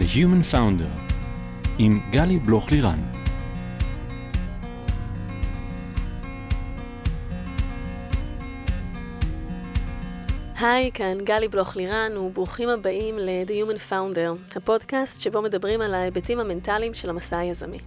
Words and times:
The 0.00 0.16
Human 0.16 0.54
Founder 0.54 1.00
עם 1.78 2.00
גלי 2.10 2.38
בלוך-לירן. 2.38 2.98
היי, 10.60 10.90
כאן 10.94 11.18
גלי 11.24 11.48
בלוך-לירן, 11.48 12.16
וברוכים 12.16 12.68
הבאים 12.68 13.18
ל-The 13.18 13.50
Human 13.50 13.90
Founder, 13.90 14.56
הפודקאסט 14.56 15.20
שבו 15.20 15.42
מדברים 15.42 15.80
על 15.80 15.94
ההיבטים 15.94 16.40
המנטליים 16.40 16.94
של 16.94 17.10
המסע 17.10 17.38
היזמי. 17.38 17.78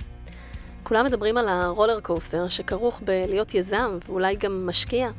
כולם 0.84 1.06
מדברים 1.06 1.38
על 1.38 1.48
ה 1.48 1.55
roller 1.55 2.00
coaster 2.00 2.50
שכרוך 2.50 3.02
בלהיות 3.06 3.54
יזם 3.56 3.98
ואולי 4.06 4.36
גם 4.36 4.68
משקיע, 4.68 5.10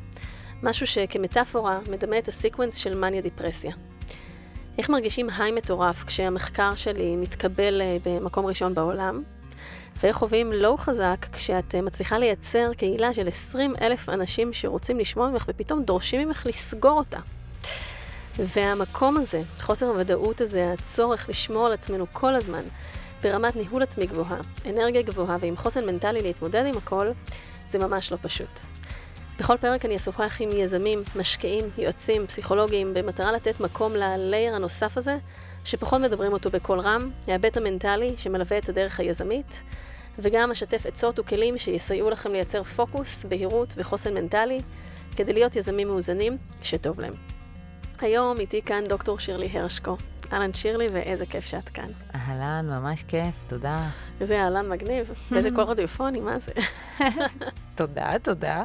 משהו 0.63 0.87
שכמטאפורה 0.87 1.79
מדמה 1.91 2.17
את 2.17 2.27
ה 2.27 2.32
sequence 2.32 2.75
של 2.75 2.97
מניה 2.97 3.21
דיפרסיה. 3.21 3.71
איך 4.77 4.89
מרגישים 4.89 5.29
היי 5.37 5.51
מטורף 5.51 6.03
כשהמחקר 6.03 6.75
שלי 6.75 7.15
מתקבל 7.15 7.81
אה, 7.81 7.97
במקום 8.05 8.45
ראשון 8.45 8.73
בעולם? 8.73 9.23
ואיך 10.03 10.15
חווים 10.15 10.53
לואו 10.53 10.77
חזק 10.77 11.25
כשאת 11.33 11.75
אה, 11.75 11.81
מצליחה 11.81 12.17
לייצר 12.17 12.71
קהילה 12.77 13.13
של 13.13 13.27
20 13.27 13.73
אלף 13.81 14.09
אנשים 14.09 14.53
שרוצים 14.53 14.99
לשמוע 14.99 15.29
ממך 15.29 15.45
ופתאום 15.47 15.83
דורשים 15.83 16.27
ממך 16.27 16.45
לסגור 16.45 16.97
אותה. 16.97 17.19
והמקום 18.39 19.17
הזה, 19.17 19.41
חוסר 19.61 19.85
הוודאות 19.85 20.41
הזה, 20.41 20.73
הצורך 20.73 21.29
לשמור 21.29 21.65
על 21.65 21.73
עצמנו 21.73 22.05
כל 22.11 22.35
הזמן, 22.35 22.63
ברמת 23.23 23.55
ניהול 23.55 23.83
עצמי 23.83 24.05
גבוהה, 24.05 24.37
אנרגיה 24.69 25.01
גבוהה 25.01 25.37
ועם 25.39 25.57
חוסן 25.57 25.85
מנטלי 25.85 26.21
להתמודד 26.21 26.65
עם 26.65 26.77
הכל, 26.77 27.11
זה 27.69 27.79
ממש 27.79 28.11
לא 28.11 28.17
פשוט. 28.21 28.59
בכל 29.39 29.57
פרק 29.57 29.85
אני 29.85 29.95
אשוחח 29.95 30.37
עם 30.41 30.49
יזמים, 30.51 31.03
משקיעים, 31.15 31.65
יועצים, 31.77 32.27
פסיכולוגים, 32.27 32.93
במטרה 32.93 33.31
לתת 33.31 33.59
מקום 33.59 33.93
ללייר 33.93 34.55
הנוסף 34.55 34.97
הזה, 34.97 35.17
שפחות 35.65 36.01
מדברים 36.01 36.33
אותו 36.33 36.49
בקול 36.49 36.79
רם, 36.79 37.11
ההיבט 37.27 37.57
המנטלי 37.57 38.13
שמלווה 38.17 38.57
את 38.57 38.69
הדרך 38.69 38.99
היזמית, 38.99 39.63
וגם 40.19 40.51
אשתף 40.51 40.85
עצות 40.85 41.19
וכלים 41.19 41.57
שיסייעו 41.57 42.09
לכם 42.09 42.31
לייצר 42.31 42.63
פוקוס, 42.63 43.25
בהירות 43.25 43.73
וחוסן 43.77 44.13
מנטלי, 44.13 44.61
כדי 45.15 45.33
להיות 45.33 45.55
יזמים 45.55 45.87
מאוזנים 45.87 46.37
שטוב 46.63 46.99
להם. 46.99 47.34
היום 48.03 48.39
איתי 48.39 48.61
כאן 48.61 48.83
דוקטור 48.83 49.19
שירלי 49.19 49.49
הרשקו. 49.53 49.97
אהלן 50.33 50.53
שירלי, 50.53 50.87
ואיזה 50.93 51.25
כיף 51.25 51.45
שאת 51.45 51.69
כאן. 51.69 51.89
אהלן, 52.15 52.65
ממש 52.69 53.03
כיף, 53.03 53.35
תודה. 53.47 53.77
איזה 54.21 54.39
אהלן 54.39 54.69
מגניב, 54.69 55.11
ואיזה 55.31 55.49
קול 55.55 55.63
רדיופוני, 55.63 56.19
מה 56.19 56.39
זה? 56.39 56.51
תודה, 57.75 58.11
תודה. 58.23 58.63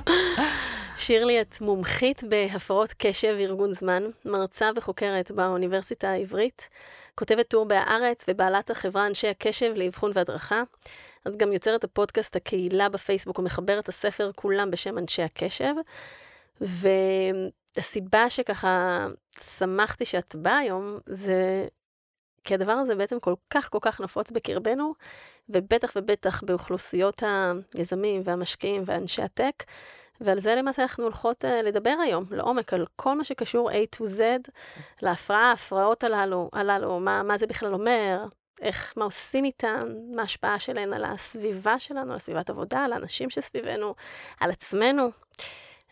שירלי, 0.96 1.40
את 1.40 1.60
מומחית 1.60 2.24
בהפרעות 2.24 2.94
קשב 2.98 3.34
וארגון 3.38 3.72
זמן, 3.72 4.02
מרצה 4.24 4.70
וחוקרת 4.76 5.30
באוניברסיטה 5.30 6.10
העברית, 6.10 6.68
כותבת 7.14 7.48
טור 7.48 7.64
בהארץ 7.64 8.24
ובעלת 8.28 8.70
החברה 8.70 9.06
אנשי 9.06 9.28
הקשב 9.28 9.72
לאבחון 9.76 10.10
והדרכה. 10.14 10.62
את 11.28 11.36
גם 11.36 11.52
יוצרת 11.52 11.84
הפודקאסט 11.84 12.36
הקהילה 12.36 12.88
בפייסבוק 12.88 13.38
ומחברת 13.38 13.88
הספר 13.88 14.30
כולם 14.34 14.70
בשם 14.70 14.98
אנשי 14.98 15.22
הקשב. 15.22 15.74
והסיבה 17.76 18.30
שככה 18.30 19.06
שמחתי 19.38 20.04
שאת 20.04 20.36
באה 20.36 20.58
היום, 20.58 20.98
זה 21.06 21.68
כי 22.44 22.54
הדבר 22.54 22.72
הזה 22.72 22.94
בעצם 22.94 23.20
כל 23.20 23.34
כך 23.50 23.70
כל 23.70 23.78
כך 23.80 24.00
נפוץ 24.00 24.30
בקרבנו, 24.30 24.94
ובטח 25.48 25.92
ובטח 25.96 26.42
באוכלוסיות 26.42 27.22
היזמים 27.74 28.22
והמשקיעים 28.24 28.82
ואנשי 28.86 29.22
הטק, 29.22 29.64
ועל 30.20 30.40
זה 30.40 30.54
למעשה 30.54 30.82
אנחנו 30.82 31.04
הולכות 31.04 31.44
uh, 31.44 31.48
לדבר 31.48 31.94
היום, 32.02 32.24
לעומק, 32.30 32.72
על 32.72 32.86
כל 32.96 33.16
מה 33.16 33.24
שקשור 33.24 33.70
A 33.70 33.74
to 33.74 34.04
Z, 34.04 34.50
להפרעה, 35.02 35.50
ההפרעות 35.50 36.04
הללו, 36.04 36.50
הללו 36.52 37.00
מה, 37.00 37.22
מה 37.22 37.38
זה 37.38 37.46
בכלל 37.46 37.74
אומר, 37.74 38.24
איך, 38.60 38.94
מה 38.96 39.04
עושים 39.04 39.44
איתן, 39.44 39.94
מה 40.14 40.22
ההשפעה 40.22 40.58
שלהן 40.58 40.92
על 40.92 41.04
הסביבה 41.04 41.78
שלנו, 41.78 42.12
על 42.12 42.18
סביבת 42.18 42.50
עבודה, 42.50 42.78
על 42.84 42.92
האנשים 42.92 43.30
שסביבנו, 43.30 43.94
על 44.40 44.50
עצמנו. 44.50 45.10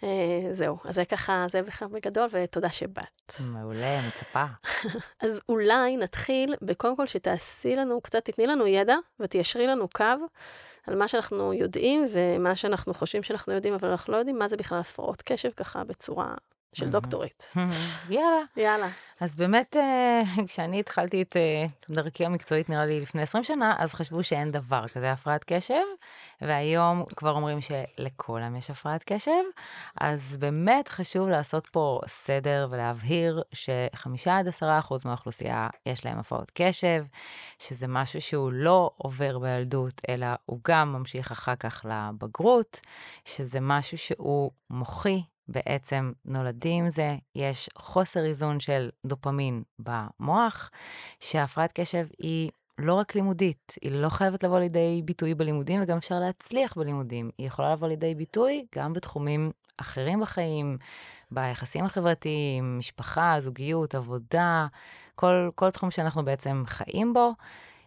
Uh, 0.01 0.05
זהו, 0.53 0.79
אז 0.85 0.95
זה 0.95 1.05
ככה, 1.05 1.45
זה 1.49 1.63
בכלל 1.63 1.89
בגדול, 1.89 2.29
ותודה 2.31 2.71
שבאת. 2.71 3.33
מעולה, 3.41 4.01
מצפה. 4.09 4.45
אז 5.23 5.41
אולי 5.49 5.97
נתחיל 5.97 6.55
בקודם 6.63 6.97
כל 6.97 7.07
שתעשי 7.07 7.77
לנו 7.77 8.01
קצת, 8.01 8.25
תתני 8.25 8.47
לנו 8.47 8.67
ידע 8.67 8.97
ותיישרי 9.21 9.67
לנו 9.67 9.89
קו 9.89 10.05
על 10.87 10.97
מה 10.97 11.09
שאנחנו 11.09 11.53
יודעים 11.53 12.07
ומה 12.13 12.57
שאנחנו 12.57 12.95
חושבים 12.95 13.23
שאנחנו 13.23 13.53
יודעים, 13.53 13.75
אבל 13.75 13.89
אנחנו 13.89 14.13
לא 14.13 14.19
יודעים 14.19 14.39
מה 14.39 14.49
זה 14.49 14.57
בכלל 14.57 14.79
הפרעות 14.81 15.23
קשב 15.23 15.51
ככה 15.51 15.85
בצורה 15.85 16.35
של 16.73 16.91
דוקטורית. 16.91 17.53
יאללה. 18.09 18.43
יאללה. 18.57 18.89
אז 19.21 19.37
באמת, 19.37 19.77
אה, 19.77 20.23
כשאני 20.49 20.81
התחלתי 20.81 21.23
את 21.23 21.37
אה, 21.37 21.67
דרכי 21.91 22.27
המקצועית, 22.27 22.69
נראה 22.69 22.87
לי 22.87 23.01
לפני 23.01 23.23
20 23.23 23.45
שנה, 23.45 23.75
אז 23.79 23.95
חשבו 23.95 24.25
שאין 24.25 24.51
דבר 24.51 24.89
כזה 24.89 25.13
הפרעת 25.13 25.45
קשב, 25.45 25.83
והיום 26.41 27.05
כבר 27.17 27.31
אומרים 27.31 27.59
שלכולם 27.61 28.57
יש 28.57 28.71
הפרעת 28.71 29.05
קשב, 29.07 29.43
אז 30.01 30.37
באמת 30.39 30.89
חשוב 30.89 31.29
לעשות 31.29 31.69
פה 31.73 32.01
סדר 32.07 32.69
ולהבהיר 32.71 33.43
ש-5 33.53 34.31
עד 34.31 34.49
10 34.49 34.79
אחוז 34.79 35.05
מהאוכלוסייה 35.05 35.69
יש 35.87 36.05
להם 36.05 36.19
הפרעות 36.19 36.53
קשב, 36.55 37.05
שזה 37.59 37.87
משהו 37.87 38.21
שהוא 38.21 38.53
לא 38.53 38.91
עובר 38.97 39.39
בילדות, 39.39 40.01
אלא 40.09 40.27
הוא 40.47 40.59
גם 40.69 40.93
ממשיך 40.93 41.31
אחר 41.31 41.57
כך 41.57 41.87
לבגרות, 41.89 42.81
שזה 43.25 43.61
משהו 43.61 43.99
שהוא 43.99 44.51
מוחי, 44.71 45.23
בעצם 45.49 46.13
נולדים 46.25 46.91
זה, 46.91 47.17
יש 47.35 47.71
חוסר 47.79 48.25
איזון 48.25 48.61
של 48.61 48.91
דופמין 49.07 49.63
במוח, 49.79 50.71
שהפרעת 51.21 51.73
קשב 51.73 52.07
היא 52.19 52.51
לא 52.79 52.95
רק 52.95 53.15
לימודית, 53.15 53.75
היא 53.83 53.93
לא 53.93 54.09
חייבת 54.09 54.45
לבוא 54.45 54.59
לידי 54.59 55.03
ביטוי 55.05 55.35
בלימודים 55.35 55.83
וגם 55.83 55.97
אפשר 55.97 56.21
להצליח 56.21 56.79
בלימודים. 56.79 57.31
היא 57.39 57.47
יכולה 57.47 57.73
לבוא 57.73 57.89
לידי 57.89 58.15
ביטוי 58.15 58.67
גם 58.75 58.93
בתחומים 58.93 59.51
אחרים 59.77 60.21
בחיים, 60.21 60.79
ביחסים 61.31 61.85
החברתיים, 61.85 62.79
משפחה, 62.79 63.37
זוגיות, 63.41 63.95
עבודה, 63.95 64.67
כל, 65.15 65.51
כל 65.55 65.71
תחום 65.71 65.91
שאנחנו 65.91 66.25
בעצם 66.25 66.63
חיים 66.67 67.13
בו. 67.13 67.33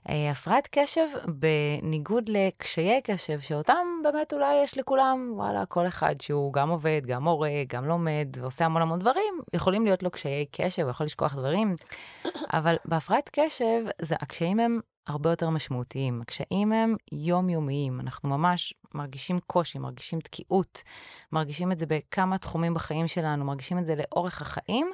אה, 0.09 0.31
הפרעת 0.31 0.67
קשב, 0.71 1.07
בניגוד 1.27 2.29
לקשיי 2.29 3.01
קשב, 3.03 3.39
שאותם 3.39 3.87
באמת 4.03 4.33
אולי 4.33 4.55
יש 4.63 4.77
לכולם, 4.77 5.31
וואלה, 5.35 5.65
כל 5.65 5.87
אחד 5.87 6.21
שהוא 6.21 6.53
גם 6.53 6.69
עובד, 6.69 7.01
גם 7.05 7.23
מורה, 7.23 7.49
גם 7.67 7.85
לומד, 7.85 8.27
ועושה 8.39 8.65
המון 8.65 8.81
המון 8.81 8.99
דברים, 8.99 9.33
יכולים 9.53 9.85
להיות 9.85 10.03
לו 10.03 10.11
קשיי 10.11 10.45
קשב, 10.51 10.87
יכול 10.89 11.05
לשכוח 11.05 11.35
דברים, 11.35 11.73
אבל 12.57 12.75
בהפרעת 12.85 13.29
קשב, 13.33 13.83
זה, 14.01 14.15
הקשיים 14.21 14.59
הם 14.59 14.79
הרבה 15.07 15.29
יותר 15.29 15.49
משמעותיים. 15.49 16.21
הקשיים 16.21 16.71
הם 16.71 16.95
יומיומיים, 17.11 17.99
אנחנו 17.99 18.29
ממש 18.29 18.73
מרגישים 18.93 19.39
קושי, 19.47 19.79
מרגישים 19.79 20.19
תקיעות, 20.19 20.83
מרגישים 21.31 21.71
את 21.71 21.79
זה 21.79 21.85
בכמה 21.85 22.37
תחומים 22.37 22.73
בחיים 22.73 23.07
שלנו, 23.07 23.45
מרגישים 23.45 23.77
את 23.77 23.85
זה 23.85 23.95
לאורך 23.95 24.41
החיים, 24.41 24.91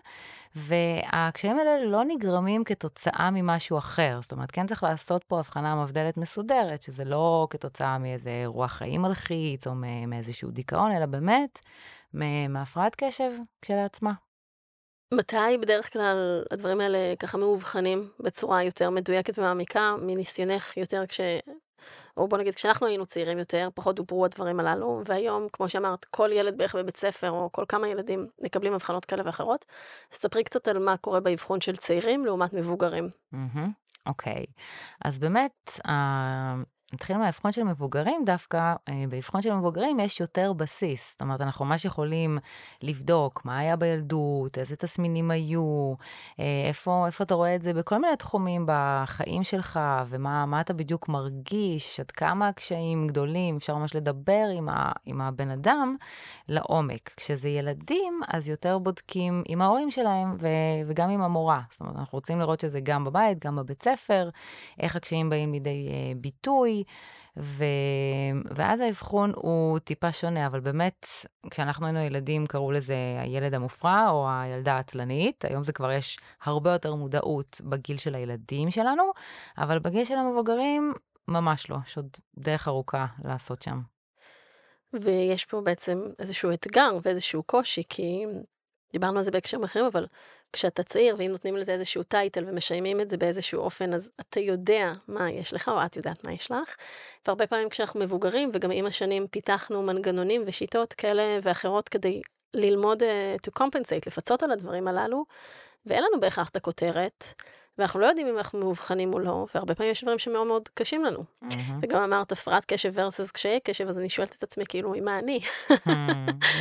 והקשיים 0.56 1.59
האלה 1.59 1.85
לא 1.85 2.03
נגרמים 2.03 2.63
כתוצאה 2.63 3.29
ממשהו 3.31 3.78
אחר. 3.78 4.19
זאת 4.22 4.31
אומרת, 4.31 4.51
כן 4.51 4.68
צריך 4.68 4.84
לעשות 4.84 5.23
פה 5.23 5.40
הבחנה 5.40 5.84
מבדלת 5.84 6.18
מסודרת, 6.18 6.81
שזה 6.81 7.06
לא 7.06 7.47
כתוצאה 7.50 7.97
מאיזה 7.97 8.29
אירוע 8.29 8.68
חיים 8.68 9.01
מלחיץ 9.01 9.68
או 9.68 9.72
מאיזשהו 10.07 10.51
דיכאון, 10.51 10.91
אלא 10.91 11.06
באמת 11.06 11.59
מהפרעת 12.50 12.95
קשב 12.95 13.31
כשלעצמה. 13.62 14.26
מתי 15.13 15.57
בדרך 15.62 15.94
כלל 15.94 16.44
הדברים 16.51 16.81
האלה 16.81 17.13
ככה 17.19 17.38
מאובחנים 17.38 18.09
בצורה 18.19 18.63
יותר 18.63 18.90
מדויקת 18.90 19.40
ומעמיקה, 19.40 19.95
מניסיונך 20.01 20.78
יותר 20.78 21.06
כש... 21.06 21.19
או 22.18 22.28
בוא 22.28 22.38
נגיד, 22.38 22.56
כשאנחנו 22.56 22.88
היינו 22.88 23.06
צעירים 23.06 23.40
יותר, 23.40 23.69
פחות 23.73 23.95
דוברו 23.95 24.25
הדברים 24.25 24.59
הללו, 24.59 25.01
והיום, 25.06 25.47
כמו 25.53 25.69
שאמרת, 25.69 26.06
כל 26.06 26.29
ילד 26.34 26.57
בערך 26.57 26.75
בבית 26.75 26.97
ספר, 26.97 27.31
או 27.31 27.50
כל 27.51 27.63
כמה 27.69 27.88
ילדים 27.88 28.28
מקבלים 28.40 28.73
אבחנות 28.73 29.06
כאלה 29.06 29.23
ואחרות. 29.25 29.66
אז 30.12 30.18
ספרי 30.18 30.44
קצת 30.44 30.68
על 30.68 30.79
מה 30.79 30.97
קורה 30.97 31.19
באבחון 31.19 31.62
של 31.62 31.75
צעירים 31.75 32.25
לעומת 32.25 32.54
מבוגרים. 32.54 33.09
אוקיי, 34.06 34.33
mm-hmm. 34.33 34.50
okay. 34.50 34.62
אז 35.06 35.19
באמת, 35.19 35.80
נתחיל 36.94 37.18
מהאבחון 37.18 37.51
של 37.51 37.63
מבוגרים 37.63 38.25
דווקא, 38.25 38.75
אה, 38.89 39.04
באבחון 39.10 39.42
של 39.42 39.54
מבוגרים 39.54 40.00
יש 40.00 40.19
יותר 40.19 40.54
בסיס. 40.54 41.12
זאת 41.12 41.22
אומרת, 41.22 41.42
אנחנו 41.42 41.66
ממש 41.66 41.86
יכולים 41.86 42.38
לבדוק 42.84 43.45
מה 43.45 43.57
היה 43.57 43.75
בילדות, 43.75 44.57
איזה 44.57 44.75
תסמינים 44.75 45.31
היו, 45.31 45.94
אה, 46.39 46.45
איפה, 46.68 47.04
איפה 47.06 47.24
אתה 47.24 47.36
רואה 47.36 47.56
את 47.56 47.62
זה 47.62 47.74
בכל 47.74 47.98
מיני 47.98 48.16
תחומים 48.16 48.66
בחיים 48.68 49.44
שלך, 49.44 49.80
ומה 50.07 50.62
אתה 50.62 50.74
בדיוק 50.74 51.10
מרגיש, 51.10 52.00
עד 52.00 52.12
כמה 52.12 52.48
הקשיים 52.48 53.07
גדולים, 53.07 53.57
אפשר 53.57 53.75
ממש 53.75 53.95
לדבר 53.95 54.45
עם, 54.57 54.69
ה, 54.69 54.92
עם 55.06 55.22
הבן 55.22 55.50
אדם 55.50 55.95
לעומק. 56.48 57.12
כשזה 57.18 57.50
ילדים, 57.50 58.22
אז 58.28 58.50
יותר 58.50 58.78
בודקים 58.78 59.44
עם 59.48 59.62
ההורים 59.62 59.92
שלהם 59.92 60.36
ו, 60.40 60.48
וגם 60.88 61.10
עם 61.10 61.22
המורה. 61.22 61.62
זאת 61.72 61.81
אומרת, 61.81 61.95
אנחנו 61.95 62.18
רוצים 62.18 62.40
לראות 62.40 62.60
שזה 62.60 62.80
גם 62.80 63.04
בבית, 63.04 63.45
גם 63.45 63.56
בבית 63.56 63.83
ספר, 63.83 64.30
איך 64.80 64.95
הקשיים 64.95 65.30
באים 65.30 65.54
לידי 65.54 65.88
אה, 65.90 66.13
ביטוי. 66.77 67.18
ו... 67.39 67.63
ואז 68.56 68.79
האבחון 68.79 69.31
הוא 69.35 69.79
טיפה 69.79 70.12
שונה, 70.12 70.47
אבל 70.47 70.59
באמת, 70.59 71.06
כשאנחנו 71.51 71.85
היינו 71.85 72.00
ילדים 72.00 72.47
קראו 72.47 72.71
לזה 72.71 72.95
הילד 73.19 73.53
המופרע 73.53 74.09
או 74.09 74.27
הילדה 74.29 74.74
העצלנית, 74.74 75.45
היום 75.45 75.63
זה 75.63 75.74
כבר 75.74 75.91
יש 75.91 76.19
הרבה 76.44 76.71
יותר 76.71 76.95
מודעות 76.95 77.62
בגיל 77.63 77.97
של 77.97 78.15
הילדים 78.15 78.71
שלנו, 78.71 79.03
אבל 79.57 79.79
בגיל 79.79 80.06
של 80.06 80.15
המבוגרים, 80.15 80.94
ממש 81.27 81.69
לא, 81.69 81.77
יש 81.85 81.97
עוד 81.97 82.09
דרך 82.38 82.68
ארוכה 82.68 83.06
לעשות 83.23 83.62
שם. 83.62 83.81
ויש 84.94 85.45
פה 85.45 85.62
בעצם 85.62 86.01
איזשהו 86.19 86.53
אתגר 86.53 86.97
ואיזשהו 87.03 87.44
קושי, 87.44 87.83
כי 87.89 88.25
דיברנו 88.94 89.18
על 89.18 89.23
זה 89.23 89.31
בהקשרים 89.31 89.63
אחרים, 89.63 89.85
אבל 89.85 90.07
כשאתה 90.53 90.83
צעיר, 90.83 91.15
ואם 91.19 91.31
נותנים 91.31 91.57
לזה 91.57 91.71
איזשהו 91.71 92.03
טייטל 92.03 92.44
ומשיימים 92.47 93.01
את 93.01 93.09
זה 93.09 93.17
באיזשהו 93.17 93.61
אופן, 93.61 93.94
אז 93.94 94.09
אתה 94.19 94.39
יודע 94.39 94.91
מה 95.07 95.31
יש 95.31 95.53
לך, 95.53 95.69
או 95.69 95.85
את 95.85 95.95
יודעת 95.95 96.27
מה 96.27 96.33
יש 96.33 96.51
לך. 96.51 96.75
והרבה 97.25 97.47
פעמים 97.47 97.69
כשאנחנו 97.69 97.99
מבוגרים, 97.99 98.49
וגם 98.53 98.71
עם 98.71 98.85
השנים 98.85 99.27
פיתחנו 99.27 99.83
מנגנונים 99.83 100.44
ושיטות 100.45 100.94
כאלה 100.94 101.39
ואחרות 101.44 101.89
כדי 101.89 102.21
ללמוד 102.53 103.03
uh, 103.03 103.05
to 103.47 103.63
compensate, 103.63 104.03
לפצות 104.07 104.44
על 104.44 104.51
הדברים 104.51 104.88
הללו, 104.88 105.25
ואין 105.85 106.03
לנו 106.03 106.19
בהכרח 106.19 106.49
את 106.49 106.55
הכותרת. 106.55 107.33
ואנחנו 107.77 107.99
לא 107.99 108.05
יודעים 108.05 108.27
אם 108.27 108.38
אנחנו 108.38 108.59
מאובחנים 108.59 109.13
או 109.13 109.19
לא, 109.19 109.45
והרבה 109.55 109.75
פעמים 109.75 109.91
יש 109.91 110.03
דברים 110.03 110.19
שמאוד 110.19 110.47
מאוד 110.47 110.69
קשים 110.73 111.05
לנו. 111.05 111.23
Mm-hmm. 111.44 111.71
וגם 111.81 112.03
אמרת 112.03 112.31
הפרעת 112.31 112.65
קשב 112.65 112.94
versus 112.97 113.31
קשיי 113.33 113.59
קשב, 113.59 113.88
אז 113.88 113.99
אני 113.99 114.09
שואלת 114.09 114.35
את 114.35 114.44
עצמי 114.44 114.63
כאילו, 114.69 114.94
מה 115.01 115.19
אני? 115.19 115.39
Mm, 115.69 115.89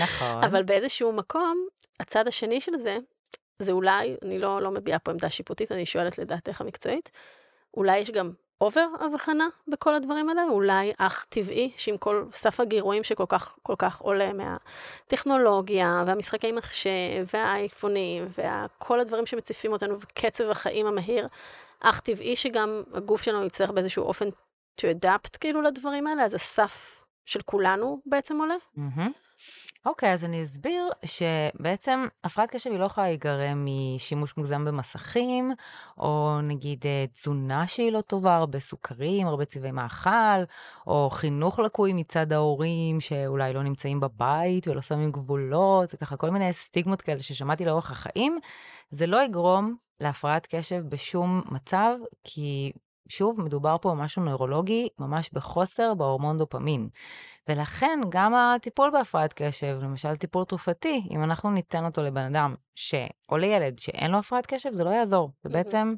נכון. 0.02 0.44
אבל 0.44 0.62
באיזשהו 0.62 1.12
מקום, 1.12 1.66
הצד 2.00 2.28
השני 2.28 2.60
של 2.60 2.76
זה, 2.76 2.98
זה 3.58 3.72
אולי, 3.72 4.16
אני 4.22 4.38
לא, 4.38 4.62
לא 4.62 4.70
מביעה 4.70 4.98
פה 4.98 5.10
עמדה 5.10 5.30
שיפוטית, 5.30 5.72
אני 5.72 5.86
שואלת 5.86 6.18
לדעתך 6.18 6.60
המקצועית, 6.60 7.10
אולי 7.76 7.98
יש 7.98 8.10
גם 8.10 8.30
אובר 8.60 8.86
הבחנה 9.00 9.48
בכל 9.68 9.94
הדברים 9.94 10.28
האלה, 10.28 10.42
אולי 10.42 10.92
אך 10.98 11.26
טבעי 11.28 11.72
שעם 11.76 11.96
כל 11.96 12.24
סף 12.32 12.60
הגירויים 12.60 13.04
שכל 13.04 13.24
כך 13.28 13.56
כל 13.62 13.74
כך 13.78 14.00
עולה 14.00 14.30
מהטכנולוגיה 14.32 16.04
והמשחקי 16.06 16.52
מחשב 16.52 17.26
והאייפונים 17.34 18.28
וכל 18.28 19.00
הדברים 19.00 19.26
שמציפים 19.26 19.72
אותנו 19.72 20.00
וקצב 20.00 20.50
החיים 20.50 20.86
המהיר, 20.86 21.28
אך 21.80 22.00
טבעי 22.00 22.36
שגם 22.36 22.82
הגוף 22.94 23.22
שלנו 23.22 23.44
יצטרך 23.44 23.70
באיזשהו 23.70 24.04
אופן 24.04 24.28
to 24.80 24.84
adapt 24.84 25.38
כאילו 25.40 25.62
לדברים 25.62 26.06
האלה, 26.06 26.24
אז 26.24 26.34
הסף 26.34 27.04
של 27.24 27.40
כולנו 27.42 28.00
בעצם 28.06 28.38
עולה. 28.38 28.54
Mm-hmm. 28.76 29.25
אוקיי, 29.86 30.12
אז 30.12 30.24
אני 30.24 30.42
אסביר 30.42 30.90
שבעצם 31.04 32.06
הפרעת 32.24 32.50
קשב 32.50 32.70
היא 32.70 32.78
לא 32.78 32.84
יכולה 32.84 33.06
להיגרם 33.06 33.66
משימוש 33.66 34.36
מוגזם 34.36 34.64
במסכים, 34.64 35.52
או 35.98 36.40
נגיד 36.42 36.86
אה, 36.86 37.04
תזונה 37.12 37.66
שהיא 37.66 37.92
לא 37.92 38.00
טובה, 38.00 38.36
הרבה 38.36 38.60
סוכרים, 38.60 39.26
הרבה 39.26 39.44
צבעי 39.44 39.70
מאכל, 39.70 40.42
או 40.86 41.10
חינוך 41.12 41.58
לקוי 41.58 41.92
מצד 41.92 42.32
ההורים 42.32 43.00
שאולי 43.00 43.52
לא 43.52 43.62
נמצאים 43.62 44.00
בבית 44.00 44.68
ולא 44.68 44.80
שמים 44.80 45.12
גבולות, 45.12 45.88
זה 45.88 45.96
ככה 45.96 46.16
כל 46.16 46.30
מיני 46.30 46.52
סטיגמות 46.52 47.02
כאלה 47.02 47.20
ששמעתי 47.20 47.64
לאורך 47.64 47.90
החיים. 47.90 48.38
זה 48.90 49.06
לא 49.06 49.24
יגרום 49.24 49.76
להפרעת 50.00 50.46
קשב 50.50 50.82
בשום 50.88 51.42
מצב, 51.50 51.94
כי 52.24 52.72
שוב, 53.08 53.40
מדובר 53.40 53.76
פה 53.80 53.90
במשהו 53.90 54.22
נוירולוגי, 54.22 54.88
ממש 54.98 55.30
בחוסר 55.32 55.94
בהורמון 55.94 56.38
דופמין. 56.38 56.88
ולכן 57.48 58.00
גם 58.08 58.34
הטיפול 58.34 58.90
בהפרעת 58.90 59.32
קשב, 59.32 59.78
למשל 59.82 60.16
טיפול 60.16 60.44
תרופתי, 60.44 61.02
אם 61.10 61.22
אנחנו 61.22 61.50
ניתן 61.50 61.84
אותו 61.84 62.02
לבן 62.02 62.34
אדם 62.34 62.54
ש... 62.74 62.94
או 63.28 63.36
לילד 63.36 63.78
שאין 63.78 64.10
לו 64.10 64.18
הפרעת 64.18 64.46
קשב, 64.46 64.72
זה 64.72 64.84
לא 64.84 64.90
יעזור. 64.90 65.30
זה 65.42 65.48
בעצם 65.48 65.94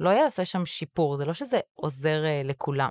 לא 0.00 0.10
יעשה 0.10 0.44
שם 0.44 0.66
שיפור, 0.66 1.16
זה 1.16 1.24
לא 1.24 1.32
שזה 1.32 1.60
עוזר 1.74 2.22
uh, 2.24 2.46
לכולם. 2.46 2.90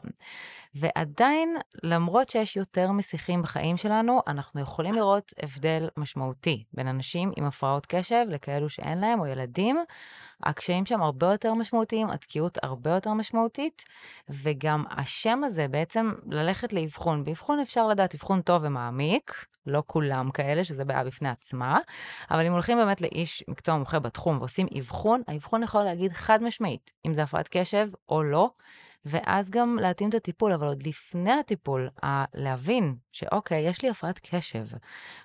ועדיין, 0.75 1.57
למרות 1.83 2.29
שיש 2.29 2.56
יותר 2.56 2.91
משיחים 2.91 3.41
בחיים 3.41 3.77
שלנו, 3.77 4.21
אנחנו 4.27 4.62
יכולים 4.62 4.94
לראות 4.94 5.33
הבדל 5.44 5.89
משמעותי 5.97 6.63
בין 6.73 6.88
אנשים 6.88 7.31
עם 7.38 7.45
הפרעות 7.45 7.85
קשב 7.85 8.25
לכאלו 8.29 8.69
שאין 8.69 9.00
להם, 9.00 9.19
או 9.19 9.27
ילדים. 9.27 9.77
הקשיים 10.44 10.85
שם 10.85 11.01
הרבה 11.01 11.31
יותר 11.31 11.53
משמעותיים, 11.53 12.09
התקיעות 12.09 12.57
הרבה 12.63 12.89
יותר 12.91 13.13
משמעותית, 13.13 13.85
וגם 14.29 14.83
השם 14.89 15.44
הזה 15.44 15.68
בעצם 15.68 16.12
ללכת 16.25 16.74
לאבחון. 16.74 17.25
באבחון 17.25 17.59
אפשר 17.59 17.88
לדעת 17.88 18.15
אבחון 18.15 18.41
טוב 18.41 18.62
ומעמיק, 18.65 19.45
לא 19.67 19.83
כולם 19.88 20.31
כאלה, 20.31 20.63
שזה 20.63 20.85
בעיה 20.85 21.03
בפני 21.03 21.29
עצמה, 21.29 21.79
אבל 22.31 22.45
אם 22.45 22.51
הולכים 22.51 22.77
באמת 22.77 23.01
לאיש 23.01 23.44
מקצוע 23.47 23.75
מומחה 23.75 24.00
בתחום 24.00 24.38
ועושים 24.38 24.67
אבחון, 24.79 25.21
האבחון 25.27 25.63
יכול 25.63 25.83
להגיד 25.83 26.13
חד 26.13 26.44
משמעית 26.44 26.91
אם 27.06 27.13
זה 27.13 27.24
הפרעת 27.24 27.47
קשב 27.51 27.89
או 28.09 28.24
לא. 28.24 28.50
ואז 29.06 29.50
גם 29.50 29.77
להתאים 29.81 30.09
את 30.09 30.15
הטיפול, 30.15 30.53
אבל 30.53 30.68
עוד 30.68 30.88
לפני 30.88 31.31
הטיפול, 31.31 31.89
להבין 32.33 32.95
שאוקיי, 33.12 33.68
יש 33.69 33.81
לי 33.81 33.89
הפרעת 33.89 34.19
קשב, 34.19 34.65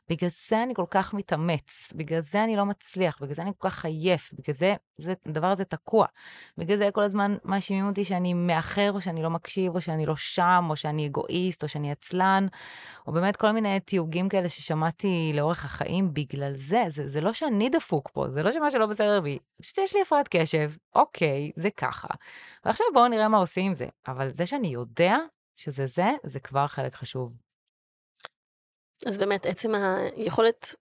בגלל 0.09 0.31
זה 0.49 0.63
אני 0.63 0.75
כל 0.75 0.85
כך 0.91 1.15
מתאמץ, 1.15 1.93
בגלל 1.97 2.21
זה 2.21 2.45
אני 2.45 2.57
לא 2.57 2.65
מצליח, 2.65 3.19
בגלל 3.21 3.35
זה 3.35 3.43
אני 3.43 3.51
כל 3.59 3.71
כך 3.71 3.85
עייף, 3.85 4.33
בגלל 4.33 4.55
זה, 4.55 4.75
זה 4.99 5.15
הדבר 5.27 5.47
הזה 5.47 5.65
תקוע. 5.65 6.07
בגלל 6.59 6.79
זה 6.79 6.89
כל 6.93 7.03
הזמן 7.03 7.37
מאשימים 7.45 7.87
אותי 7.87 8.05
שאני 8.05 8.35
מאחר, 8.35 8.93
או 8.93 9.01
שאני 9.01 9.23
לא 9.23 9.31
מקשיב, 9.31 9.75
או 9.75 9.81
שאני 9.81 10.07
לא 10.07 10.17
שם, 10.17 10.67
או 10.71 10.77
שאני 10.77 11.07
אגואיסט, 11.07 11.63
או 11.63 11.69
שאני 11.69 11.93
עצלן, 11.93 12.47
או 13.07 13.13
באמת 13.13 13.37
כל 13.37 13.53
מיני 13.53 13.81
תיוגים 13.81 14.29
כאלה 14.29 14.49
ששמעתי 14.49 15.33
לאורך 15.35 15.65
החיים 15.65 16.15
בגלל 16.15 16.53
זה. 16.55 16.85
זה, 16.89 17.09
זה 17.09 17.21
לא 17.21 17.33
שאני 17.33 17.69
דפוק 17.69 18.11
פה, 18.13 18.29
זה 18.29 18.43
לא 18.43 18.53
שמה 18.53 18.71
שלא 18.71 18.87
בסדר 18.87 19.21
בי, 19.21 19.39
פשוט 19.63 19.79
יש 19.79 19.95
לי 19.95 20.03
הפרעת 20.03 20.29
קשב, 20.29 20.71
אוקיי, 20.95 21.51
זה 21.57 21.71
ככה. 21.71 22.09
ועכשיו 22.65 22.87
בואו 22.95 23.09
נראה 23.09 23.29
מה 23.29 23.39
עושים 23.39 23.66
עם 23.67 23.75
זה. 23.75 23.87
אבל 24.07 24.33
זה 24.33 24.47
שאני 24.47 24.69
יודע 24.69 25.17
שזה 25.57 25.87
זה, 25.87 26.11
זה 26.25 26.41
כבר 26.41 26.67
חלק 26.67 26.95
חשוב. 26.95 27.35
אז 29.07 29.19
באמת, 29.19 29.47
עצם 29.47 29.73
היכולת 29.75 30.75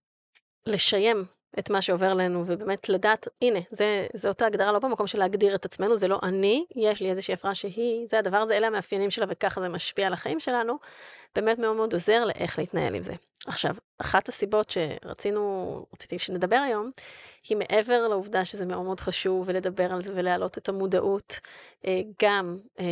לשיים 0.65 1.25
את 1.59 1.69
מה 1.69 1.81
שעובר 1.81 2.13
לנו, 2.13 2.43
ובאמת 2.45 2.89
לדעת, 2.89 3.27
הנה, 3.41 3.59
זה, 3.69 4.07
זה 4.13 4.27
אותה 4.27 4.45
הגדרה, 4.45 4.71
לא 4.71 4.79
במקום 4.79 5.07
של 5.07 5.19
להגדיר 5.19 5.55
את 5.55 5.65
עצמנו, 5.65 5.95
זה 5.95 6.07
לא 6.07 6.19
אני, 6.23 6.65
יש 6.75 7.01
לי 7.01 7.09
איזושהי 7.09 7.33
הפרעה 7.33 7.55
שהיא, 7.55 8.07
זה 8.07 8.19
הדבר 8.19 8.37
הזה, 8.37 8.57
אלה 8.57 8.67
המאפיינים 8.67 9.11
שלה 9.11 9.25
וככה 9.29 9.61
זה 9.61 9.69
משפיע 9.69 10.07
על 10.07 10.13
החיים 10.13 10.39
שלנו, 10.39 10.77
באמת 11.35 11.59
מאוד 11.59 11.75
מאוד 11.75 11.93
עוזר 11.93 12.25
לאיך 12.25 12.59
להתנהל 12.59 12.95
עם 12.95 13.01
זה. 13.01 13.13
עכשיו, 13.45 13.75
אחת 13.97 14.29
הסיבות 14.29 14.69
שרצינו, 14.69 15.85
רציתי 15.93 16.19
שנדבר 16.19 16.55
היום, 16.55 16.91
היא 17.49 17.57
מעבר 17.57 18.07
לעובדה 18.07 18.45
שזה 18.45 18.65
מאוד 18.65 18.85
מאוד 18.85 18.99
חשוב 18.99 19.43
ולדבר 19.47 19.93
על 19.93 20.01
זה 20.01 20.13
ולהעלות 20.15 20.57
את 20.57 20.69
המודעות, 20.69 21.39
אה, 21.87 22.01
גם 22.23 22.57
אה, 22.79 22.85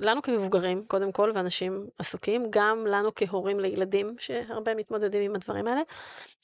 לנו 0.00 0.22
כמבוגרים, 0.22 0.84
קודם 0.84 1.12
כל, 1.12 1.32
ואנשים 1.34 1.86
עסוקים, 1.98 2.46
גם 2.50 2.86
לנו 2.86 3.10
כהורים 3.14 3.60
לילדים 3.60 4.14
שהרבה 4.18 4.74
מתמודדים 4.74 5.22
עם 5.22 5.34
הדברים 5.34 5.66
האלה, 5.66 5.80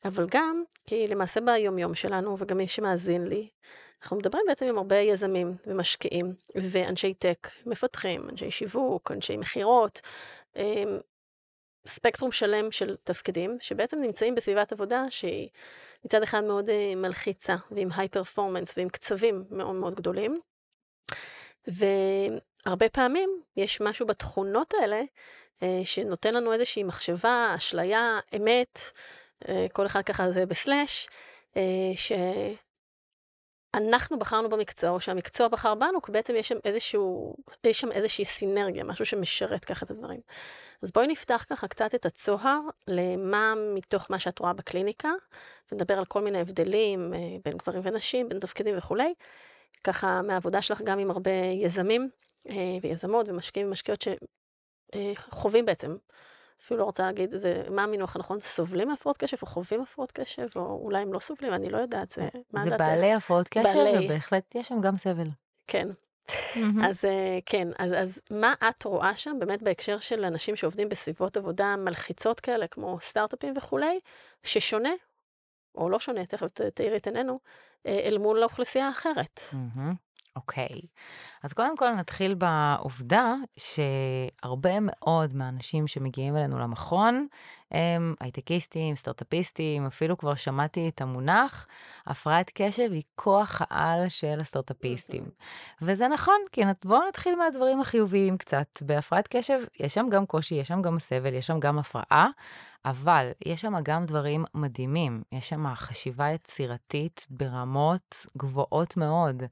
אבל 0.04 0.26
גם 0.30 0.62
כי 0.86 1.08
למעשה 1.08 1.40
ביומיום 1.40 1.94
שלנו, 1.94 2.36
וגם 2.38 2.56
מי 2.56 2.68
שמאזין 2.68 3.26
לי, 3.26 3.48
אנחנו 4.02 4.16
מדברים 4.16 4.44
בעצם 4.48 4.66
עם 4.66 4.78
הרבה 4.78 4.96
יזמים 4.96 5.56
ומשקיעים 5.66 6.34
ואנשי 6.54 7.14
טק, 7.14 7.48
מפתחים, 7.66 8.28
אנשי 8.30 8.50
שיווק, 8.50 9.10
אנשי 9.10 9.36
מכירות, 9.36 10.00
אה, 10.56 10.84
ספקטרום 11.88 12.32
שלם 12.32 12.72
של 12.72 12.96
תפקידים, 13.04 13.56
שבעצם 13.60 14.00
נמצאים 14.00 14.34
בסביבת 14.34 14.72
עבודה 14.72 15.04
שהיא 15.10 15.48
מצד 16.04 16.22
אחד 16.22 16.44
מאוד 16.44 16.68
uh, 16.68 16.72
מלחיצה, 16.96 17.56
ועם 17.70 17.88
היי 17.96 18.08
פרפורמנס 18.08 18.78
ועם 18.78 18.88
קצבים 18.88 19.44
מאוד 19.50 19.74
מאוד 19.74 19.94
גדולים. 19.94 20.38
והרבה 21.66 22.88
פעמים 22.88 23.42
יש 23.56 23.80
משהו 23.80 24.06
בתכונות 24.06 24.74
האלה 24.80 25.00
uh, 25.60 25.64
שנותן 25.82 26.34
לנו 26.34 26.52
איזושהי 26.52 26.82
מחשבה, 26.82 27.52
אשליה, 27.56 28.18
אמת, 28.36 28.78
uh, 29.44 29.48
כל 29.72 29.86
אחד 29.86 30.02
ככה 30.02 30.30
זה 30.30 30.46
בסלאש. 30.46 31.08
אנחנו 33.78 34.18
בחרנו 34.18 34.48
במקצוע, 34.48 34.90
או 34.90 35.00
שהמקצוע 35.00 35.48
בחר 35.48 35.74
בנו, 35.74 36.02
כי 36.02 36.12
בעצם 36.12 36.34
יש 36.36 36.48
שם, 36.48 36.56
איזשהו, 36.64 37.34
יש 37.64 37.80
שם 37.80 37.92
איזושהי 37.92 38.24
סינרגיה, 38.24 38.84
משהו 38.84 39.04
שמשרת 39.04 39.64
ככה 39.64 39.86
את 39.86 39.90
הדברים. 39.90 40.20
אז 40.82 40.92
בואי 40.92 41.06
נפתח 41.06 41.44
ככה 41.50 41.68
קצת 41.68 41.94
את 41.94 42.06
הצוהר 42.06 42.60
למה 42.88 43.54
מתוך 43.74 44.10
מה 44.10 44.18
שאת 44.18 44.38
רואה 44.38 44.52
בקליניקה, 44.52 45.10
ונדבר 45.72 45.98
על 45.98 46.04
כל 46.04 46.20
מיני 46.20 46.40
הבדלים 46.40 47.14
אה, 47.14 47.18
בין 47.44 47.56
גברים 47.56 47.80
ונשים, 47.84 48.28
בין 48.28 48.38
תפקידים 48.38 48.78
וכולי. 48.78 49.14
ככה 49.84 50.22
מהעבודה 50.22 50.62
שלך 50.62 50.82
גם 50.82 50.98
עם 50.98 51.10
הרבה 51.10 51.30
יזמים 51.64 52.10
אה, 52.48 52.54
ויזמות 52.82 53.28
ומשקיעים 53.28 53.68
ומשקיעות 53.68 54.04
שחווים 54.94 55.66
בעצם 55.66 55.96
אפילו 56.62 56.80
לא 56.80 56.84
רוצה 56.84 57.02
להגיד 57.02 57.34
זה, 57.34 57.62
מה 57.70 57.84
המינוח 57.84 58.16
הנכון, 58.16 58.40
סובלים 58.40 58.88
מהפרעות 58.88 59.16
קשב 59.16 59.36
או 59.42 59.46
חווים 59.46 59.80
הפרעות 59.80 60.12
קשב, 60.12 60.46
או 60.56 60.80
אולי 60.82 61.02
הם 61.02 61.12
לא 61.12 61.18
סובלים, 61.18 61.54
אני 61.54 61.70
לא 61.70 61.78
יודעת, 61.78 62.10
זה, 62.10 62.28
מה? 62.52 62.64
זה 62.64 62.76
בעלי 62.76 63.12
הפרעות 63.12 63.48
קשב, 63.48 63.62
בעלי... 63.62 64.06
ובהחלט 64.06 64.54
יש 64.54 64.68
שם 64.68 64.80
גם 64.80 64.96
סבל. 64.96 65.28
כן. 65.66 65.88
אז 66.84 67.04
אה, 67.04 67.38
כן, 67.46 67.68
אז, 67.78 67.92
אז 67.92 68.20
מה 68.30 68.54
את 68.68 68.84
רואה 68.84 69.16
שם 69.16 69.36
באמת 69.38 69.62
בהקשר 69.62 69.98
של 69.98 70.24
אנשים 70.24 70.56
שעובדים 70.56 70.88
בסביבות 70.88 71.36
עבודה 71.36 71.76
מלחיצות 71.76 72.40
כאלה, 72.40 72.66
כמו 72.66 72.98
סטארט-אפים 73.00 73.54
וכולי, 73.56 74.00
ששונה, 74.42 74.92
או 75.74 75.90
לא 75.90 76.00
שונה, 76.00 76.26
תכף 76.26 76.46
תאירי 76.74 76.96
את 76.96 77.06
עינינו, 77.06 77.38
אה, 77.86 78.00
אל 78.04 78.18
מול 78.18 78.42
האוכלוסייה 78.42 78.86
האחרת. 78.86 79.40
אוקיי. 80.36 80.80
אז 81.42 81.52
קודם 81.52 81.76
כל 81.76 81.92
נתחיל 81.92 82.34
בעובדה 82.34 83.34
שהרבה 83.56 84.78
מאוד 84.80 85.34
מהאנשים 85.34 85.86
שמגיעים 85.86 86.36
אלינו 86.36 86.58
למכון 86.58 87.26
הם 87.70 88.14
הייטקיסטים, 88.20 88.96
סטארטאפיסטים, 88.96 89.86
אפילו 89.86 90.18
כבר 90.18 90.34
שמעתי 90.34 90.88
את 90.88 91.00
המונח, 91.00 91.66
הפרעת 92.06 92.50
קשב 92.54 92.92
היא 92.92 93.02
כוח 93.14 93.62
העל 93.70 94.08
של 94.08 94.40
הסטארטאפיסטים. 94.40 95.24
וזה 95.82 96.08
נכון, 96.08 96.40
כי 96.52 96.62
בואו 96.84 97.08
נתחיל 97.08 97.36
מהדברים 97.36 97.80
החיוביים 97.80 98.38
קצת. 98.38 98.82
בהפרעת 98.82 99.28
קשב 99.30 99.58
יש 99.80 99.94
שם 99.94 100.06
גם 100.10 100.26
קושי, 100.26 100.54
יש 100.54 100.68
שם 100.68 100.82
גם 100.82 100.98
סבל, 100.98 101.34
יש 101.34 101.46
שם 101.46 101.60
גם 101.60 101.78
הפרעה, 101.78 102.28
אבל 102.84 103.30
יש 103.46 103.60
שם 103.60 103.74
גם 103.82 104.06
דברים 104.06 104.44
מדהימים, 104.54 105.22
יש 105.32 105.48
שם 105.48 105.74
חשיבה 105.74 106.30
יצירתית 106.30 107.26
ברמות 107.30 108.26
גבוהות 108.36 108.96
מאוד, 108.96 109.42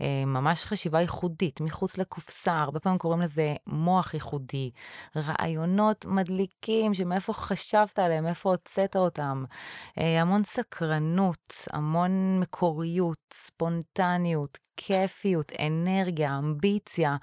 אה, 0.00 0.24
ממש 0.26 0.64
חשיבה 0.64 1.00
ייחודית, 1.00 1.29
מחוץ 1.60 1.98
לקופסה, 1.98 2.60
הרבה 2.60 2.80
פעמים 2.80 2.98
קוראים 2.98 3.20
לזה 3.20 3.54
מוח 3.66 4.14
ייחודי, 4.14 4.70
רעיונות 5.16 6.04
מדליקים 6.06 6.94
שמאיפה 6.94 7.32
חשבת 7.32 7.98
עליהם, 7.98 8.26
איפה 8.26 8.50
הוצאת 8.50 8.96
אותם, 8.96 9.44
אה, 9.98 10.20
המון 10.20 10.44
סקרנות, 10.44 11.54
המון 11.72 12.40
מקוריות, 12.40 13.18
ספונטניות, 13.34 14.58
כיפיות, 14.76 15.52
אנרגיה, 15.66 16.38
אמביציה, 16.38 17.16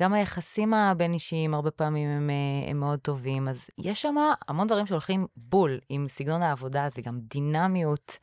גם 0.00 0.12
היחסים 0.12 0.74
הבין-אישיים 0.74 1.54
הרבה 1.54 1.70
פעמים 1.70 2.08
הם, 2.08 2.30
אה, 2.30 2.70
הם 2.70 2.80
מאוד 2.80 2.98
טובים, 2.98 3.48
אז 3.48 3.66
יש 3.78 4.02
שם 4.02 4.14
המון 4.48 4.66
דברים 4.66 4.86
שהולכים 4.86 5.26
בול. 5.36 5.78
עם 5.88 6.06
סגנון 6.08 6.42
העבודה, 6.42 6.88
זה 6.94 7.02
גם 7.02 7.18
דינמיות, 7.20 8.18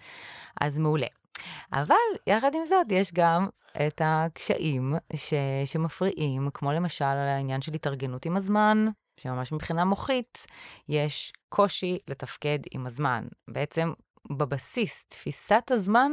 אז 0.61 0.77
מעולה. 0.77 1.20
אבל 1.73 1.95
יחד 2.27 2.55
עם 2.55 2.65
זאת, 2.65 2.87
יש 2.89 3.13
גם 3.13 3.47
את 3.87 4.01
הקשיים 4.05 4.95
ש, 5.15 5.33
שמפריעים, 5.65 6.49
כמו 6.53 6.71
למשל 6.71 7.05
העניין 7.05 7.61
של 7.61 7.73
התארגנות 7.73 8.25
עם 8.25 8.37
הזמן, 8.37 8.87
שממש 9.17 9.51
מבחינה 9.51 9.85
מוחית 9.85 10.45
יש 10.89 11.33
קושי 11.49 11.97
לתפקד 12.07 12.59
עם 12.71 12.85
הזמן. 12.85 13.27
בעצם 13.47 13.93
בבסיס, 14.29 15.05
תפיסת 15.09 15.71
הזמן 15.71 16.11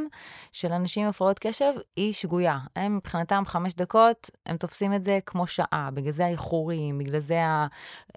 של 0.51 0.71
אנשים 0.71 1.03
עם 1.03 1.09
הפרעות 1.09 1.39
קשב 1.39 1.73
היא 1.95 2.13
שגויה. 2.13 2.57
הם 2.75 2.97
מבחינתם 2.97 3.43
חמש 3.45 3.73
דקות, 3.73 4.29
הם 4.45 4.57
תופסים 4.57 4.93
את 4.93 5.03
זה 5.03 5.19
כמו 5.25 5.47
שעה, 5.47 5.89
בגלל 5.93 6.11
זה 6.11 6.25
האיחורים, 6.25 6.97
בגלל 6.97 7.19
זה 7.19 7.39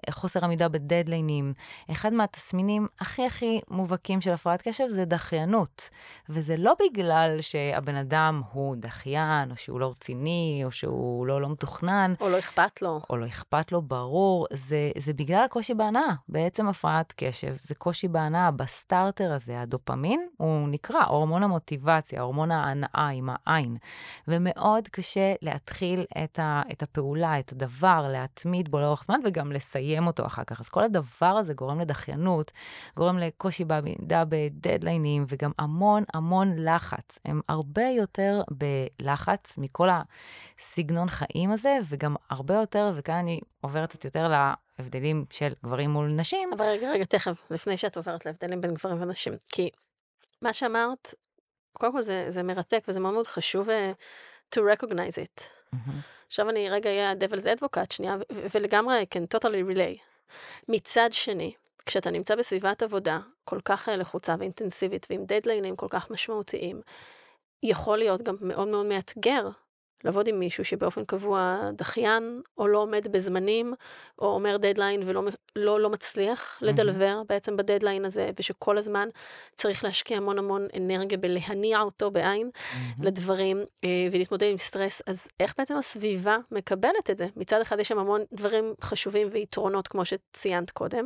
החוסר 0.07 0.45
עמידה 0.45 0.69
בדדליינים. 0.69 1.53
אחד 1.91 2.13
מהתסמינים 2.13 2.87
הכי 2.99 3.25
הכי 3.25 3.61
מובהקים 3.69 4.21
של 4.21 4.31
הפרעת 4.31 4.61
קשב 4.61 4.83
זה 4.89 5.05
דחיינות. 5.05 5.89
וזה 6.29 6.57
לא 6.57 6.73
בגלל 6.83 7.37
שהבן 7.41 7.95
אדם 7.95 8.41
הוא 8.51 8.75
דחיין, 8.79 9.51
או 9.51 9.57
שהוא 9.57 9.79
לא 9.79 9.89
רציני, 9.89 10.61
או 10.65 10.71
שהוא 10.71 11.27
לא, 11.27 11.41
לא 11.41 11.49
מתוכנן. 11.49 12.13
או 12.21 12.29
לא 12.29 12.39
אכפת 12.39 12.81
לו. 12.81 13.01
או 13.09 13.17
לא 13.17 13.25
אכפת 13.25 13.71
לו, 13.71 13.81
ברור. 13.81 14.47
זה, 14.53 14.91
זה 14.97 15.13
בגלל 15.13 15.43
הקושי 15.43 15.73
בהנאה. 15.73 16.13
בעצם 16.29 16.67
הפרעת 16.67 17.13
קשב 17.17 17.55
זה 17.61 17.75
קושי 17.75 18.07
בהנאה, 18.07 18.51
בסטארטר 18.51 19.33
הזה, 19.33 19.61
הדופ... 19.61 19.82
דופמין, 19.87 20.25
הוא 20.37 20.67
נקרא 20.67 21.03
הורמון 21.03 21.43
המוטיבציה, 21.43 22.21
הורמון 22.21 22.51
ההנאה 22.51 23.07
עם 23.07 23.29
העין. 23.29 23.75
ומאוד 24.27 24.87
קשה 24.87 25.33
להתחיל 25.41 26.05
את, 26.23 26.39
ה, 26.39 26.61
את 26.71 26.83
הפעולה, 26.83 27.39
את 27.39 27.51
הדבר, 27.51 28.07
להתמיד 28.11 28.71
בו 28.71 28.79
לאורך 28.79 29.03
זמן 29.03 29.19
וגם 29.25 29.51
לסיים 29.51 30.07
אותו 30.07 30.25
אחר 30.25 30.43
כך. 30.43 30.59
אז 30.61 30.69
כל 30.69 30.83
הדבר 30.83 31.25
הזה 31.25 31.53
גורם 31.53 31.79
לדחיינות, 31.79 32.51
גורם 32.95 33.17
לקושי 33.17 33.65
בעמידה 33.65 34.23
בדדליינים 34.29 35.25
וגם 35.27 35.51
המון 35.59 36.03
המון 36.13 36.55
לחץ. 36.57 37.19
הם 37.25 37.41
הרבה 37.49 37.87
יותר 37.97 38.41
בלחץ 38.51 39.57
מכל 39.57 39.89
הסגנון 39.91 41.09
חיים 41.09 41.51
הזה, 41.51 41.77
וגם 41.89 42.15
הרבה 42.29 42.53
יותר, 42.53 42.93
וכאן 42.95 43.15
אני 43.15 43.39
עוברת 43.61 43.89
קצת 43.89 44.05
יותר 44.05 44.27
הבדלים 44.83 45.25
של 45.31 45.53
גברים 45.63 45.89
מול 45.89 46.07
נשים. 46.07 46.49
אבל 46.53 46.65
רגע, 46.65 46.91
רגע, 46.91 47.05
תכף, 47.05 47.41
לפני 47.49 47.77
שאת 47.77 47.97
עוברת 47.97 48.25
להבדלים 48.25 48.61
בין 48.61 48.73
גברים 48.73 49.01
ונשים. 49.01 49.33
כי 49.51 49.69
מה 50.41 50.53
שאמרת, 50.53 51.13
קודם 51.73 51.91
כל 51.91 52.01
זה, 52.01 52.25
זה 52.29 52.43
מרתק 52.43 52.83
וזה 52.87 52.99
מאוד 52.99 53.13
מאוד 53.13 53.27
חשוב 53.27 53.69
uh, 53.69 53.71
to 54.55 54.59
recognize 54.59 55.17
it. 55.25 55.41
Mm-hmm. 55.41 55.91
עכשיו 56.27 56.49
אני 56.49 56.69
רגע 56.69 56.89
אהיה 56.89 57.11
ה-devil's 57.11 57.59
advocate 57.59 57.93
שנייה, 57.93 58.15
ולגמרי 58.31 59.05
כן, 59.09 59.23
totally 59.23 59.73
relay. 59.75 59.99
מצד 60.69 61.09
שני, 61.11 61.53
כשאתה 61.85 62.11
נמצא 62.11 62.35
בסביבת 62.35 62.83
עבודה 62.83 63.19
כל 63.45 63.59
כך 63.65 63.89
אה, 63.89 63.95
לחוצה 63.97 64.35
ואינטנסיבית 64.39 65.07
ועם 65.09 65.25
דדליינים 65.25 65.75
כל 65.75 65.87
כך 65.89 66.11
משמעותיים, 66.11 66.81
יכול 67.63 67.97
להיות 67.97 68.21
גם 68.21 68.35
מאוד 68.41 68.67
מאוד 68.67 68.85
מאתגר 68.85 69.49
לעבוד 70.03 70.27
עם 70.27 70.39
מישהו 70.39 70.65
שבאופן 70.65 71.05
קבוע 71.05 71.69
דחיין, 71.77 72.41
או 72.57 72.67
לא 72.67 72.77
עומד 72.77 73.07
בזמנים, 73.11 73.73
או 74.19 74.27
אומר 74.27 74.57
דדליין 74.57 75.01
ולא 75.05 75.23
לא, 75.55 75.79
לא 75.79 75.89
מצליח 75.89 76.59
mm-hmm. 76.61 76.65
לדלבר 76.65 77.21
בעצם 77.29 77.57
בדדליין 77.57 78.05
הזה, 78.05 78.29
ושכל 78.39 78.77
הזמן 78.77 79.09
צריך 79.55 79.83
להשקיע 79.83 80.17
המון 80.17 80.39
המון 80.39 80.67
אנרגיה 80.77 81.17
בלהניע 81.17 81.81
אותו 81.81 82.11
בעין 82.11 82.49
mm-hmm. 82.53 83.05
לדברים 83.05 83.57
אה, 83.83 83.89
ולהתמודד 84.11 84.47
עם 84.51 84.57
סטרס. 84.57 85.01
אז 85.07 85.27
איך 85.39 85.53
בעצם 85.57 85.77
הסביבה 85.77 86.37
מקבלת 86.51 87.09
את 87.09 87.17
זה? 87.17 87.27
מצד 87.35 87.61
אחד 87.61 87.79
יש 87.79 87.87
שם 87.87 87.99
המון 87.99 88.21
דברים 88.33 88.73
חשובים 88.81 89.27
ויתרונות, 89.31 89.87
כמו 89.87 90.05
שציינת 90.05 90.71
קודם, 90.71 91.05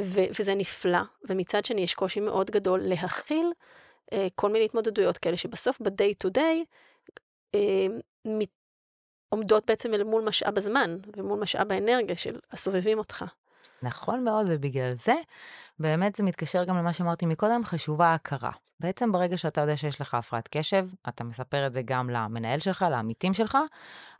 ו- 0.00 0.24
וזה 0.38 0.54
נפלא, 0.54 1.00
ומצד 1.28 1.64
שני 1.64 1.80
יש 1.80 1.94
קושי 1.94 2.20
מאוד 2.20 2.50
גדול 2.50 2.80
להכיל 2.82 3.46
אה, 4.12 4.26
כל 4.34 4.50
מיני 4.50 4.64
התמודדויות 4.64 5.18
כאלה, 5.18 5.36
שבסוף 5.36 5.80
ב-day 5.80 6.26
to 6.26 6.30
day, 6.38 6.64
אה, 7.54 7.86
עומדות 9.28 9.66
בעצם 9.66 9.94
אל 9.94 10.04
מול 10.04 10.24
משאב 10.24 10.58
הזמן 10.58 10.96
ומול 11.16 11.40
משאב 11.40 11.72
האנרגיה 11.72 12.16
של 12.16 12.38
הסובבים 12.52 12.98
אותך. 12.98 13.24
נכון 13.82 14.24
מאוד, 14.24 14.46
ובגלל 14.50 14.94
זה 14.94 15.14
באמת 15.78 16.16
זה 16.16 16.22
מתקשר 16.22 16.64
גם 16.64 16.76
למה 16.76 16.92
שאמרתי 16.92 17.26
מקודם, 17.26 17.64
חשובה 17.64 18.06
ההכרה. 18.06 18.50
בעצם 18.80 19.12
ברגע 19.12 19.36
שאתה 19.36 19.60
יודע 19.60 19.76
שיש 19.76 20.00
לך 20.00 20.14
הפרעת 20.14 20.48
קשב, 20.48 20.88
אתה 21.08 21.24
מספר 21.24 21.66
את 21.66 21.72
זה 21.72 21.82
גם 21.84 22.10
למנהל 22.10 22.58
שלך, 22.58 22.86
לעמיתים 22.90 23.34
שלך, 23.34 23.58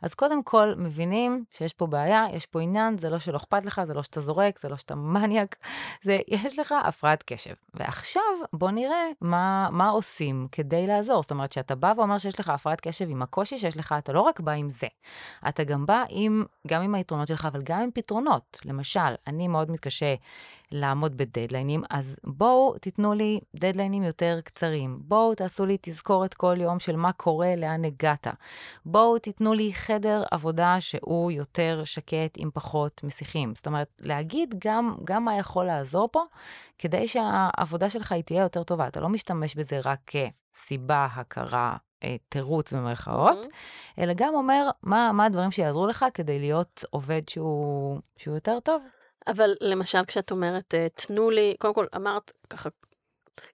אז 0.01 0.13
קודם 0.13 0.43
כל 0.43 0.73
מבינים 0.77 1.43
שיש 1.51 1.73
פה 1.73 1.87
בעיה, 1.87 2.25
יש 2.31 2.45
פה 2.45 2.61
עניין, 2.61 2.97
זה 2.97 3.09
לא 3.09 3.19
שלא 3.19 3.37
אכפת 3.37 3.65
לך, 3.65 3.81
זה 3.83 3.93
לא 3.93 4.03
שאתה 4.03 4.21
זורק, 4.21 4.59
זה 4.59 4.69
לא 4.69 4.77
שאתה 4.77 4.95
מניאק, 4.95 5.55
זה 6.03 6.19
יש 6.27 6.59
לך 6.59 6.75
הפרעת 6.83 7.23
קשב. 7.23 7.53
ועכשיו 7.73 8.21
בוא 8.53 8.71
נראה 8.71 9.05
מה, 9.21 9.69
מה 9.71 9.89
עושים 9.89 10.47
כדי 10.51 10.87
לעזור. 10.87 11.21
זאת 11.21 11.31
אומרת, 11.31 11.51
שאתה 11.51 11.75
בא 11.75 11.93
ואומר 11.97 12.17
שיש 12.17 12.39
לך 12.39 12.49
הפרעת 12.49 12.81
קשב 12.81 13.09
עם 13.09 13.21
הקושי 13.21 13.57
שיש 13.57 13.77
לך, 13.77 13.95
אתה 13.97 14.13
לא 14.13 14.21
רק 14.21 14.39
בא 14.39 14.51
עם 14.51 14.69
זה, 14.69 14.87
אתה 15.49 15.63
גם 15.63 15.85
בא 15.85 16.03
עם, 16.09 16.43
גם 16.67 16.81
עם 16.81 16.95
היתרונות 16.95 17.27
שלך, 17.27 17.45
אבל 17.45 17.61
גם 17.63 17.81
עם 17.81 17.89
פתרונות. 17.93 18.59
למשל, 18.65 19.15
אני 19.27 19.47
מאוד 19.47 19.71
מתקשה 19.71 20.15
לעמוד 20.71 21.17
בדדליינים, 21.17 21.83
אז 21.89 22.15
בואו 22.23 22.75
תיתנו 22.77 23.13
לי 23.13 23.39
דדליינים 23.55 24.03
יותר 24.03 24.39
קצרים. 24.43 24.99
בואו 25.01 25.35
תעשו 25.35 25.65
לי 25.65 25.77
תזכורת 25.81 26.33
כל 26.33 26.57
יום 26.59 26.79
של 26.79 26.95
מה 26.95 27.11
קורה, 27.11 27.55
לאן 27.55 27.85
הגעת. 27.85 28.27
בואו 28.85 29.19
תיתנו 29.19 29.53
לי 29.53 29.73
חדר 29.73 30.23
עבודה 30.31 30.75
שהוא 30.79 31.31
יותר 31.31 31.81
שקט 31.85 32.33
עם 32.37 32.49
פחות 32.53 33.03
מסיכים. 33.03 33.55
זאת 33.55 33.67
אומרת, 33.67 33.87
להגיד 33.99 34.55
גם, 34.65 34.95
גם 35.03 35.25
מה 35.25 35.37
יכול 35.37 35.65
לעזור 35.65 36.09
פה, 36.11 36.21
כדי 36.79 37.07
שהעבודה 37.07 37.89
שלך 37.89 38.11
היא 38.11 38.23
תהיה 38.23 38.43
יותר 38.43 38.63
טובה. 38.63 38.87
אתה 38.87 38.99
לא 38.99 39.09
משתמש 39.09 39.55
בזה 39.55 39.79
רק 39.85 39.99
כסיבה, 40.07 41.07
הכרה, 41.11 41.77
אה, 42.03 42.15
תירוץ 42.29 42.73
במרכאות, 42.73 43.45
mm-hmm. 43.45 44.01
אלא 44.01 44.13
גם 44.15 44.33
אומר 44.33 44.69
מה, 44.83 45.11
מה 45.11 45.25
הדברים 45.25 45.51
שיעזרו 45.51 45.87
לך 45.87 46.05
כדי 46.13 46.39
להיות 46.39 46.85
עובד 46.89 47.29
שהוא, 47.29 47.99
שהוא 48.17 48.35
יותר 48.35 48.59
טוב. 48.59 48.83
אבל 49.27 49.55
למשל 49.61 50.05
כשאת 50.07 50.31
אומרת, 50.31 50.75
אה, 50.75 50.87
תנו 50.89 51.29
לי, 51.29 51.55
קודם 51.59 51.73
כל 51.73 51.85
אמרת 51.95 52.31
ככה, 52.49 52.69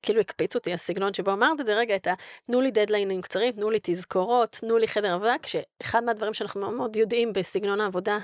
כאילו 0.02 0.20
הקפיץ 0.20 0.56
אותי 0.56 0.74
הסגנון 0.74 1.14
שבו 1.14 1.32
אמרת 1.34 1.62
את 1.62 1.66
זה, 1.66 1.76
רגע, 1.76 1.96
את 1.96 2.08
ה... 2.08 2.14
תנו 2.44 2.62
לי 2.62 2.72
דדליינים 2.72 3.22
קצרים, 3.22 3.52
תנו 3.52 3.70
לי 3.70 3.80
תזכורות, 3.84 4.52
תנו 4.52 4.78
לי 4.78 4.88
חדר 4.88 5.14
עבודה, 5.14 5.36
כשאחד 5.42 6.04
מהדברים 6.04 6.34
שאנחנו 6.34 6.62
מאוד 6.62 6.74
מאוד 6.74 6.96
יודעים 6.96 7.34
בסגנון 7.34 7.82
העבודה 7.82 8.18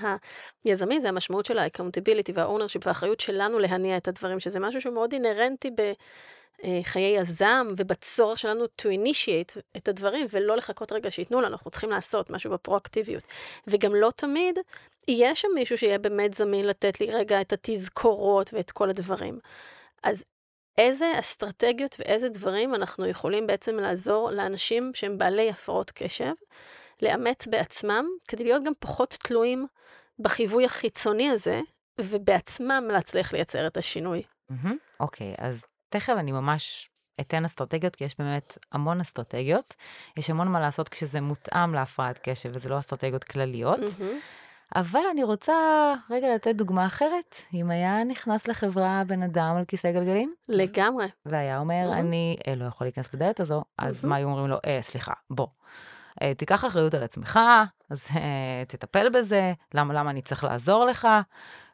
היזמי, 0.66 1.02
זה 1.02 1.10
המשמעות 1.10 1.46
של 1.46 1.60
ה-accountability 1.60 2.32
וה-ownership 2.34 2.82
והאחריות 2.86 3.20
שלנו 3.20 3.60
להניע 3.60 3.98
את 3.98 4.08
הדברים, 4.08 4.40
שזה 4.40 4.60
משהו 4.60 4.82
שהוא 4.82 4.94
מאוד 4.94 5.14
אינהרנטי 5.14 5.72
ב... 5.76 5.92
אה, 6.64 6.80
חיי 6.84 7.18
יזם 7.18 7.68
ובצורך 7.78 8.40
שלנו 8.40 8.66
to 8.66 8.86
initiate 8.86 9.60
את 9.78 9.88
הדברים 9.88 10.26
ולא 10.32 10.58
לחכות 10.58 10.92
רגע 10.92 11.12
שייתנו 11.12 11.42
לנו, 11.42 11.48
אנחנו 11.48 11.72
צריכים 11.72 11.90
לעשות 11.90 12.30
משהו 12.30 12.52
בפרואקטיביות. 12.52 13.24
וגם 13.68 13.96
לא 13.96 14.12
תמיד 14.16 14.60
יהיה 15.08 15.36
שם 15.36 15.48
מישהו 15.56 15.78
שיהיה 15.78 16.00
באמת 16.00 16.34
זמין 16.34 16.68
לתת 16.68 17.00
לי 17.00 17.12
רגע 17.12 17.42
את 17.42 17.54
התזכורות 17.54 18.54
ואת 18.54 18.72
כל 18.72 18.90
הדברים. 18.90 19.40
אז 20.04 20.24
איזה 20.78 21.20
אסטרטגיות 21.20 21.96
ואיזה 22.00 22.30
דברים 22.30 22.76
אנחנו 22.76 23.06
יכולים 23.06 23.48
בעצם 23.48 23.76
לעזור 23.76 24.32
לאנשים 24.32 24.92
שהם 24.94 25.18
בעלי 25.18 25.50
הפרעות 25.50 25.92
קשב, 25.92 26.34
לאמץ 27.02 27.48
בעצמם, 27.48 28.06
כדי 28.28 28.44
להיות 28.44 28.64
גם 28.64 28.74
פחות 28.80 29.18
תלויים 29.24 29.68
בחיווי 30.20 30.66
החיצוני 30.66 31.30
הזה, 31.30 31.62
ובעצמם 32.02 32.84
להצליח 32.92 33.34
לייצר 33.34 33.68
את 33.68 33.78
השינוי. 33.78 34.24
אוקיי, 35.00 35.34
mm-hmm. 35.34 35.38
okay, 35.38 35.46
אז 35.46 35.66
תכף 35.90 36.14
אני 36.20 36.32
ממש 36.32 36.90
אתן 37.22 37.46
אסטרטגיות, 37.46 37.96
כי 37.96 38.04
יש 38.04 38.20
באמת 38.20 38.58
המון 38.72 39.02
אסטרטגיות. 39.02 39.76
יש 40.18 40.30
המון 40.30 40.48
מה 40.48 40.60
לעשות 40.60 40.90
כשזה 40.90 41.22
מותאם 41.22 41.74
להפרעת 41.74 42.20
קשב, 42.24 42.50
וזה 42.54 42.70
לא 42.70 42.80
אסטרטגיות 42.80 43.24
כלליות. 43.24 43.80
אבל 44.76 45.00
אני 45.12 45.24
רוצה 45.24 45.54
רגע 46.10 46.36
לתת 46.36 46.56
דוגמה 46.56 46.86
אחרת. 46.86 47.36
אם 47.54 47.72
היה 47.72 48.04
נכנס 48.04 48.48
לחברה 48.48 49.04
בן 49.08 49.24
אדם 49.24 49.56
על 49.58 49.66
כיסא 49.66 49.92
גלגלים, 49.92 50.34
לגמרי. 50.50 51.08
והיה 51.26 51.60
אומר, 51.60 51.90
Mhm. 51.92 51.94
אני 51.94 52.38
אה, 52.48 52.56
לא 52.56 52.66
יכול 52.66 52.88
להיכנס 52.88 53.10
בדלת 53.14 53.40
הזו, 53.40 53.64
אז 53.78 54.04
Mhm. 54.06 54.08
מה 54.08 54.16
היו 54.16 54.28
אומרים 54.28 54.48
לו? 54.48 54.58
אה, 54.66 54.80
סליחה, 54.82 55.14
בוא. 55.30 55.48
אה, 56.22 56.34
תיקח 56.34 56.66
אחריות 56.66 56.94
על 56.94 57.04
עצמך, 57.04 57.40
אז 57.90 58.08
אה, 58.16 58.22
תטפל 58.68 59.10
בזה, 59.10 59.54
למה, 59.74 59.94
למה 59.94 60.10
אני 60.12 60.22
צריך 60.22 60.44
לעזור 60.44 60.86
לך? 60.86 61.08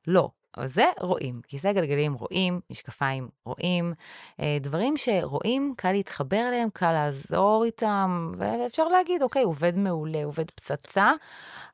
לא. 0.08 0.30
אבל 0.58 0.68
זה 0.68 0.86
רואים, 1.00 1.42
כיסא 1.48 1.72
גלגלים 1.72 2.14
רואים, 2.14 2.60
משקפיים 2.70 3.30
רואים, 3.46 3.94
אה, 4.40 4.58
דברים 4.62 4.98
שרואים, 4.98 5.74
קל 5.78 5.92
להתחבר 5.92 6.48
אליהם, 6.48 6.70
קל 6.74 6.92
לעזור 6.92 7.64
איתם, 7.66 8.32
ואפשר 8.38 8.88
להגיד, 8.88 9.24
אוקיי, 9.24 9.44
עובד 9.44 9.78
מעולה, 9.78 10.24
עובד 10.24 10.52
פצצה, 10.52 11.12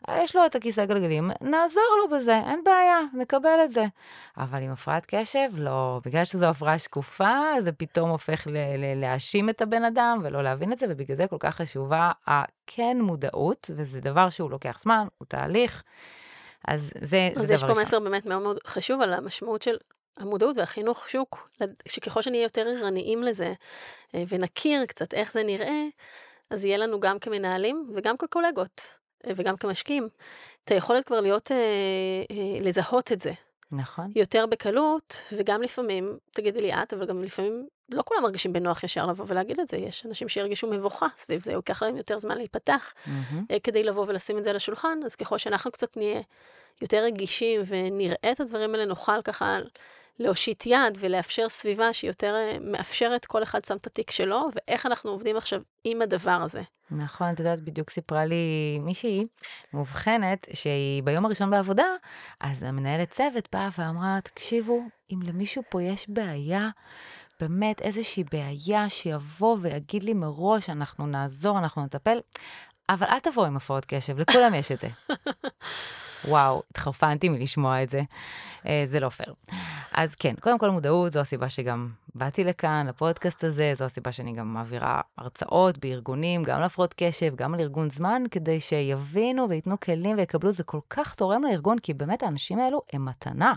אה, 0.09 0.23
יש 0.23 0.35
לו 0.35 0.45
את 0.45 0.55
הכיסא 0.55 0.85
גלגלים, 0.85 1.31
נעזור 1.41 1.83
לו 1.97 2.17
בזה, 2.17 2.35
אין 2.35 2.61
בעיה, 2.65 2.99
נקבל 3.13 3.59
את 3.63 3.71
זה. 3.71 3.85
אבל 4.37 4.61
עם 4.61 4.71
הפרעת 4.71 5.05
קשב, 5.05 5.49
לא, 5.53 6.01
בגלל 6.05 6.25
שזו 6.25 6.45
הפרעה 6.45 6.79
שקופה, 6.79 7.35
זה 7.59 7.71
פתאום 7.71 8.09
הופך 8.09 8.47
ל- 8.47 8.51
ל- 8.57 9.01
להאשים 9.01 9.49
את 9.49 9.61
הבן 9.61 9.83
אדם 9.83 10.21
ולא 10.23 10.43
להבין 10.43 10.73
את 10.73 10.79
זה, 10.79 10.85
ובגלל 10.89 11.17
זה 11.17 11.27
כל 11.27 11.37
כך 11.39 11.55
חשובה 11.55 12.11
הכן 12.27 12.97
מודעות, 13.01 13.71
וזה 13.75 14.01
דבר 14.01 14.29
שהוא 14.29 14.51
לוקח 14.51 14.79
זמן, 14.79 15.07
הוא 15.17 15.25
תהליך. 15.25 15.83
אז 16.67 16.91
זה, 17.01 17.29
אז 17.35 17.47
זה 17.47 17.53
יש 17.53 17.61
דבר 17.61 17.73
פה 17.73 17.79
ראשון. 17.79 17.83
מסר 17.87 17.99
באמת 17.99 18.25
מאוד 18.25 18.41
מאוד 18.41 18.57
חשוב 18.67 19.01
על 19.01 19.13
המשמעות 19.13 19.61
של 19.61 19.77
המודעות 20.17 20.57
והחינוך 20.57 21.09
שוק, 21.09 21.49
שככל 21.87 22.21
שנהיה 22.21 22.43
יותר 22.43 22.67
ערניים 22.67 23.23
לזה, 23.23 23.53
אה, 24.15 24.23
ונכיר 24.27 24.85
קצת 24.85 25.13
איך 25.13 25.31
זה 25.31 25.43
נראה, 25.43 25.83
אז 26.49 26.65
יהיה 26.65 26.77
לנו 26.77 26.99
גם 26.99 27.19
כמנהלים 27.19 27.91
וגם 27.95 28.17
כקולגות, 28.17 28.81
אה, 29.27 29.31
וגם 29.35 29.57
כמשקיעים, 29.57 30.09
את 30.63 30.71
היכולת 30.71 31.03
כבר 31.03 31.21
להיות, 31.21 31.51
אה, 31.51 31.57
לזהות 32.61 33.11
את 33.11 33.21
זה 33.21 33.31
נכון. 33.71 34.11
יותר 34.15 34.45
בקלות, 34.45 35.23
וגם 35.37 35.61
לפעמים, 35.61 36.17
תגידי 36.31 36.61
לי 36.61 36.73
את, 36.73 36.93
אבל 36.93 37.05
גם 37.05 37.23
לפעמים 37.23 37.67
לא 37.91 38.03
כולם 38.05 38.23
מרגישים 38.23 38.53
בנוח 38.53 38.83
ישר 38.83 39.05
לבוא 39.05 39.25
ולהגיד 39.27 39.59
את 39.59 39.67
זה, 39.67 39.77
יש 39.77 40.05
אנשים 40.05 40.29
שירגישו 40.29 40.67
מבוכה 40.67 41.07
סביב 41.15 41.41
זה, 41.41 41.51
ייקח 41.51 41.83
להם 41.83 41.97
יותר 41.97 42.19
זמן 42.19 42.37
להיפתח. 42.37 42.93
אה, 43.51 43.59
כדי 43.59 43.83
לבוא 43.83 44.05
ולשים 44.07 44.37
את 44.37 44.43
זה 44.43 44.49
על 44.49 44.55
השולחן, 44.55 44.99
אז 45.05 45.15
ככל 45.15 45.37
שאנחנו 45.37 45.71
קצת 45.71 45.97
נהיה 45.97 46.21
יותר 46.81 47.03
רגישים 47.03 47.61
ונראה 47.67 48.31
את 48.31 48.39
הדברים 48.39 48.73
האלה, 48.73 48.85
נוכל 48.85 49.21
ככה 49.21 49.57
להושיט 50.19 50.65
יד 50.65 50.97
ולאפשר 50.99 51.49
סביבה 51.49 51.93
שהיא 51.93 52.09
יותר 52.09 52.35
אה, 52.35 52.57
מאפשרת, 52.61 53.25
כל 53.25 53.43
אחד 53.43 53.65
שם 53.65 53.77
את 53.77 53.87
התיק 53.87 54.11
שלו, 54.11 54.47
ואיך 54.55 54.85
אנחנו 54.85 55.11
עובדים 55.11 55.37
עכשיו 55.37 55.61
עם 55.83 56.01
הדבר 56.01 56.39
הזה. 56.43 56.61
נכון, 56.91 57.33
את 57.33 57.39
יודעת, 57.39 57.59
בדיוק 57.59 57.89
סיפרה 57.89 58.25
לי 58.25 58.79
מישהי 58.81 59.23
מאובחנת, 59.73 60.47
שהיא 60.53 61.03
ביום 61.03 61.25
הראשון 61.25 61.49
בעבודה, 61.49 61.85
אז 62.39 62.63
המנהלת 62.63 63.09
צוות 63.11 63.49
באה 63.51 63.69
ואמרה, 63.77 64.19
תקשיבו, 64.23 64.81
אם 65.13 65.19
למישהו 65.23 65.63
פה 65.69 65.81
יש 65.81 66.09
בעיה, 66.09 66.69
באמת 67.39 67.81
איזושהי 67.81 68.23
בעיה, 68.31 68.89
שיבוא 68.89 69.57
ויגיד 69.61 70.03
לי 70.03 70.13
מראש, 70.13 70.69
אנחנו 70.69 71.07
נעזור, 71.07 71.59
אנחנו 71.59 71.85
נטפל, 71.85 72.19
אבל 72.89 73.07
אל 73.07 73.19
תבואו 73.19 73.45
עם 73.45 73.57
הפרעות 73.57 73.85
קשב, 73.85 74.19
לכולם 74.19 74.53
יש 74.53 74.71
את 74.71 74.79
זה. 74.79 74.87
וואו, 76.31 76.63
התחרפנתי 76.71 77.29
מלשמוע 77.29 77.83
את 77.83 77.89
זה. 77.89 78.01
אה, 78.65 78.83
זה 78.85 78.99
לא 78.99 79.09
פייר. 79.09 79.33
אז 79.91 80.15
כן, 80.15 80.33
קודם 80.41 80.59
כל 80.59 80.69
מודעות, 80.69 81.13
זו 81.13 81.19
הסיבה 81.19 81.49
שגם 81.49 81.89
באתי 82.15 82.43
לכאן, 82.43 82.85
לפודקאסט 82.89 83.43
הזה, 83.43 83.71
זו 83.75 83.85
הסיבה 83.85 84.11
שאני 84.11 84.33
גם 84.33 84.53
מעבירה 84.53 85.01
הרצאות 85.17 85.77
בארגונים, 85.77 86.43
גם 86.43 86.59
להפרעות 86.59 86.93
קשב, 86.97 87.35
גם 87.35 87.53
על 87.53 87.59
ארגון 87.59 87.89
זמן, 87.89 88.23
כדי 88.31 88.59
שיבינו 88.59 89.49
וייתנו 89.49 89.79
כלים 89.79 90.17
ויקבלו, 90.17 90.51
זה 90.51 90.63
כל 90.63 90.79
כך 90.89 91.15
תורם 91.15 91.43
לארגון, 91.43 91.79
כי 91.79 91.93
באמת 91.93 92.23
האנשים 92.23 92.59
האלו 92.59 92.81
הם 92.93 93.05
מתנה. 93.05 93.53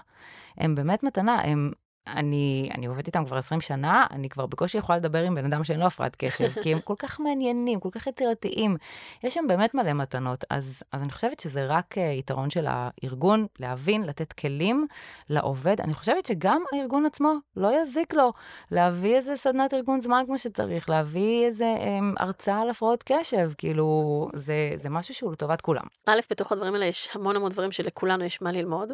הם 0.59 0.75
באמת 0.75 1.03
מתנה, 1.03 1.39
הם... 1.43 1.73
אני, 2.07 2.71
אני 2.75 2.87
עובדת 2.87 3.07
איתם 3.07 3.25
כבר 3.25 3.37
20 3.37 3.61
שנה, 3.61 4.07
אני 4.11 4.29
כבר 4.29 4.47
בקושי 4.47 4.79
יכולה 4.79 4.99
לדבר 4.99 5.23
עם 5.23 5.35
בן 5.35 5.45
אדם 5.45 5.65
שאין 5.65 5.81
לו 5.81 5.87
הפרעת 5.87 6.17
קשב, 6.19 6.51
כי 6.63 6.73
הם 6.73 6.81
כל 6.81 6.95
כך 6.99 7.21
מעניינים, 7.21 7.81
כל 7.81 7.89
כך 7.93 8.07
יצירתיים. 8.07 8.77
יש 9.25 9.35
שם 9.35 9.45
באמת 9.49 9.75
מלא 9.75 9.93
מתנות, 9.93 10.45
אז, 10.51 10.83
אז 10.93 11.03
אני 11.03 11.11
חושבת 11.13 11.41
שזה 11.41 11.67
רק 11.67 11.95
uh, 11.99 12.01
יתרון 12.01 12.51
של 12.51 12.67
הארגון, 12.69 13.47
להבין, 13.61 14.03
לתת 14.03 14.33
כלים 14.33 14.87
לעובד. 15.31 15.81
אני 15.81 15.95
חושבת 15.95 16.27
שגם 16.27 16.63
הארגון 16.73 17.07
עצמו, 17.07 17.33
לא 17.57 17.83
יזיק 17.83 18.15
לו 18.15 18.33
להביא 18.71 19.17
איזה 19.17 19.37
סדנת 19.37 19.75
ארגון 19.75 20.01
זמן 20.01 20.23
כמו 20.27 20.39
שצריך, 20.39 20.91
להביא 20.91 21.47
איזה 21.47 21.75
um, 21.79 22.23
הרצאה 22.23 22.61
על 22.61 22.71
הפרעות 22.71 23.03
קשב, 23.07 23.51
כאילו, 23.59 24.29
זה, 24.35 24.55
זה 24.77 24.89
משהו 24.89 25.15
שהוא 25.15 25.33
לטובת 25.33 25.61
כולם. 25.61 25.85
א', 26.07 26.21
בתוך 26.31 26.53
הדברים 26.53 26.75
האלה 26.75 26.87
יש 26.87 27.09
המון 27.15 27.37
המון 27.37 27.51
דברים 27.51 27.73
שלכולנו 27.73 28.25
יש 28.25 28.43
מה 28.43 28.53
ללמוד, 28.53 28.93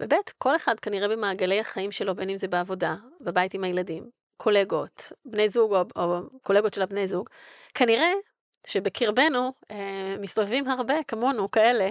וב', 0.00 0.12
כל 0.38 0.56
אחד 0.56 0.80
כנראה 0.80 1.08
במעגלי 1.08 1.60
החיים 1.60 1.92
שלו, 1.92 2.14
בין 2.14 2.30
אם 2.30 2.36
זה 2.36 2.45
בעבודה, 2.46 2.96
בבית 3.20 3.54
עם 3.54 3.64
הילדים, 3.64 4.10
קולגות, 4.36 5.12
בני 5.24 5.48
זוג 5.48 5.74
או, 5.74 5.82
או 5.96 6.20
קולגות 6.42 6.74
של 6.74 6.82
הבני 6.82 7.06
זוג, 7.06 7.28
כנראה 7.74 8.12
שבקרבנו 8.66 9.52
אה, 9.70 10.16
מסתובבים 10.20 10.68
הרבה 10.68 10.94
כמונו 11.08 11.50
כאלה, 11.50 11.90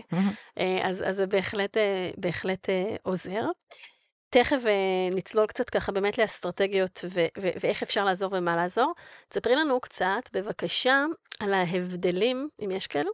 אה, 0.60 0.89
אז, 0.89 1.04
אז 1.08 1.15
זה 1.15 1.28
בהחלט, 1.28 1.78
אה, 1.78 2.10
בהחלט 2.18 2.70
אה, 2.70 2.96
עוזר. 3.04 3.46
תכף 4.30 4.62
אה, 4.65 5.15
נצלול 5.15 5.46
קצת 5.48 5.70
ככה 5.70 5.91
באמת 5.91 6.18
לאסטרטגיות 6.18 7.06
ו- 7.10 7.26
ו- 7.41 7.50
ואיך 7.60 7.84
אפשר 7.84 8.06
לעזור 8.06 8.34
ומה 8.38 8.56
לעזור. 8.56 8.94
תספרי 9.30 9.56
לנו 9.56 9.80
קצת, 9.80 10.30
בבקשה, 10.34 11.06
על 11.39 11.54
ההבדלים, 11.54 12.50
אם 12.65 12.72
יש 12.72 12.88
כאלו. 12.88 13.12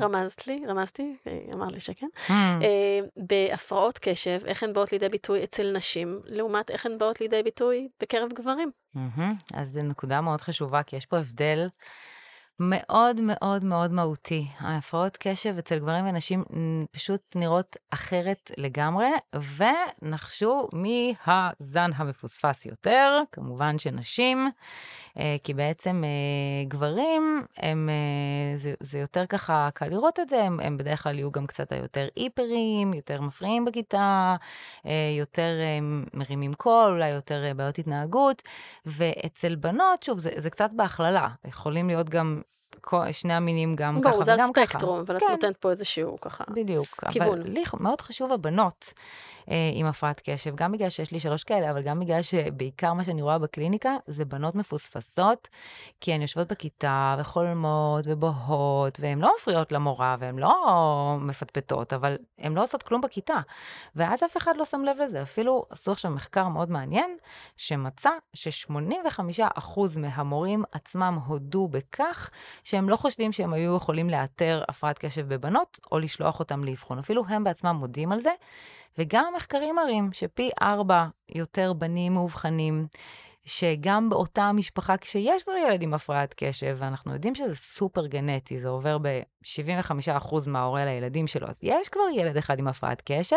רמזת 0.00 0.46
לי, 0.46 0.62
רמזתי, 0.68 1.16
אה, 1.26 1.38
אמר 1.54 1.66
לי 1.66 1.80
שכן. 1.80 2.06
אה, 2.30 3.00
בהפרעות 3.16 3.98
קשב, 3.98 4.40
איך 4.44 4.62
הן 4.62 4.72
באות 4.72 4.92
לידי 4.92 5.08
ביטוי 5.08 5.44
אצל 5.44 5.72
נשים, 5.72 6.20
לעומת 6.24 6.70
איך 6.70 6.86
הן 6.86 6.98
באות 6.98 7.20
לידי 7.20 7.42
ביטוי 7.42 7.88
בקרב 8.00 8.28
גברים. 8.32 8.70
מהמם. 8.94 9.34
אז 9.54 9.70
זו 9.70 9.82
נקודה 9.82 10.20
מאוד 10.20 10.40
חשובה, 10.40 10.82
כי 10.82 10.96
יש 10.96 11.06
פה 11.06 11.18
הבדל 11.18 11.68
מאוד 12.60 13.20
מאוד 13.20 13.64
מאוד 13.64 13.92
מהותי. 13.92 14.46
ההפרעות 14.58 15.16
קשב 15.16 15.58
אצל 15.58 15.78
גברים 15.78 16.08
ונשים 16.08 16.44
פשוט 16.90 17.20
נראות 17.34 17.76
אחרת 17.90 18.50
לגמרי, 18.56 19.08
ונחשו 19.56 20.68
מי 20.72 21.14
הזן 21.26 21.90
המפוספס 21.94 22.66
יותר, 22.66 23.22
כמובן 23.32 23.78
שנשים, 23.78 24.50
כי 25.44 25.54
בעצם 25.54 26.04
אה, 26.04 26.64
גברים, 26.68 27.44
הם, 27.56 27.88
אה, 27.88 28.56
זה, 28.56 28.74
זה 28.80 28.98
יותר 28.98 29.26
ככה 29.26 29.68
קל 29.74 29.88
לראות 29.88 30.20
את 30.20 30.28
זה, 30.28 30.42
הם, 30.42 30.60
הם 30.60 30.76
בדרך 30.76 31.02
כלל 31.02 31.18
יהיו 31.18 31.30
גם 31.30 31.46
קצת 31.46 31.72
היותר 31.72 32.08
היפרים, 32.16 32.94
יותר 32.94 33.20
מפריעים 33.20 33.64
בכיתה, 33.64 34.36
אה, 34.86 34.92
יותר 35.18 35.50
אה, 35.60 35.78
מרימים 36.14 36.54
קול, 36.54 36.92
אולי 36.92 37.08
יותר 37.08 37.44
אה, 37.44 37.54
בעיות 37.54 37.78
התנהגות, 37.78 38.42
ואצל 38.86 39.54
בנות, 39.54 40.02
שוב, 40.02 40.18
זה, 40.18 40.30
זה 40.36 40.50
קצת 40.50 40.72
בהכללה, 40.72 41.28
יכולים 41.44 41.86
להיות 41.86 42.08
גם 42.08 42.40
שני 43.12 43.34
המינים 43.34 43.76
גם 43.76 44.00
ככה 44.00 44.10
ברור, 44.10 44.24
זה 44.24 44.32
על 44.32 44.38
וגם 44.38 44.52
ככה. 44.52 44.66
ספקטרום, 44.66 45.00
אבל 45.00 45.16
את 45.16 45.20
כן. 45.20 45.26
נותנת 45.30 45.56
פה 45.56 45.70
איזשהו 45.70 46.20
ככה. 46.20 46.44
בדיוק. 46.48 47.04
כיוון. 47.10 47.28
אבל 47.28 47.42
לי 47.42 47.64
מאוד 47.80 48.00
חשוב 48.00 48.32
הבנות 48.32 48.92
אה, 48.94 49.35
עם 49.74 49.86
הפרעת 49.86 50.20
קשב, 50.24 50.56
גם 50.56 50.72
בגלל 50.72 50.88
שיש 50.88 51.12
לי 51.12 51.20
שלוש 51.20 51.44
כאלה, 51.44 51.70
אבל 51.70 51.82
גם 51.82 52.00
בגלל 52.00 52.22
שבעיקר 52.22 52.92
מה 52.92 53.04
שאני 53.04 53.22
רואה 53.22 53.38
בקליניקה 53.38 53.96
זה 54.06 54.24
בנות 54.24 54.54
מפוספסות, 54.54 55.48
כי 56.00 56.12
הן 56.12 56.22
יושבות 56.22 56.48
בכיתה 56.48 57.16
וחולמות 57.18 58.04
ובוהות, 58.06 59.00
והן 59.00 59.18
לא 59.18 59.32
מפריעות 59.40 59.72
למורה 59.72 60.16
והן 60.18 60.38
לא 60.38 60.54
מפטפטות, 61.20 61.92
אבל 61.92 62.16
הן 62.38 62.54
לא 62.54 62.62
עושות 62.62 62.82
כלום 62.82 63.00
בכיתה. 63.00 63.36
ואז 63.96 64.22
אף 64.22 64.36
אחד 64.36 64.56
לא 64.56 64.64
שם 64.64 64.82
לב 64.84 64.96
לזה. 65.04 65.22
אפילו 65.22 65.66
עשו 65.70 65.92
עכשיו 65.92 66.10
מחקר 66.10 66.48
מאוד 66.48 66.70
מעניין, 66.70 67.16
שמצא 67.56 68.10
ש-85% 68.34 69.80
מהמורים 69.96 70.64
עצמם 70.72 71.18
הודו 71.26 71.68
בכך 71.68 72.30
שהם 72.64 72.88
לא 72.88 72.96
חושבים 72.96 73.32
שהם 73.32 73.52
היו 73.52 73.76
יכולים 73.76 74.10
לאתר 74.10 74.64
הפרעת 74.68 74.98
קשב 74.98 75.34
בבנות, 75.34 75.80
או 75.92 75.98
לשלוח 75.98 76.38
אותם 76.38 76.64
לאבחון. 76.64 76.98
אפילו 76.98 77.24
הם 77.28 77.44
בעצמם 77.44 77.76
מודים 77.76 78.12
על 78.12 78.20
זה. 78.20 78.30
וגם 78.98 79.24
המחקרים 79.34 79.74
מראים 79.74 80.12
שפי 80.12 80.50
ארבע 80.62 81.06
יותר 81.34 81.72
בנים 81.72 82.14
מאובחנים, 82.14 82.86
שגם 83.46 84.08
באותה 84.10 84.52
משפחה, 84.52 84.96
כשיש 84.96 85.42
כבר 85.42 85.52
ילד 85.52 85.82
עם 85.82 85.94
הפרעת 85.94 86.34
קשב, 86.36 86.76
ואנחנו 86.78 87.12
יודעים 87.12 87.34
שזה 87.34 87.54
סופר 87.54 88.06
גנטי, 88.06 88.60
זה 88.60 88.68
עובר 88.68 88.98
ב-75% 88.98 90.34
מההורה 90.46 90.84
לילדים 90.84 91.26
שלו, 91.26 91.48
אז 91.48 91.58
יש 91.62 91.88
כבר 91.88 92.02
ילד 92.14 92.36
אחד 92.36 92.58
עם 92.58 92.68
הפרעת 92.68 93.02
קשב, 93.04 93.36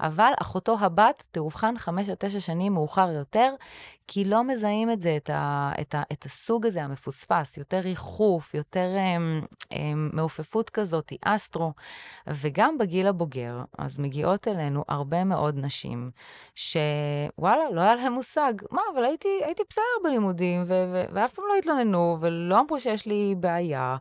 אבל 0.00 0.32
אחותו 0.40 0.76
הבת 0.80 1.26
תאובחן 1.30 1.78
5 1.78 2.08
או 2.08 2.14
9 2.18 2.40
שנים 2.40 2.74
מאוחר 2.74 3.10
יותר, 3.10 3.54
כי 4.12 4.24
לא 4.24 4.44
מזהים 4.44 4.90
את 4.90 5.02
זה, 5.02 5.16
את, 5.16 5.30
ה, 5.30 5.72
את, 5.80 5.94
ה, 5.94 6.02
את 6.12 6.24
הסוג 6.24 6.66
הזה 6.66 6.82
המפוספס, 6.82 7.56
יותר 7.56 7.78
ריחוף, 7.78 8.54
יותר 8.54 8.96
הם, 8.98 9.42
הם, 9.70 10.10
מעופפות 10.12 10.70
כזאת, 10.70 11.12
אסטרו. 11.22 11.72
וגם 12.26 12.78
בגיל 12.78 13.06
הבוגר, 13.06 13.62
אז 13.78 13.98
מגיעות 13.98 14.48
אלינו 14.48 14.84
הרבה 14.88 15.24
מאוד 15.24 15.58
נשים, 15.58 16.10
שוואלה, 16.54 17.70
לא 17.72 17.80
היה 17.80 17.94
להם 17.94 18.12
מושג. 18.12 18.52
מה, 18.70 18.82
אבל 18.94 19.04
הייתי, 19.04 19.28
הייתי 19.44 19.62
בסדר 19.70 19.82
בלימודים, 20.04 20.62
ו- 20.66 20.92
ו- 20.92 21.04
ואף 21.12 21.32
פעם 21.32 21.44
לא 21.48 21.54
התלוננו, 21.54 22.16
ולא 22.20 22.60
אמרו 22.60 22.80
שיש 22.80 23.06
לי 23.06 23.34
בעיה. 23.38 23.96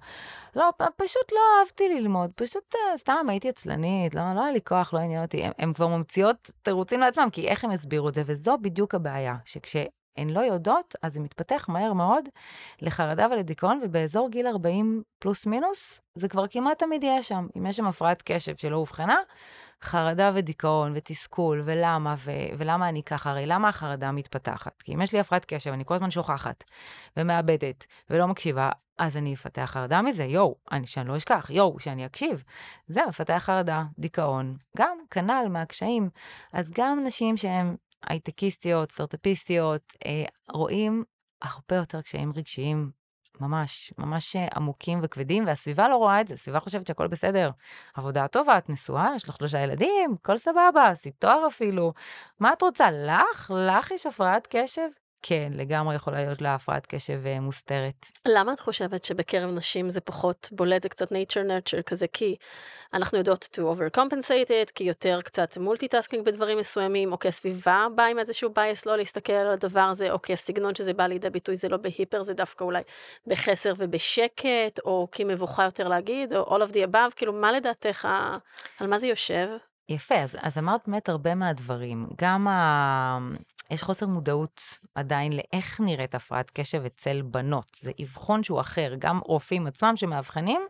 לא, 0.55 0.69
פשוט 0.95 1.31
לא 1.31 1.39
אהבתי 1.59 1.89
ללמוד, 1.89 2.31
פשוט 2.35 2.75
uh, 2.75 2.97
סתם 2.97 3.25
הייתי 3.29 3.49
עצלנית, 3.49 4.15
לא, 4.15 4.21
לא 4.35 4.43
היה 4.43 4.51
לי 4.51 4.61
כוח, 4.61 4.93
לא 4.93 4.99
עניין 4.99 5.21
אותי. 5.21 5.43
הן 5.57 5.73
כבר 5.73 5.87
ממציאות 5.87 6.51
תירוצים 6.61 6.99
לעצמם, 6.99 7.27
כי 7.31 7.47
איך 7.47 7.63
הם 7.63 7.71
הסבירו 7.71 8.09
את 8.09 8.13
זה, 8.13 8.23
וזו 8.25 8.57
בדיוק 8.61 8.95
הבעיה, 8.95 9.35
שכש... 9.45 9.75
הן 10.17 10.29
לא 10.29 10.39
יודעות, 10.39 10.95
אז 11.01 11.13
זה 11.13 11.19
מתפתח 11.19 11.65
מהר 11.69 11.93
מאוד 11.93 12.29
לחרדה 12.81 13.27
ולדיכאון, 13.31 13.81
ובאזור 13.83 14.29
גיל 14.29 14.47
40 14.47 15.03
פלוס 15.19 15.45
מינוס, 15.45 16.01
זה 16.15 16.27
כבר 16.27 16.47
כמעט 16.47 16.79
תמיד 16.79 17.03
יהיה 17.03 17.23
שם. 17.23 17.47
אם 17.57 17.65
יש 17.65 17.77
שם 17.77 17.87
הפרעת 17.87 18.21
קשב 18.25 18.55
שלא 18.57 18.75
אובחנה, 18.75 19.17
חרדה 19.83 20.31
ודיכאון 20.35 20.91
ותסכול, 20.95 21.61
ולמה, 21.65 22.15
ו- 22.17 22.31
ולמה 22.57 22.89
אני 22.89 23.03
ככה? 23.03 23.29
הרי 23.29 23.45
למה 23.45 23.69
החרדה 23.69 24.11
מתפתחת? 24.11 24.81
כי 24.81 24.93
אם 24.93 25.01
יש 25.01 25.13
לי 25.13 25.19
הפרעת 25.19 25.45
קשב, 25.45 25.71
אני 25.71 25.85
כל 25.85 25.93
הזמן 25.93 26.11
שוכחת, 26.11 26.63
ומאבדת, 27.17 27.85
ולא 28.09 28.27
מקשיבה, 28.27 28.69
אז 28.97 29.17
אני 29.17 29.33
אפתח 29.33 29.65
חרדה 29.65 30.01
מזה, 30.01 30.23
יואו, 30.23 30.55
אני, 30.71 30.87
שאני 30.87 31.09
לא 31.09 31.17
אשכח, 31.17 31.49
יואו, 31.49 31.79
שאני 31.79 32.05
אקשיב. 32.05 32.43
זה 32.87 33.01
מפתח 33.07 33.41
חרדה, 33.45 33.83
דיכאון, 33.99 34.53
גם 34.77 34.97
כנ"ל 35.11 35.45
מהקשיים. 35.49 36.09
אז 36.53 36.71
גם 36.75 37.03
נשים 37.05 37.37
שהן 37.37 37.75
הייטקיסטיות, 38.07 38.91
סטארטאפיסטיות, 38.91 39.93
אה, 40.05 40.25
רואים 40.51 41.03
הרבה 41.41 41.75
יותר 41.75 42.01
קשיים 42.01 42.33
רגשיים 42.35 42.91
ממש, 43.41 43.93
ממש 43.97 44.35
עמוקים 44.55 44.99
וכבדים, 45.03 45.45
והסביבה 45.47 45.87
לא 45.87 45.95
רואה 45.95 46.21
את 46.21 46.27
זה, 46.27 46.33
הסביבה 46.33 46.59
חושבת 46.59 46.87
שהכל 46.87 47.07
בסדר. 47.07 47.51
עבודה 47.93 48.27
טובה, 48.27 48.57
את 48.57 48.69
נשואה, 48.69 49.09
יש 49.15 49.29
לך 49.29 49.35
שלושה 49.37 49.59
ילדים, 49.59 50.15
הכל 50.21 50.37
סבבה, 50.37 50.87
עשית 50.87 51.15
תואר 51.19 51.47
אפילו. 51.47 51.91
מה 52.39 52.53
את 52.53 52.61
רוצה? 52.61 52.91
לך? 52.91 53.51
לך 53.67 53.91
יש 53.91 54.05
הפרעת 54.05 54.47
קשב? 54.49 54.98
כן, 55.21 55.51
לגמרי 55.55 55.95
יכולה 55.95 56.23
להיות 56.23 56.41
לה 56.41 56.55
הפרעת 56.55 56.85
קשב 56.85 57.21
אה, 57.25 57.39
מוסתרת. 57.39 58.05
למה 58.27 58.53
את 58.53 58.59
חושבת 58.59 59.03
שבקרב 59.03 59.51
נשים 59.51 59.89
זה 59.89 60.01
פחות 60.01 60.49
בולט, 60.51 60.83
זה 60.83 60.89
קצת 60.89 61.11
nature 61.11 61.45
nurture 61.47 61.81
כזה? 61.85 62.07
כי 62.07 62.35
אנחנו 62.93 63.17
יודעות 63.17 63.49
to 63.53 63.59
overcompensate 63.59 64.49
it, 64.49 64.71
כי 64.75 64.83
יותר 64.83 65.21
קצת 65.21 65.57
multitasking 65.57 66.25
בדברים 66.25 66.57
מסוימים, 66.57 67.11
או 67.11 67.19
כי 67.19 67.27
הסביבה 67.27 67.87
באה 67.95 68.07
עם 68.07 68.19
איזשהו 68.19 68.49
bias 68.49 68.83
לא 68.85 68.97
להסתכל 68.97 69.33
על 69.33 69.47
הדבר 69.47 69.79
הזה, 69.79 70.11
או 70.11 70.21
כי 70.21 70.33
הסגנון 70.33 70.75
שזה 70.75 70.93
בא 70.93 71.07
לידי 71.07 71.29
ביטוי 71.29 71.55
זה 71.55 71.69
לא 71.69 71.77
ב 71.77 71.84
hyper, 71.84 72.23
זה 72.23 72.33
דווקא 72.33 72.63
אולי 72.63 72.81
בחסר 73.27 73.73
ובשקט, 73.77 74.79
או 74.85 75.07
כי 75.11 75.23
מבוכה 75.23 75.63
יותר 75.63 75.87
להגיד, 75.87 76.33
או 76.33 76.57
all 76.57 76.69
of 76.69 76.73
the 76.73 76.91
above, 76.91 77.15
כאילו 77.15 77.33
מה 77.33 77.51
לדעתך, 77.51 78.07
על 78.79 78.87
מה 78.87 78.97
זה 78.97 79.07
יושב? 79.07 79.47
יפה, 79.89 80.15
אז, 80.15 80.37
אז 80.41 80.57
אמרת 80.57 80.81
באמת 80.87 81.09
הרבה 81.09 81.35
מהדברים. 81.35 82.07
גם 82.21 82.47
ה... 82.47 83.17
יש 83.71 83.83
חוסר 83.83 84.07
מודעות 84.07 84.79
עדיין 84.95 85.33
לאיך 85.33 85.79
נראית 85.81 86.15
הפרעת 86.15 86.51
קשב 86.53 86.85
אצל 86.85 87.21
בנות. 87.21 87.77
זה 87.81 87.91
אבחון 88.01 88.43
שהוא 88.43 88.61
אחר, 88.61 88.93
גם 88.99 89.19
רופאים 89.19 89.67
עצמם 89.67 89.93
שמאבחנים, 89.95 90.61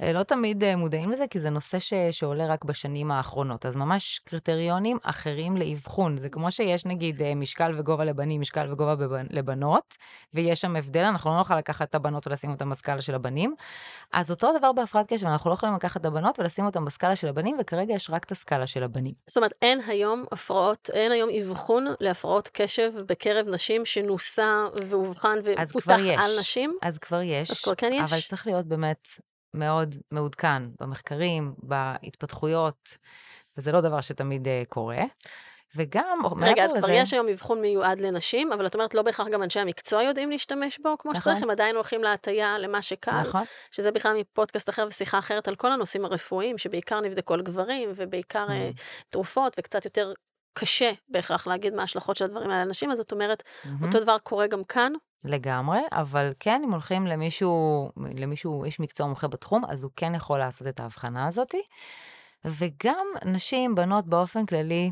לא 0.00 0.22
תמיד 0.22 0.64
אה, 0.64 0.76
מודעים 0.76 1.10
לזה, 1.10 1.24
כי 1.30 1.40
זה 1.40 1.50
נושא 1.50 1.78
ש, 1.78 1.92
שעולה 2.10 2.46
רק 2.46 2.64
בשנים 2.64 3.10
האחרונות. 3.10 3.66
אז 3.66 3.76
ממש 3.76 4.20
קריטריונים 4.24 4.98
אחרים 5.02 5.56
לאבחון. 5.56 6.16
זה 6.16 6.28
כמו 6.28 6.52
שיש 6.52 6.86
נגיד 6.86 7.22
אה, 7.22 7.34
משקל 7.34 7.74
וגובה 7.78 8.04
לבנים, 8.04 8.40
משקל 8.40 8.72
וגובה 8.72 8.94
בבנ, 8.96 9.26
לבנות, 9.30 9.96
ויש 10.34 10.60
שם 10.60 10.76
הבדל, 10.76 11.04
אנחנו 11.04 11.30
לא 11.30 11.36
נוכל 11.36 11.58
לקחת 11.58 11.90
את 11.90 11.94
הבנות 11.94 12.26
ולשים 12.26 12.50
אותן 12.50 12.70
בסקאלה 12.70 13.02
של 13.02 13.14
הבנים. 13.14 13.54
אז 14.12 14.30
אותו 14.30 14.58
דבר 14.58 14.72
בהפרעת 14.72 15.06
קשב, 15.12 15.26
אנחנו 15.26 15.50
לא 15.50 15.54
יכולים 15.54 15.74
לקחת 15.74 16.00
את 16.00 16.06
הבנות 16.06 16.38
ולשים 16.38 16.66
אותן 16.66 16.84
בסקאלה 16.84 17.16
של 17.16 17.28
הבנים, 17.28 17.56
וכרגע 17.60 17.94
יש 17.94 18.10
רק 18.10 18.24
את 18.24 18.32
הסקאלה 18.32 18.66
של 18.66 18.82
הבנים. 18.82 19.14
זאת 19.26 19.36
אומרת, 19.36 19.52
אין 19.62 19.80
היום 19.86 20.24
הפרעות, 20.32 20.90
אין 20.92 21.12
היום 21.12 21.30
אבחון 21.40 21.86
להפרעות 22.00 22.50
קשב 22.52 22.92
בקרב 23.08 23.48
נשים 23.48 23.84
שנוסה 23.84 24.64
ואובחן 24.86 25.38
ופותח 25.44 25.98
על 26.18 26.30
נשים? 26.40 26.78
אז 26.82 26.98
כבר 26.98 27.22
יש. 27.22 27.50
אז 27.50 27.60
כבר 27.60 27.74
כן 27.74 27.92
יש? 27.92 28.12
אבל 28.12 28.20
צריך 28.20 28.46
להיות 28.46 28.66
באמת 28.66 29.08
מאוד 29.54 29.94
מעודכן 30.10 30.62
במחקרים, 30.80 31.54
בהתפתחויות, 31.58 32.98
וזה 33.56 33.72
לא 33.72 33.80
דבר 33.80 34.00
שתמיד 34.00 34.46
uh, 34.46 34.50
קורה. 34.68 35.02
וגם, 35.76 36.18
רגע, 36.42 36.64
אז 36.64 36.70
לזה... 36.72 36.80
כבר 36.80 36.90
יש 36.90 37.12
היום 37.12 37.28
אבחון 37.28 37.60
מיועד 37.60 38.00
לנשים, 38.00 38.52
אבל 38.52 38.66
את 38.66 38.74
אומרת, 38.74 38.94
לא 38.94 39.02
בהכרח 39.02 39.28
גם 39.28 39.42
אנשי 39.42 39.60
המקצוע 39.60 40.02
יודעים 40.02 40.30
להשתמש 40.30 40.78
בו 40.78 40.98
כמו 40.98 41.10
נכון. 41.10 41.20
שצריך, 41.20 41.42
הם 41.42 41.50
עדיין 41.50 41.76
הולכים 41.76 42.02
להטייה 42.02 42.58
למה 42.58 42.82
שקל. 42.82 43.20
נכון. 43.20 43.42
שזה 43.70 43.90
בכלל 43.90 44.16
מפודקאסט 44.20 44.68
אחר 44.68 44.86
ושיחה 44.90 45.18
אחרת 45.18 45.48
על 45.48 45.54
כל 45.54 45.72
הנושאים 45.72 46.04
הרפואיים, 46.04 46.58
שבעיקר 46.58 47.00
נבדקו 47.00 47.34
על 47.34 47.42
גברים, 47.42 47.92
ובעיקר 47.94 48.46
mm. 48.46 48.78
uh, 48.78 48.82
תרופות, 49.08 49.56
וקצת 49.58 49.84
יותר 49.84 50.12
קשה 50.58 50.92
בהכרח 51.08 51.46
להגיד 51.46 51.74
מה 51.74 51.82
ההשלכות 51.82 52.16
של 52.16 52.24
הדברים 52.24 52.50
האלה 52.50 52.64
לנשים, 52.64 52.90
אז 52.90 53.00
את 53.00 53.12
אומרת, 53.12 53.42
mm-hmm. 53.42 53.84
אותו 53.86 54.00
דבר 54.00 54.18
קורה 54.18 54.46
גם 54.46 54.64
כאן? 54.64 54.92
לגמרי, 55.24 55.78
אבל 55.92 56.32
כן, 56.40 56.60
אם 56.64 56.72
הולכים 56.72 57.06
למישהו, 57.06 57.90
למישהו, 57.96 58.64
איש 58.64 58.80
מקצוע 58.80 59.06
מומחה 59.06 59.28
בתחום, 59.28 59.64
אז 59.68 59.82
הוא 59.82 59.90
כן 59.96 60.14
יכול 60.14 60.38
לעשות 60.38 60.68
את 60.68 60.80
ההבחנה 60.80 61.26
הזאת. 61.26 61.54
וגם 62.44 63.06
נשים, 63.24 63.74
בנות 63.74 64.06
באופן 64.06 64.46
כללי, 64.46 64.90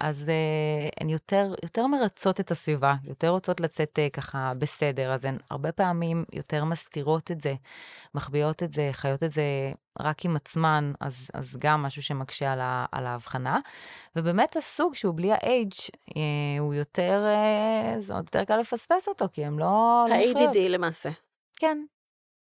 אז 0.00 0.24
uh, 0.28 1.00
הן 1.00 1.08
יותר, 1.08 1.54
יותר 1.62 1.86
מרצות 1.86 2.40
את 2.40 2.50
הסביבה, 2.50 2.94
יותר 3.04 3.28
רוצות 3.28 3.60
לצאת 3.60 3.98
uh, 3.98 4.10
ככה 4.10 4.52
בסדר, 4.58 5.12
אז 5.12 5.24
הן 5.24 5.38
הרבה 5.50 5.72
פעמים 5.72 6.24
יותר 6.32 6.64
מסתירות 6.64 7.30
את 7.30 7.40
זה, 7.40 7.54
מחביאות 8.14 8.62
את 8.62 8.72
זה, 8.72 8.88
חיות 8.92 9.22
את 9.22 9.32
זה 9.32 9.42
רק 10.00 10.24
עם 10.24 10.36
עצמן, 10.36 10.92
אז, 11.00 11.28
אז 11.34 11.56
גם 11.58 11.82
משהו 11.82 12.02
שמקשה 12.02 12.52
על, 12.52 12.60
ה, 12.60 12.86
על 12.92 13.06
ההבחנה. 13.06 13.58
ובאמת 14.16 14.56
הסוג 14.56 14.94
שהוא 14.94 15.14
בלי 15.14 15.32
ה-H, 15.32 15.90
uh, 16.10 16.14
הוא 16.58 16.74
יותר, 16.74 17.24
uh, 17.24 18.00
זאת 18.00 18.10
אומרת, 18.10 18.24
יותר 18.24 18.44
קל 18.44 18.56
לפספס 18.56 19.08
אותו, 19.08 19.26
כי 19.32 19.44
הם 19.44 19.58
לא... 19.58 20.06
ה-ADD 20.10 20.58
לא 20.58 20.68
למעשה. 20.68 21.10
כן, 21.56 21.78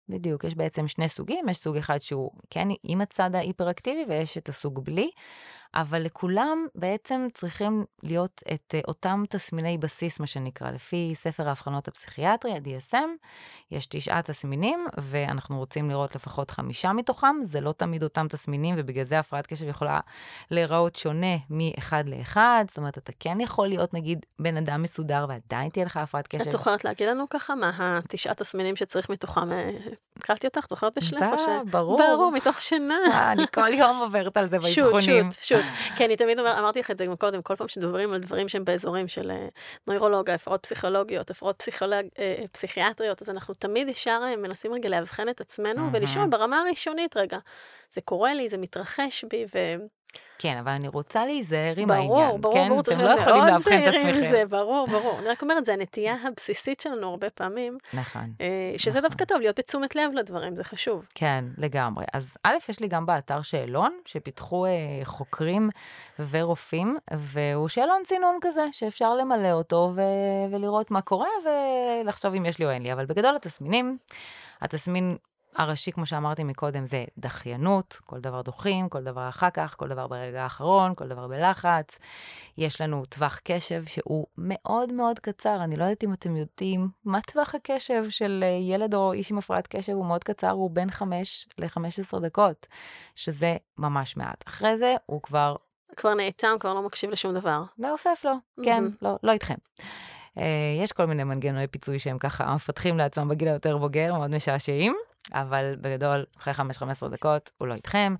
בדיוק, 0.08 0.44
יש 0.44 0.54
בעצם 0.54 0.88
שני 0.88 1.08
סוגים, 1.08 1.48
יש 1.48 1.56
סוג 1.56 1.76
אחד 1.76 1.98
שהוא 1.98 2.30
כן 2.50 2.68
עם 2.82 3.00
הצד 3.00 3.34
ההיפראקטיבי 3.34 4.04
ויש 4.08 4.38
את 4.38 4.48
הסוג 4.48 4.84
בלי. 4.84 5.10
אבל 5.76 6.02
לכולם 6.02 6.66
בעצם 6.74 7.26
צריכים 7.34 7.84
להיות 8.02 8.42
את 8.54 8.74
uh, 8.78 8.88
אותם 8.88 9.24
תסמיני 9.28 9.78
בסיס, 9.78 10.20
מה 10.20 10.26
שנקרא, 10.26 10.70
לפי 10.70 11.12
ספר 11.14 11.48
האבחנות 11.48 11.88
הפסיכיאטרי, 11.88 12.52
ה-DSM, 12.52 12.96
יש 13.70 13.86
תשעה 13.86 14.22
תסמינים, 14.22 14.86
ואנחנו 14.98 15.58
רוצים 15.58 15.90
לראות 15.90 16.14
לפחות 16.14 16.50
חמישה 16.50 16.92
מתוכם, 16.92 17.36
זה 17.42 17.60
לא 17.60 17.72
תמיד 17.72 18.02
אותם 18.02 18.26
תסמינים, 18.28 18.74
ובגלל 18.78 19.04
זה 19.04 19.18
הפרעת 19.18 19.46
קשב 19.46 19.68
יכולה 19.68 20.00
להיראות 20.50 20.96
שונה 20.96 21.36
מאחד 21.50 22.08
לאחד, 22.08 22.64
זאת 22.68 22.78
אומרת, 22.78 22.98
אתה 22.98 23.12
כן 23.20 23.40
יכול 23.40 23.68
להיות 23.68 23.94
נגיד 23.94 24.26
בן 24.38 24.56
אדם 24.56 24.82
מסודר 24.82 25.26
ועדיין 25.28 25.70
תהיה 25.70 25.86
לך 25.86 25.96
הפרעת 25.96 26.26
קשב. 26.26 26.40
את 26.40 26.52
זוכרת 26.52 26.84
להגיד 26.84 27.08
לנו 27.08 27.24
ככה 27.30 27.54
מה 27.54 27.98
התשעה 27.98 28.34
תסמינים 28.34 28.76
שצריך 28.76 29.10
מתוכם? 29.10 29.48
הקלטתי 30.16 30.46
אותך, 30.46 30.66
זוכרת 30.70 30.98
בשלף? 30.98 31.22
ברור. 31.70 31.98
ברור, 31.98 32.32
מתוך 32.32 32.60
שינה. 32.60 32.98
אה, 33.12 33.32
אני 33.32 33.46
כל 33.54 33.74
יום 33.74 33.98
עוברת 33.98 34.36
על 34.36 34.48
זה 34.48 34.58
באבחונים. 34.62 35.30
שוט, 35.30 35.32
שוט, 35.32 35.42
שוט. 35.42 35.64
כי 35.96 36.04
אני 36.04 36.16
תמיד 36.16 36.38
אומר, 36.38 36.58
אמרתי 36.58 36.80
לך 36.80 36.90
את 36.90 36.98
זה 36.98 37.04
גם 37.04 37.16
קודם, 37.16 37.42
כל 37.42 37.56
פעם 37.56 37.68
שמדברים 37.68 38.12
על 38.12 38.20
דברים 38.20 38.48
שהם 38.48 38.64
באזורים 38.64 39.08
של 39.08 39.30
אה, 39.30 39.48
נוירולוגיה, 39.86 40.34
הפרעות 40.34 40.62
פסיכולוגיות, 40.62 41.30
הפרעות 41.30 41.56
פסיכולוג... 41.58 42.06
אה, 42.18 42.44
פסיכיאטריות, 42.52 43.22
אז 43.22 43.30
אנחנו 43.30 43.54
תמיד 43.54 43.88
ישר 43.88 44.20
מנסים 44.38 44.72
רגע 44.72 44.88
לאבחן 44.88 45.28
את 45.28 45.40
עצמנו 45.40 45.92
ולשאול 45.92 46.26
ברמה 46.26 46.60
הראשונית 46.60 47.16
רגע, 47.16 47.38
זה 47.90 48.00
קורה 48.00 48.34
לי, 48.34 48.48
זה 48.48 48.58
מתרחש 48.58 49.24
בי, 49.24 49.44
ו... 49.54 49.58
כן, 50.38 50.56
אבל 50.56 50.72
אני 50.72 50.88
רוצה 50.88 51.26
להיזהר 51.26 51.74
עם 51.76 51.88
ברור, 51.88 52.20
העניין, 52.20 52.40
ברור, 52.40 52.54
כן? 52.54 52.68
ברור, 52.68 52.80
אתם 52.80 52.98
לא 53.00 53.10
יכולים 53.10 53.44
לאבחן 53.44 53.78
את 53.88 53.94
עצמכם. 53.94 54.20
זה, 54.30 54.42
ברור, 54.48 54.86
ברור. 54.90 55.18
אני 55.18 55.28
רק 55.28 55.42
אומרת, 55.42 55.64
זה 55.66 55.72
הנטייה 55.72 56.16
הבסיסית 56.24 56.80
שלנו 56.80 57.10
הרבה 57.10 57.30
פעמים. 57.30 57.78
נכון. 57.94 58.32
אה, 58.40 58.46
שזה 58.76 58.98
נכון. 58.98 59.10
דווקא 59.10 59.24
טוב, 59.24 59.40
להיות 59.40 59.58
בתשומת 59.58 59.96
לב 59.96 60.12
לדברים, 60.14 60.56
זה 60.56 60.64
חשוב. 60.64 61.06
כן, 61.14 61.44
לגמרי. 61.58 62.04
אז 62.12 62.36
א', 62.42 62.54
יש 62.68 62.80
לי 62.80 62.88
גם 62.88 63.06
באתר 63.06 63.42
שאלון, 63.42 63.98
שפיתחו 64.04 64.66
אה, 64.66 64.70
חוקרים 65.04 65.68
ורופאים, 66.30 66.96
והוא 67.10 67.68
שאלון 67.68 68.02
צינון 68.04 68.38
כזה, 68.40 68.66
שאפשר 68.72 69.14
למלא 69.14 69.52
אותו 69.52 69.92
ו- 69.96 70.54
ולראות 70.54 70.90
מה 70.90 71.00
קורה 71.00 71.28
ולחשוב 71.44 72.34
אם 72.34 72.46
יש 72.46 72.58
לי 72.58 72.64
או 72.64 72.70
אין 72.70 72.82
לי. 72.82 72.92
אבל 72.92 73.06
בגדול 73.06 73.36
התסמינים, 73.36 73.98
התסמין 74.62 75.16
הראשי, 75.56 75.92
כמו 75.92 76.06
שאמרתי 76.06 76.44
מקודם, 76.44 76.86
זה 76.86 77.04
דחיינות, 77.18 78.00
כל 78.04 78.20
דבר 78.20 78.42
דוחים, 78.42 78.88
כל 78.88 79.02
דבר 79.02 79.28
אחר 79.28 79.50
כך, 79.50 79.74
כל 79.78 79.88
דבר 79.88 80.06
ברגע 80.06 80.42
האחרון, 80.42 80.94
כל 80.94 81.08
דבר 81.08 81.28
בלחץ. 81.28 81.98
יש 82.58 82.80
לנו 82.80 83.04
טווח 83.04 83.40
קשב 83.44 83.84
שהוא 83.86 84.26
מאוד 84.38 84.92
מאוד 84.92 85.18
קצר, 85.18 85.64
אני 85.64 85.76
לא 85.76 85.84
יודעת 85.84 86.04
אם 86.04 86.12
אתם 86.12 86.36
יודעים 86.36 86.88
מה 87.04 87.20
טווח 87.20 87.54
הקשב 87.54 88.04
של 88.10 88.44
אה, 88.46 88.74
ילד 88.74 88.94
או 88.94 89.12
איש 89.12 89.30
עם 89.30 89.38
הפרעת 89.38 89.66
קשב, 89.66 89.92
הוא 89.92 90.06
מאוד 90.06 90.24
קצר, 90.24 90.50
הוא 90.50 90.70
בין 90.70 90.90
5 90.90 91.48
ל-15 91.58 92.20
דקות, 92.20 92.66
שזה 93.14 93.56
ממש 93.78 94.16
מעט. 94.16 94.44
אחרי 94.48 94.78
זה 94.78 94.94
הוא 95.06 95.22
כבר... 95.22 95.56
כבר 95.96 96.14
נאטם, 96.14 96.56
כבר 96.60 96.74
לא 96.74 96.82
מקשיב 96.82 97.10
לשום 97.10 97.34
דבר. 97.34 97.62
מעופף 97.78 98.24
לו, 98.24 98.32
כן, 98.64 98.84
לא, 99.02 99.16
לא 99.22 99.32
איתכם. 99.32 99.54
Uh, 100.38 100.40
יש 100.82 100.92
כל 100.92 101.04
מיני 101.04 101.24
מנגנוני 101.24 101.66
פיצוי 101.66 101.98
שהם 101.98 102.18
ככה 102.18 102.54
מפתחים 102.54 102.98
לעצמם 102.98 103.28
בגיל 103.28 103.48
היותר 103.48 103.78
בוגר, 103.78 104.14
מאוד 104.14 104.30
משעשעים. 104.30 104.96
אבל 105.32 105.76
בגדול, 105.80 106.24
אחרי 106.38 106.54
5-15 106.54 107.08
דקות 107.08 107.50
הוא 107.58 107.68
לא 107.68 107.74
איתכם. 107.74 108.14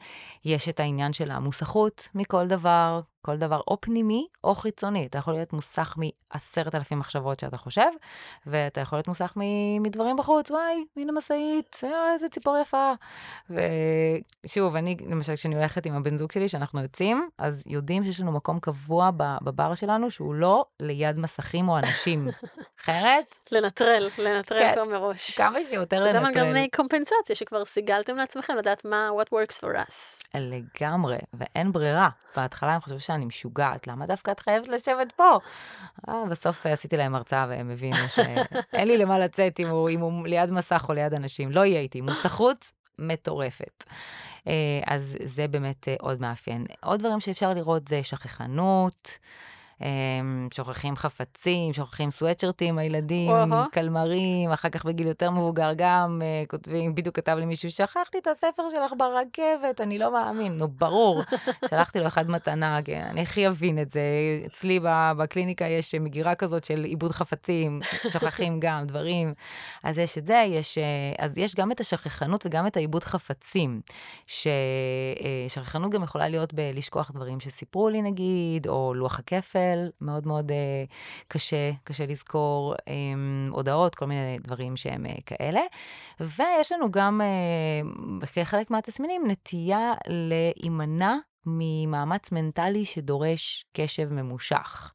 יש 0.44 0.68
את 0.68 0.80
העניין 0.80 1.12
של 1.12 1.30
המוסכות 1.30 2.08
מכל 2.14 2.46
דבר, 2.46 3.00
כל 3.26 3.36
דבר 3.36 3.60
או 3.68 3.80
פנימי 3.80 4.26
או 4.44 4.54
חיצוני. 4.54 5.06
אתה 5.06 5.18
יכול 5.18 5.34
להיות 5.34 5.52
מוסך 5.52 5.96
מעשרת 5.96 6.74
אלפים 6.74 6.98
מחשבות 6.98 7.40
שאתה 7.40 7.58
חושב, 7.58 7.88
ואתה 8.46 8.80
יכול 8.80 8.96
להיות 8.96 9.08
מוסך 9.08 9.32
מדברים 9.80 10.16
בחוץ, 10.16 10.50
וואי, 10.50 10.84
הנה 10.96 11.12
משאית, 11.12 11.80
אה, 11.84 12.12
איזה 12.12 12.28
ציפור 12.28 12.58
יפה. 12.58 12.92
ושוב, 13.50 14.76
אני, 14.76 14.96
למשל, 15.08 15.36
כשאני 15.36 15.54
הולכת 15.54 15.86
עם 15.86 15.96
הבן 15.96 16.16
זוג 16.16 16.32
שלי, 16.32 16.48
שאנחנו 16.48 16.82
יוצאים, 16.82 17.28
אז 17.38 17.64
יודעים 17.66 18.04
שיש 18.04 18.20
לנו 18.20 18.32
מקום 18.32 18.60
קבוע 18.60 19.10
בבר 19.42 19.74
שלנו, 19.74 20.10
שהוא 20.10 20.34
לא 20.34 20.64
ליד 20.80 21.18
מסכים 21.18 21.68
או 21.68 21.78
אנשים. 21.78 22.28
אחרת... 22.80 23.36
לנטרל, 23.52 24.08
לנטרל 24.18 24.58
כן, 24.58 24.72
כבר 24.74 24.84
מראש. 24.84 25.36
כמה 25.36 25.58
שיותר 25.70 26.00
לנטרל. 26.00 26.12
זה 26.12 26.20
מנגנוני 26.20 26.68
קומפנסציה 26.76 27.36
שכבר 27.36 27.64
סיגלתם 27.64 28.16
לעצמכם 28.16 28.56
לדעת 28.56 28.84
מה 28.84 29.10
what 29.20 29.28
works 29.28 29.60
for 29.60 29.88
us. 29.88 30.26
לגמרי, 30.34 31.16
ואין 31.34 31.72
ברירה. 31.72 32.08
בהתחלה 32.36 32.74
הם 32.74 32.80
חשבו 32.80 33.00
שאני 33.16 33.24
משוגעת, 33.24 33.86
למה 33.86 34.06
דווקא 34.06 34.30
את 34.30 34.40
חייבת 34.40 34.68
לשבת 34.68 35.12
פה? 35.12 35.38
אה, 36.08 36.24
בסוף 36.30 36.66
עשיתי 36.66 36.96
להם 36.96 37.14
הרצאה 37.14 37.46
והם 37.48 37.70
הבינו 37.70 37.96
שאין 38.10 38.88
לי 38.88 38.98
למה 38.98 39.18
לצאת 39.18 39.60
אם 39.60 39.68
הוא, 39.68 39.90
אם 39.90 40.00
הוא 40.00 40.26
ליד 40.26 40.50
מסך 40.50 40.86
או 40.88 40.94
ליד 40.94 41.14
אנשים, 41.14 41.52
לא 41.52 41.64
יהיה 41.64 41.80
איתי, 41.80 42.00
מוסכות 42.00 42.72
מטורפת. 42.98 43.84
אה, 44.46 44.52
אז 44.86 45.16
זה 45.24 45.48
באמת 45.48 45.88
אה, 45.88 45.94
עוד 46.00 46.20
מאפיין. 46.20 46.66
עוד 46.82 47.00
דברים 47.00 47.20
שאפשר 47.20 47.54
לראות 47.54 47.88
זה 47.88 48.02
שכחנות. 48.02 49.18
אמ, 49.80 50.48
שוכחים 50.54 50.96
חפצים, 50.96 51.72
שוכחים 51.72 52.10
סוואטשרטים, 52.10 52.78
הילדים, 52.78 53.32
קלמרים, 53.72 54.50
אחר 54.50 54.68
כך 54.68 54.84
בגיל 54.84 55.06
יותר 55.06 55.30
מבוגר 55.30 55.70
גם 55.76 56.22
אה, 56.24 56.44
כותבים, 56.48 56.94
בדיוק 56.94 57.16
כתב 57.16 57.36
לי 57.38 57.44
מישהו, 57.44 57.70
שכחתי 57.70 58.18
את 58.18 58.26
הספר 58.26 58.62
שלך 58.70 58.92
ברכבת, 58.98 59.80
אני 59.80 59.98
לא 59.98 60.12
מאמין, 60.12 60.58
נו 60.58 60.68
ברור, 60.68 61.22
שלחתי 61.70 62.00
לו 62.00 62.06
אחד 62.06 62.30
מתנה, 62.30 62.78
כן, 62.84 63.06
אני 63.10 63.22
הכי 63.22 63.48
אבין 63.48 63.82
את 63.82 63.90
זה, 63.90 64.00
אצלי 64.46 64.80
בקליניקה 65.16 65.64
יש 65.64 65.94
מגירה 65.94 66.34
כזאת 66.34 66.64
של 66.64 66.84
עיבוד 66.84 67.12
חפצים, 67.12 67.80
שוכחים 68.08 68.60
גם 68.64 68.86
דברים, 68.86 69.34
אז 69.82 69.98
יש 69.98 70.18
את 70.18 70.26
זה, 70.26 70.44
יש, 70.46 70.78
אה, 70.78 70.84
אז 71.18 71.38
יש 71.38 71.54
גם 71.54 71.72
את 71.72 71.80
השכחנות 71.80 72.46
וגם 72.46 72.66
את 72.66 72.76
העיבוד 72.76 73.04
חפצים, 73.04 73.80
ששכחנות 74.26 75.92
אה, 75.92 75.98
גם 75.98 76.04
יכולה 76.04 76.28
להיות 76.28 76.54
בלשכוח 76.54 77.10
דברים 77.10 77.40
שסיפרו 77.40 77.88
לי 77.88 78.02
נגיד, 78.02 78.66
או 78.66 78.94
לוח 78.94 79.18
הכפל. 79.18 79.65
אקסל, 79.66 79.90
מאוד 80.00 80.26
מאוד 80.26 80.50
uh, 80.50 80.54
קשה, 81.28 81.70
קשה 81.84 82.06
לזכור 82.06 82.74
um, 82.74 83.50
הודעות, 83.50 83.94
כל 83.94 84.06
מיני 84.06 84.38
דברים 84.38 84.76
שהם 84.76 85.06
uh, 85.06 85.22
כאלה. 85.26 85.60
ויש 86.20 86.72
לנו 86.72 86.90
גם, 86.90 87.20
uh, 88.22 88.26
כחלק 88.26 88.70
מהתסמינים, 88.70 89.22
נטייה 89.26 89.92
להימנע 90.06 91.14
ממאמץ 91.46 92.32
מנטלי 92.32 92.84
שדורש 92.84 93.64
קשב 93.72 94.12
ממושך. 94.12 94.92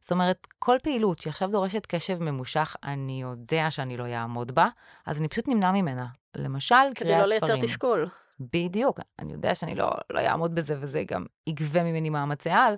זאת 0.00 0.12
אומרת, 0.12 0.46
כל 0.58 0.76
פעילות 0.82 1.20
שעכשיו 1.20 1.50
דורשת 1.50 1.86
קשב 1.86 2.22
ממושך, 2.22 2.76
אני 2.84 3.22
יודע 3.22 3.70
שאני 3.70 3.96
לא 3.96 4.06
אעמוד 4.06 4.52
בה, 4.52 4.68
אז 5.06 5.20
אני 5.20 5.28
פשוט 5.28 5.48
נמנע 5.48 5.72
ממנה. 5.72 6.06
למשל, 6.36 6.74
קריאת 6.74 6.96
ספרים. 6.96 7.10
כדי 7.10 7.20
לא 7.20 7.26
לייצר 7.26 7.60
תסכול. 7.60 8.06
בדיוק, 8.40 9.00
אני 9.18 9.32
יודע 9.32 9.54
שאני 9.54 9.74
לא, 9.74 9.90
לא 10.10 10.20
אעמוד 10.20 10.54
בזה 10.54 10.76
וזה 10.80 11.02
גם 11.06 11.24
יגבה 11.46 11.82
ממני 11.82 12.10
מאמצי 12.10 12.50
על, 12.50 12.74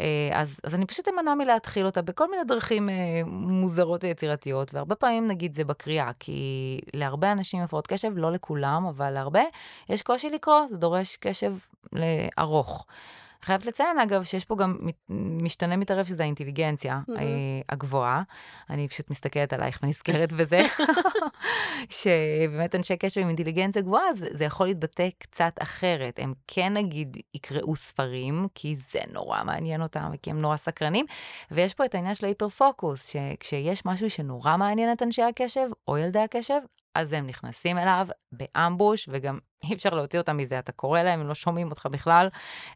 אה, 0.00 0.30
אז, 0.32 0.60
אז 0.64 0.74
אני 0.74 0.86
פשוט 0.86 1.08
אמנע 1.08 1.34
מלהתחיל 1.34 1.86
אותה 1.86 2.02
בכל 2.02 2.30
מיני 2.30 2.44
דרכים 2.44 2.88
אה, 2.88 2.94
מוזרות 3.26 4.04
ויצירתיות, 4.04 4.74
והרבה 4.74 4.94
פעמים 4.94 5.28
נגיד 5.28 5.54
זה 5.54 5.64
בקריאה, 5.64 6.10
כי 6.20 6.80
להרבה 6.94 7.32
אנשים 7.32 7.62
הפרעות 7.62 7.86
קשב, 7.86 8.12
לא 8.16 8.32
לכולם, 8.32 8.86
אבל 8.86 9.10
להרבה, 9.10 9.42
יש 9.88 10.02
קושי 10.02 10.30
לקרוא, 10.30 10.60
זה 10.70 10.76
דורש 10.76 11.16
קשב 11.16 11.54
ארוך. 12.38 12.86
חייבת 13.46 13.66
לציין, 13.66 13.98
אגב, 13.98 14.24
שיש 14.24 14.44
פה 14.44 14.56
גם 14.56 14.78
משתנה 15.42 15.76
מתערב 15.76 16.06
שזה 16.06 16.22
האינטליגנציה 16.22 17.00
mm-hmm. 17.10 17.12
הגבוהה. 17.68 18.22
אני 18.70 18.88
פשוט 18.88 19.10
מסתכלת 19.10 19.52
עלייך 19.52 19.78
ונזכרת 19.82 20.32
בזה, 20.38 20.62
שבאמת 21.90 22.74
אנשי 22.74 22.96
קשר 22.96 23.20
עם 23.20 23.28
אינטליגנציה 23.28 23.82
גבוהה, 23.82 24.12
זה, 24.12 24.28
זה 24.32 24.44
יכול 24.44 24.66
להתבטא 24.66 25.08
קצת 25.18 25.52
אחרת. 25.58 26.18
הם 26.18 26.34
כן, 26.46 26.72
נגיד, 26.72 27.16
יקראו 27.34 27.76
ספרים, 27.76 28.48
כי 28.54 28.76
זה 28.76 29.00
נורא 29.12 29.44
מעניין 29.44 29.82
אותם, 29.82 30.10
כי 30.22 30.30
הם 30.30 30.40
נורא 30.40 30.56
סקרנים, 30.56 31.06
ויש 31.50 31.74
פה 31.74 31.84
את 31.84 31.94
העניין 31.94 32.14
של 32.14 32.26
ההיפר 32.26 32.48
פוקוס, 32.48 33.06
שכשיש 33.06 33.86
משהו 33.86 34.10
שנורא 34.10 34.56
מעניין 34.56 34.92
את 34.92 35.02
אנשי 35.02 35.22
הקשב, 35.22 35.68
או 35.88 35.98
ילדי 35.98 36.18
הקשב, 36.20 36.60
אז 36.94 37.12
הם 37.12 37.26
נכנסים 37.26 37.78
אליו 37.78 38.06
באמבוש, 38.32 39.08
וגם 39.12 39.38
אי 39.64 39.74
אפשר 39.74 39.90
להוציא 39.90 40.18
אותם 40.18 40.36
מזה, 40.36 40.58
אתה 40.58 40.72
קורא 40.72 41.02
להם, 41.02 41.20
הם 41.20 41.28
לא 41.28 41.34
שומעים 41.34 41.70
אותך 41.70 41.86
בכלל. 41.90 42.28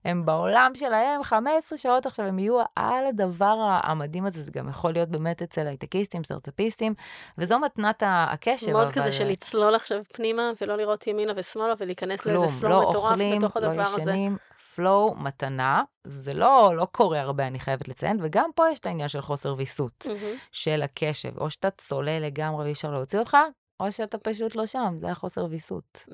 הם 0.04 0.26
בעולם 0.26 0.72
שלהם 0.74 1.22
15 1.22 1.78
שעות 1.78 2.06
עכשיו, 2.06 2.26
הם 2.26 2.38
יהיו 2.38 2.60
על 2.76 3.06
הדבר 3.06 3.56
המדהים 3.82 4.26
הזה, 4.26 4.42
זה 4.42 4.50
גם 4.50 4.68
יכול 4.68 4.92
להיות 4.92 5.08
באמת 5.08 5.42
אצל 5.42 5.66
הייטקיסטים, 5.66 6.24
סטארטאפיסטים, 6.24 6.94
וזו 7.38 7.58
מתנת 7.58 8.02
הקשב. 8.06 8.70
מאוד 8.70 8.86
אבל... 8.86 8.92
כזה 8.92 9.12
של 9.12 9.26
לצלול 9.26 9.74
עכשיו 9.74 10.02
פנימה, 10.12 10.50
ולא 10.60 10.76
לראות 10.76 11.06
ימינה 11.06 11.32
ושמאלה, 11.36 11.74
ולהיכנס 11.78 12.26
לאיזה 12.26 12.46
פלואו 12.60 12.82
לא 12.82 12.88
מטורף 12.88 13.10
אוכלים, 13.10 13.38
בתוך 13.38 13.56
לא 13.56 13.66
הדבר 13.66 13.82
לא 13.82 14.00
ישנים, 14.00 14.32
הזה. 14.32 14.40
פלואו, 14.74 15.14
מתנה, 15.14 15.82
זה 16.04 16.34
לא, 16.34 16.72
לא 16.76 16.86
קורה 16.92 17.20
הרבה, 17.20 17.46
אני 17.46 17.58
חייבת 17.58 17.88
לציין, 17.88 18.18
וגם 18.22 18.50
פה 18.54 18.70
יש 18.72 18.78
את 18.78 18.86
העניין 18.86 19.08
של 19.08 19.20
חוסר 19.20 19.54
ויסות 19.58 20.06
mm-hmm. 20.08 20.48
של 20.52 20.82
הקשב, 20.82 21.38
או 21.38 21.50
שאתה 21.50 21.70
צולל 21.70 22.18
לגמרי 22.22 22.64
ואי 22.64 22.72
אפשר 22.72 22.90
להוציא 22.90 23.18
אותך, 23.18 23.36
או 23.80 23.92
שאתה 23.92 24.18
פשוט 24.18 24.56
לא 24.56 24.66
שם, 24.66 24.96
זה 25.00 25.10
החוסר 25.10 25.46
ויסות. 25.50 26.06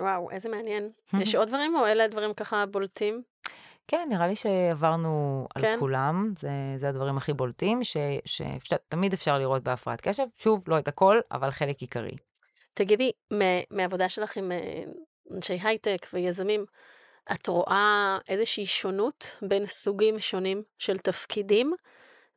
וואו, 0.00 0.30
איזה 0.30 0.48
מעניין. 0.48 0.90
יש 1.20 1.34
עוד 1.40 1.48
דברים, 1.48 1.76
או 1.76 1.86
אלה 1.86 2.04
הדברים 2.04 2.34
ככה 2.34 2.66
בולטים? 2.66 3.22
כן, 3.88 4.08
נראה 4.10 4.26
לי 4.26 4.36
שעברנו 4.36 5.46
על 5.54 5.62
כן. 5.62 5.76
כולם, 5.80 6.32
זה, 6.40 6.50
זה 6.76 6.88
הדברים 6.88 7.16
הכי 7.16 7.32
בולטים, 7.32 7.80
שתמיד 8.60 9.12
אפשר 9.12 9.38
לראות 9.38 9.62
בהפרעת 9.62 10.00
קשב. 10.00 10.24
שוב, 10.38 10.62
לא 10.66 10.78
את 10.78 10.88
הכל, 10.88 11.20
אבל 11.32 11.50
חלק 11.50 11.80
עיקרי. 11.80 12.16
תגידי, 12.74 13.10
מעבודה 13.70 14.08
שלך 14.08 14.36
עם 14.36 14.52
אה, 14.52 14.82
אנשי 15.30 15.58
הייטק 15.62 16.06
ויזמים, 16.12 16.64
את 17.32 17.46
רואה 17.46 18.18
איזושהי 18.28 18.66
שונות 18.66 19.38
בין 19.42 19.66
סוגים 19.66 20.18
שונים 20.20 20.62
של 20.78 20.98
תפקידים? 20.98 21.74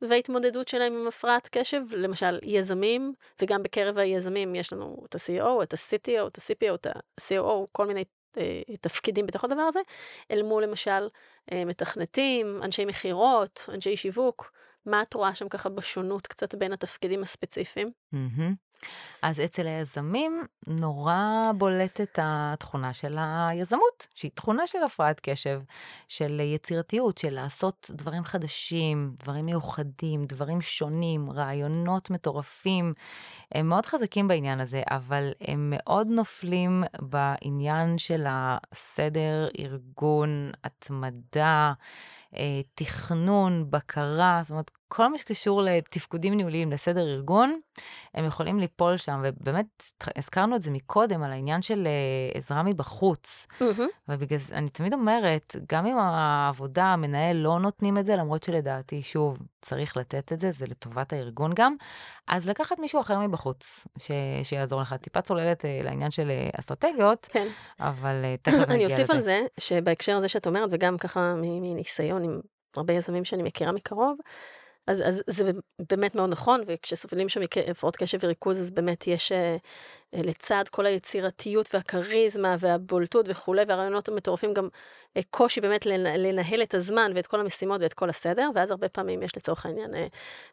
וההתמודדות 0.01 0.67
שלהם 0.67 0.93
עם 0.93 1.07
הפרעת 1.07 1.49
קשב, 1.51 1.81
למשל 1.91 2.39
יזמים, 2.43 3.13
וגם 3.41 3.63
בקרב 3.63 3.97
היזמים 3.97 4.55
יש 4.55 4.73
לנו 4.73 5.03
את 5.09 5.15
ה-CEO, 5.15 5.63
את 5.63 5.73
ה-CTO, 5.73 6.27
את 6.27 6.37
ה-CPO, 6.37 6.75
את 6.75 6.85
ה-COO, 6.87 7.67
כל 7.71 7.87
מיני 7.87 8.03
אה, 8.37 8.61
תפקידים 8.81 9.25
בתוך 9.25 9.43
הדבר 9.43 9.61
הזה, 9.61 9.79
אל 10.31 10.43
מול 10.43 10.63
למשל 10.63 11.07
אה, 11.51 11.65
מתכנתים, 11.65 12.59
אנשי 12.63 12.85
מכירות, 12.85 13.69
אנשי 13.73 13.97
שיווק. 13.97 14.51
מה 14.85 15.01
את 15.01 15.13
רואה 15.13 15.35
שם 15.35 15.49
ככה 15.49 15.69
בשונות 15.69 16.27
קצת 16.27 16.55
בין 16.55 16.73
התפקידים 16.73 17.21
הספציפיים? 17.21 17.91
Mm-hmm. 18.13 18.66
אז 19.21 19.39
אצל 19.39 19.67
היזמים 19.67 20.43
נורא 20.67 21.51
בולטת 21.57 22.19
התכונה 22.21 22.93
של 22.93 23.17
היזמות, 23.19 24.07
שהיא 24.15 24.31
תכונה 24.33 24.67
של 24.67 24.83
הפרעת 24.83 25.19
קשב, 25.23 25.61
של 26.07 26.39
יצירתיות, 26.39 27.17
של 27.17 27.33
לעשות 27.33 27.91
דברים 27.93 28.23
חדשים, 28.23 29.15
דברים 29.19 29.45
מיוחדים, 29.45 30.25
דברים 30.25 30.61
שונים, 30.61 31.31
רעיונות 31.31 32.09
מטורפים. 32.09 32.93
הם 33.51 33.69
מאוד 33.69 33.85
חזקים 33.85 34.27
בעניין 34.27 34.59
הזה, 34.59 34.81
אבל 34.89 35.31
הם 35.41 35.73
מאוד 35.75 36.07
נופלים 36.07 36.83
בעניין 36.99 37.97
של 37.97 38.25
הסדר, 38.29 39.47
ארגון, 39.59 40.51
התמדה. 40.63 41.73
אה, 42.35 42.61
תכנון, 42.75 43.65
בקרה, 43.71 44.39
זאת 44.43 44.51
אומרת, 44.51 44.71
כל 44.87 45.07
מה 45.07 45.17
שקשור 45.17 45.61
לתפקודים 45.61 46.33
ניהוליים, 46.33 46.71
לסדר 46.71 47.07
ארגון, 47.07 47.59
הם 48.13 48.25
יכולים 48.25 48.59
ליפול 48.59 48.97
שם, 48.97 49.21
ובאמת 49.23 49.83
הזכרנו 50.17 50.55
את 50.55 50.61
זה 50.61 50.71
מקודם, 50.71 51.23
על 51.23 51.31
העניין 51.31 51.61
של 51.61 51.87
uh, 52.33 52.37
עזרה 52.37 52.63
מבחוץ. 52.63 53.47
Mm-hmm. 53.61 53.81
ובגלל 54.09 54.39
זה, 54.39 54.55
אני 54.55 54.69
תמיד 54.69 54.93
אומרת, 54.93 55.55
גם 55.71 55.87
אם 55.87 55.97
העבודה, 55.97 56.85
המנהל 56.85 57.37
לא 57.37 57.59
נותנים 57.59 57.97
את 57.97 58.05
זה, 58.05 58.15
למרות 58.15 58.43
שלדעתי, 58.43 59.03
שוב, 59.03 59.37
צריך 59.61 59.97
לתת 59.97 60.33
את 60.33 60.39
זה, 60.39 60.51
זה 60.51 60.65
לטובת 60.65 61.13
הארגון 61.13 61.51
גם, 61.55 61.75
אז 62.27 62.49
לקחת 62.49 62.79
מישהו 62.79 63.01
אחר 63.01 63.19
מבחוץ, 63.19 63.87
ש, 63.97 64.11
שיעזור 64.43 64.81
לך. 64.81 64.93
טיפה 64.93 65.21
צוללת 65.21 65.61
uh, 65.61 65.67
לעניין 65.83 66.11
של 66.11 66.29
uh, 66.29 66.59
אסטרטגיות, 66.59 67.27
כן. 67.31 67.47
אבל 67.79 68.21
תכף 68.41 68.53
נגיע 68.53 68.65
לזה. 68.65 68.73
אני 68.73 68.85
אוסיף 68.85 69.09
על 69.09 69.21
זה, 69.21 69.41
שבהקשר 69.59 70.15
הזה 70.15 70.27
שאת 70.27 70.47
אומרת, 70.47 70.69
וגם 70.71 70.97
ככה 70.97 71.33
מניסיון 71.35 72.23
עם 72.23 72.39
הרבה 72.77 72.93
יזמים 72.93 73.25
שאני 73.25 73.43
מכירה 73.43 73.71
מקרוב, 73.71 74.17
אז, 74.87 75.01
אז 75.05 75.23
זה 75.27 75.51
באמת 75.89 76.15
מאוד 76.15 76.29
נכון, 76.29 76.61
וכשסובלים 76.67 77.29
שם 77.29 77.41
מהפרעות 77.67 77.95
קשב 77.95 78.17
וריכוז, 78.21 78.59
אז 78.59 78.71
באמת 78.71 79.07
יש 79.07 79.31
אה, 79.31 79.57
לצד 80.13 80.63
כל 80.71 80.85
היצירתיות 80.85 81.75
והכריזמה 81.75 82.55
והבולטות 82.59 83.25
וכולי, 83.29 83.63
והרעיונות 83.67 84.07
המטורפים, 84.07 84.53
גם 84.53 84.67
אה, 85.17 85.21
קושי 85.29 85.61
באמת 85.61 85.85
לנהל 85.85 86.61
את 86.63 86.73
הזמן 86.73 87.11
ואת 87.15 87.27
כל 87.27 87.39
המשימות 87.39 87.81
ואת 87.81 87.93
כל 87.93 88.09
הסדר, 88.09 88.49
ואז 88.55 88.71
הרבה 88.71 88.89
פעמים 88.89 89.23
יש 89.23 89.37
לצורך 89.37 89.65
העניין 89.65 89.95
אה, 89.95 90.07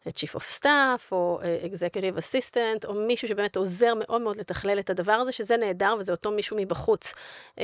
Chief 0.09 0.37
of 0.37 0.61
Staff, 0.61 1.13
או 1.13 1.41
Executive 1.73 2.19
Assistant, 2.19 2.87
או 2.87 2.95
מישהו 2.95 3.29
שבאמת 3.29 3.57
עוזר 3.57 3.93
מאוד 3.95 4.21
מאוד 4.21 4.37
לתכלל 4.37 4.79
את 4.79 4.91
הדבר 4.91 5.13
הזה, 5.13 5.33
שזה 5.33 5.57
נהדר, 5.57 5.95
וזה 5.99 6.13
אותו 6.13 6.31
מישהו 6.31 6.57
מבחוץ 6.61 7.15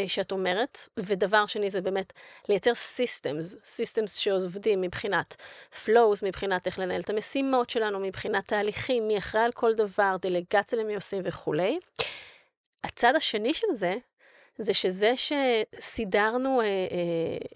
שאת 0.07 0.33
אומרת. 0.33 0.79
ודבר 0.97 1.47
שני 1.47 1.71
זה 1.71 1.81
באמת 1.81 2.13
לייצר 2.49 2.73
Systems, 2.73 3.57
Systems 3.65 4.09
שעובדים 4.09 4.81
מבחינת 4.81 5.37
flows, 5.85 6.19
מבחינת 6.23 6.67
איך 6.67 6.79
לנהל 6.79 7.01
את 7.01 7.11
המשימות 7.11 7.71
שלנו, 7.71 8.01
מבחינת 8.01 8.49
תהליכים, 8.49 9.09
מי 9.09 9.19
אחראי 9.19 9.45
על 9.45 9.53
כל 9.53 9.75
דבר, 9.75 10.17
דלגציה 10.23 10.79
למי 10.79 10.95
עושים 10.95 11.23
וכולי. 11.25 11.80
הצד 12.85 13.17
השני 13.17 13.55
של 13.55 13.67
זה, 13.73 13.95
זה 14.59 14.75
שזה 14.75 15.13
שסידרנו, 15.17 16.61
אה, 16.61 16.67
אה, 16.67 16.71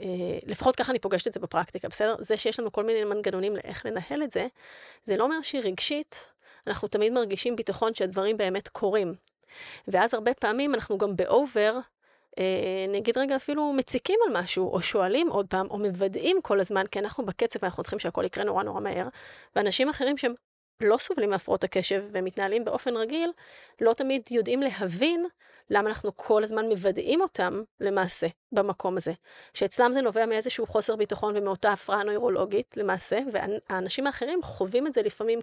אה, 0.01 0.39
לפחות 0.47 0.77
ככה 0.77 0.93
אני 0.93 0.99
פוגשת 0.99 1.27
את 1.27 1.33
זה 1.33 1.41
בפרקטיקה, 1.41 1.89
בסדר? 1.89 2.17
זה 2.19 2.37
שיש 2.37 2.61
לנו 2.61 2.73
כל 2.73 2.85
מיני 2.85 3.05
מנגנונים 3.05 3.57
לאיך 3.57 3.87
לנהל 3.87 4.23
את 4.23 4.31
זה, 4.31 4.47
זה 5.05 5.17
לא 5.17 5.25
אומר 5.25 5.43
שהיא 5.43 5.61
רגשית, 5.65 6.33
אנחנו 6.67 6.89
תמיד 6.89 7.13
מרגישים 7.13 7.57
ביטחון 7.57 7.95
שהדברים 7.95 8.37
באמת 8.37 8.69
קורים. 8.69 9.15
ואז 9.89 10.15
הרבה 10.15 10.35
פעמים 10.35 10.75
אנחנו 10.75 10.99
גם 10.99 11.17
באובר, 11.17 11.79
אה, 12.39 12.87
נגיד 12.89 13.19
רגע 13.19 13.37
אפילו 13.37 13.73
מציקים 13.73 14.19
על 14.27 14.43
משהו, 14.43 14.73
או 14.73 14.83
שואלים 14.83 15.29
עוד 15.29 15.47
פעם, 15.47 15.67
או 15.71 15.79
מוודאים 15.79 16.43
כל 16.43 16.61
הזמן, 16.61 16.87
כי 16.87 16.99
אנחנו 16.99 17.27
בקצב 17.27 17.59
ואנחנו 17.63 17.83
צריכים 17.83 17.99
שהכל 17.99 18.25
יקרה 18.25 18.45
נורא 18.45 18.63
נורא 18.63 18.81
מהר, 18.81 19.09
ואנשים 19.57 19.89
אחרים 19.89 20.17
שהם 20.17 20.35
לא 20.81 20.97
סובלים 20.99 21.31
מהפרעות 21.31 21.65
הקשב 21.65 22.05
ומתנהלים 22.13 22.65
באופן 22.65 22.97
רגיל, 22.97 23.33
לא 23.81 23.93
תמיד 23.93 24.23
יודעים 24.31 24.61
להבין 24.63 25.27
למה 25.71 25.89
אנחנו 25.89 26.17
כל 26.17 26.43
הזמן 26.43 26.69
מוודאים 26.69 27.21
אותם 27.21 27.63
למעשה 27.81 28.27
במקום 28.53 28.97
הזה. 28.97 29.13
שאצלם 29.55 29.93
זה 29.93 30.01
נובע 30.01 30.27
מאיזשהו 30.27 30.67
חוסר 30.67 30.97
ביטחון 30.97 31.37
ומאותה 31.37 31.73
הפרעה 31.73 32.03
נוירולוגית 32.03 32.77
למעשה, 32.77 33.19
והאנשים 33.33 34.07
האחרים 34.07 34.43
חווים 34.43 34.87
את 34.87 34.95
זה 34.95 35.03
לפעמים 35.03 35.39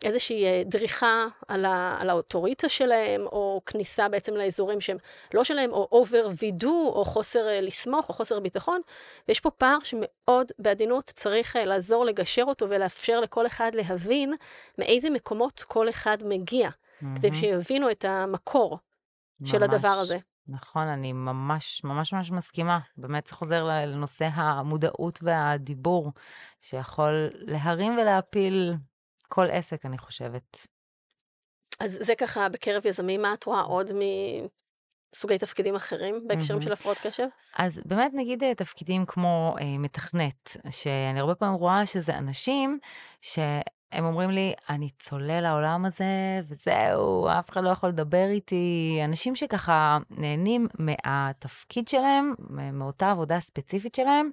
כאיזושהי 0.00 0.44
אה, 0.44 0.62
דריכה 0.64 1.26
על, 1.48 1.64
ה, 1.64 1.96
על 2.00 2.10
האוטוריטה 2.10 2.68
שלהם, 2.68 3.26
או 3.26 3.60
כניסה 3.66 4.08
בעצם 4.08 4.36
לאזורים 4.36 4.80
שהם 4.80 4.96
לא 5.34 5.44
שלהם, 5.44 5.72
או 5.72 5.88
over 5.92 6.28
וידוא, 6.38 6.92
או 6.94 7.04
חוסר 7.04 7.48
אה, 7.48 7.60
לסמוך, 7.60 8.08
או 8.08 8.14
חוסר 8.14 8.40
ביטחון. 8.40 8.80
ויש 9.28 9.40
פה 9.40 9.50
פער 9.50 9.78
שמאוד 9.84 10.52
בעדינות 10.58 11.04
צריך 11.04 11.56
אה, 11.56 11.64
לעזור 11.64 12.04
לגשר 12.04 12.44
אותו 12.46 12.70
ולאפשר 12.70 13.20
לכל 13.20 13.46
אחד 13.46 13.70
להבין 13.74 14.34
מאיזה 14.78 15.10
מקומות 15.10 15.60
כל 15.60 15.88
אחד 15.88 16.18
מגיע, 16.24 16.68
mm-hmm. 16.68 17.06
כדי 17.16 17.34
שיבינו 17.34 17.90
את 17.90 18.04
המקור 18.04 18.78
ממש, 19.40 19.50
של 19.50 19.62
הדבר 19.62 19.88
הזה. 19.88 20.18
נכון, 20.48 20.88
אני 20.88 21.12
ממש 21.12 21.84
ממש 21.84 22.12
ממש 22.12 22.30
מסכימה. 22.30 22.78
באמת 22.96 23.30
חוזר 23.30 23.64
לנושא 23.64 24.28
המודעות 24.32 25.18
והדיבור, 25.22 26.12
שיכול 26.60 27.28
להרים 27.32 27.98
ולהפיל 27.98 28.74
כל 29.28 29.46
עסק, 29.50 29.86
אני 29.86 29.98
חושבת. 29.98 30.66
אז 31.80 31.98
זה 32.00 32.14
ככה 32.14 32.48
בקרב 32.48 32.86
יזמים, 32.86 33.22
מה 33.22 33.34
את 33.34 33.44
רואה 33.44 33.60
עוד 33.60 33.90
מסוגי 35.12 35.38
תפקידים 35.38 35.76
אחרים 35.76 36.28
בהקשרים 36.28 36.60
mm-hmm. 36.60 36.64
של 36.64 36.72
הפרעות 36.72 36.98
קשב? 37.02 37.26
אז 37.56 37.80
באמת 37.84 38.10
נגיד 38.14 38.44
אה, 38.44 38.54
תפקידים 38.54 39.06
כמו 39.06 39.54
אה, 39.60 39.78
מתכנת, 39.78 40.56
שאני 40.70 41.20
הרבה 41.20 41.34
פעמים 41.34 41.54
רואה 41.54 41.86
שזה 41.86 42.18
אנשים 42.18 42.78
ש... 43.20 43.38
הם 43.92 44.04
אומרים 44.04 44.30
לי, 44.30 44.52
אני 44.68 44.90
צולל 44.90 45.40
לעולם 45.40 45.84
הזה, 45.84 46.40
וזהו, 46.48 47.28
אף 47.28 47.50
אחד 47.50 47.64
לא 47.64 47.68
יכול 47.68 47.88
לדבר 47.88 48.26
איתי. 48.30 49.00
אנשים 49.04 49.36
שככה 49.36 49.98
נהנים 50.10 50.66
מהתפקיד 50.78 51.88
שלהם, 51.88 52.34
מאותה 52.72 53.10
עבודה 53.10 53.40
ספציפית 53.40 53.94
שלהם, 53.94 54.30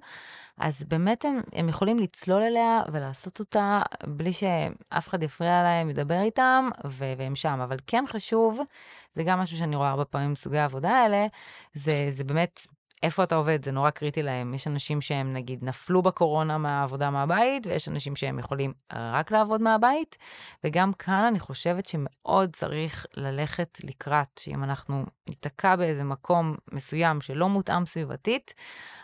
אז 0.58 0.84
באמת 0.84 1.24
הם, 1.24 1.40
הם 1.52 1.68
יכולים 1.68 1.98
לצלול 1.98 2.42
אליה 2.42 2.82
ולעשות 2.92 3.40
אותה 3.40 3.82
בלי 4.06 4.32
שאף 4.32 5.08
אחד 5.08 5.22
יפריע 5.22 5.62
להם, 5.62 5.90
ידבר 5.90 6.20
איתם, 6.20 6.68
ו- 6.86 7.12
והם 7.18 7.34
שם. 7.34 7.60
אבל 7.64 7.76
כן 7.86 8.04
חשוב, 8.08 8.60
זה 9.14 9.22
גם 9.22 9.38
משהו 9.38 9.58
שאני 9.58 9.76
רואה 9.76 9.90
הרבה 9.90 10.04
פעמים 10.04 10.32
בסוגי 10.32 10.58
העבודה 10.58 10.90
האלה, 10.90 11.26
זה, 11.74 12.06
זה 12.10 12.24
באמת 12.24 12.66
איפה 13.02 13.22
אתה 13.24 13.34
עובד, 13.34 13.64
זה 13.64 13.72
נורא 13.72 13.90
קריטי 13.90 14.22
להם. 14.22 14.54
יש 14.54 14.66
אנשים 14.66 15.00
שהם 15.00 15.32
נגיד 15.32 15.64
נפלו 15.64 16.02
בקורונה 16.02 16.58
מהעבודה 16.58 17.10
מהבית, 17.10 17.66
ויש 17.66 17.88
אנשים 17.88 18.16
שהם 18.16 18.38
יכולים 18.38 18.72
רק 18.92 19.30
לעבוד 19.30 19.62
מהבית, 19.62 20.18
וגם 20.64 20.92
כאן 20.92 21.24
אני 21.24 21.40
חושבת 21.40 21.86
שמאוד 21.86 22.56
צריך 22.56 23.06
ללכת 23.14 23.78
לקראת, 23.84 24.38
שאם 24.38 24.64
אנחנו 24.64 25.04
ניתקע 25.28 25.76
באיזה 25.76 26.04
מקום 26.04 26.56
מסוים 26.72 27.20
שלא 27.20 27.48
מותאם 27.48 27.86
סביבתית, 27.86 28.54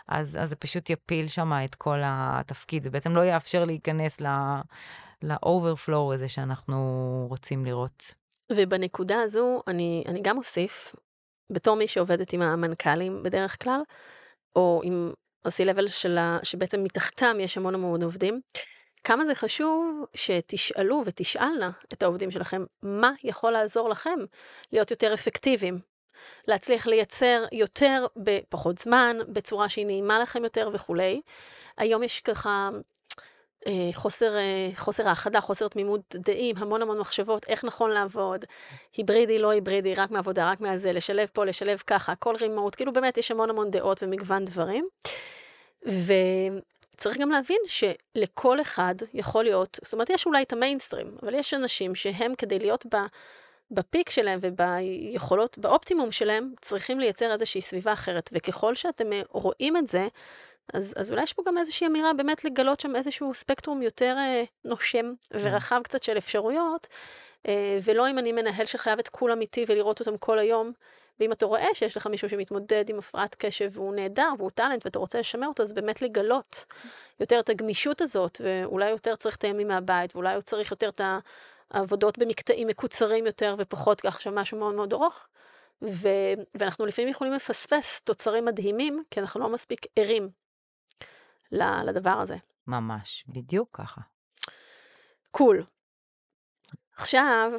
אז, 0.07 0.37
אז 0.41 0.49
זה 0.49 0.55
פשוט 0.55 0.89
יפיל 0.89 1.27
שם 1.27 1.51
את 1.65 1.75
כל 1.75 1.99
התפקיד, 2.05 2.83
זה 2.83 2.89
בעצם 2.89 3.15
לא 3.15 3.21
יאפשר 3.21 3.65
להיכנס 3.65 4.21
ל-overflow 4.21 6.13
הזה 6.13 6.29
שאנחנו 6.29 7.25
רוצים 7.29 7.65
לראות. 7.65 8.13
ובנקודה 8.51 9.21
הזו 9.21 9.61
אני, 9.67 10.03
אני 10.07 10.21
גם 10.21 10.37
אוסיף, 10.37 10.95
בתור 11.49 11.75
מי 11.75 11.87
שעובדת 11.87 12.33
עם 12.33 12.41
המנכ"לים 12.41 13.23
בדרך 13.23 13.63
כלל, 13.63 13.81
או 14.55 14.81
עם 14.83 15.11
ה-C-Level 15.45 15.87
שלה, 15.87 16.37
שבעצם 16.43 16.83
מתחתם 16.83 17.37
יש 17.39 17.57
המון 17.57 17.75
המון 17.75 18.03
עובדים, 18.03 18.41
כמה 19.03 19.25
זה 19.25 19.35
חשוב 19.35 20.05
שתשאלו 20.13 21.01
ותשאלנה 21.05 21.71
את 21.93 22.03
העובדים 22.03 22.31
שלכם, 22.31 22.63
מה 22.83 23.11
יכול 23.23 23.51
לעזור 23.51 23.89
לכם 23.89 24.19
להיות 24.71 24.91
יותר 24.91 25.13
אפקטיביים, 25.13 25.79
להצליח 26.47 26.87
לייצר 26.87 27.43
יותר 27.51 28.05
בפחות 28.15 28.77
זמן, 28.77 29.17
בצורה 29.27 29.69
שהיא 29.69 29.85
נעימה 29.85 30.19
לכם 30.19 30.43
יותר 30.43 30.69
וכולי. 30.73 31.21
היום 31.77 32.03
יש 32.03 32.19
ככה 32.19 32.69
חוסר, 33.93 34.35
אה, 34.35 34.69
חוסר 34.75 35.07
האחדה, 35.09 35.41
חוסר 35.41 35.67
תמימות 35.67 36.15
דעים, 36.15 36.55
המון 36.57 36.81
המון 36.81 36.97
מחשבות, 36.99 37.45
איך 37.47 37.63
נכון 37.63 37.91
לעבוד, 37.91 38.45
היברידי, 38.97 39.39
לא 39.39 39.49
היברידי, 39.49 39.95
רק 39.95 40.11
מעבודה, 40.11 40.51
רק 40.51 40.61
מהזה, 40.61 40.93
לשלב 40.93 41.29
פה, 41.33 41.45
לשלב 41.45 41.83
ככה, 41.87 42.11
הכל 42.11 42.35
רימוט, 42.41 42.75
כאילו 42.75 42.93
באמת 42.93 43.17
יש 43.17 43.31
המון 43.31 43.49
המון 43.49 43.71
דעות 43.71 44.03
ומגוון 44.03 44.43
דברים. 44.43 44.87
וצריך 45.83 47.17
גם 47.17 47.29
להבין 47.29 47.61
שלכל 47.67 48.61
אחד 48.61 48.95
יכול 49.13 49.43
להיות, 49.43 49.79
זאת 49.83 49.93
אומרת, 49.93 50.09
יש 50.09 50.25
אולי 50.25 50.43
את 50.43 50.53
המיינסטרים, 50.53 51.17
אבל 51.23 51.33
יש 51.33 51.53
אנשים 51.53 51.95
שהם 51.95 52.35
כדי 52.37 52.59
להיות 52.59 52.85
ב... 52.95 52.97
בפיק 53.71 54.09
שלהם 54.09 54.39
וביכולות, 54.41 55.57
באופטימום 55.57 56.11
שלהם, 56.11 56.53
צריכים 56.61 56.99
לייצר 56.99 57.31
איזושהי 57.31 57.61
סביבה 57.61 57.93
אחרת. 57.93 58.29
וככל 58.33 58.75
שאתם 58.75 59.05
רואים 59.31 59.77
את 59.77 59.87
זה, 59.87 60.07
אז, 60.73 60.93
אז 60.97 61.11
אולי 61.11 61.23
יש 61.23 61.33
פה 61.33 61.43
גם 61.47 61.57
איזושהי 61.57 61.87
אמירה 61.87 62.13
באמת 62.13 62.45
לגלות 62.45 62.79
שם 62.79 62.95
איזשהו 62.95 63.33
ספקטרום 63.33 63.81
יותר 63.81 64.15
אה, 64.17 64.43
נושם 64.65 65.13
כן. 65.29 65.37
ורחב 65.41 65.81
קצת 65.83 66.03
של 66.03 66.17
אפשרויות, 66.17 66.87
אה, 67.47 67.79
ולא 67.83 68.09
אם 68.09 68.19
אני 68.19 68.31
מנהל 68.31 68.65
שחייב 68.65 68.99
את 68.99 69.09
כולם 69.09 69.41
איתי 69.41 69.65
ולראות 69.67 69.99
אותם 69.99 70.17
כל 70.17 70.39
היום. 70.39 70.71
ואם 71.19 71.31
אתה 71.31 71.45
רואה 71.45 71.67
שיש 71.73 71.97
לך 71.97 72.07
מישהו 72.07 72.29
שמתמודד 72.29 72.89
עם 72.89 72.99
הפרעת 72.99 73.35
קשב 73.35 73.69
והוא 73.73 73.95
נהדר 73.95 74.29
והוא 74.37 74.51
טאלנט 74.51 74.85
ואתה 74.85 74.99
רוצה 74.99 75.19
לשמר 75.19 75.47
אותו, 75.47 75.63
אז 75.63 75.73
באמת 75.73 76.01
לגלות 76.01 76.65
יותר 77.19 77.39
את 77.39 77.49
הגמישות 77.49 78.01
הזאת, 78.01 78.41
ואולי 78.43 78.89
יותר 78.89 79.15
צריך 79.15 79.35
את 79.35 79.43
הימים 79.43 79.67
מהבית, 79.67 80.15
ואולי 80.15 80.35
הוא 80.35 80.41
צריך 80.41 80.71
יותר 80.71 80.89
את 80.89 81.01
העבודות 81.71 82.17
במקטעים 82.17 82.67
מקוצרים 82.67 83.25
יותר 83.25 83.55
ופחות 83.57 84.01
כך 84.01 84.21
שמשהו 84.21 84.57
מאוד 84.57 84.75
מאוד 84.75 84.93
ארוך. 84.93 85.27
ו- 85.81 86.33
ואנחנו 86.55 86.85
לפעמים 86.85 87.09
יכולים 87.09 87.33
לפספס 87.33 88.01
תוצרים 88.01 88.45
מדהימים, 88.45 89.03
כי 89.11 89.19
אנחנו 89.19 89.39
לא 89.39 89.49
מספיק 89.49 89.85
ערים 89.95 90.29
לדבר 91.51 92.09
הזה. 92.09 92.35
ממש, 92.67 93.25
בדיוק 93.27 93.69
ככה. 93.73 94.01
קול. 95.31 95.59
Cool. 95.61 95.75
עכשיו, 96.97 97.51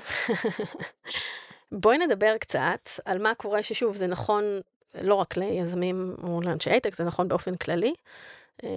בואי 1.73 1.99
נדבר 1.99 2.39
קצת 2.39 2.89
על 3.05 3.23
מה 3.23 3.35
קורה 3.35 3.63
ששוב, 3.63 3.97
זה 3.97 4.07
נכון 4.07 4.45
לא 5.01 5.15
רק 5.15 5.37
ליזמים 5.37 6.17
או 6.23 6.41
לאנשי 6.43 6.71
הייטק, 6.71 6.95
זה 6.95 7.05
נכון 7.05 7.29
באופן 7.29 7.57
כללי. 7.57 7.95
אמ, 8.63 8.69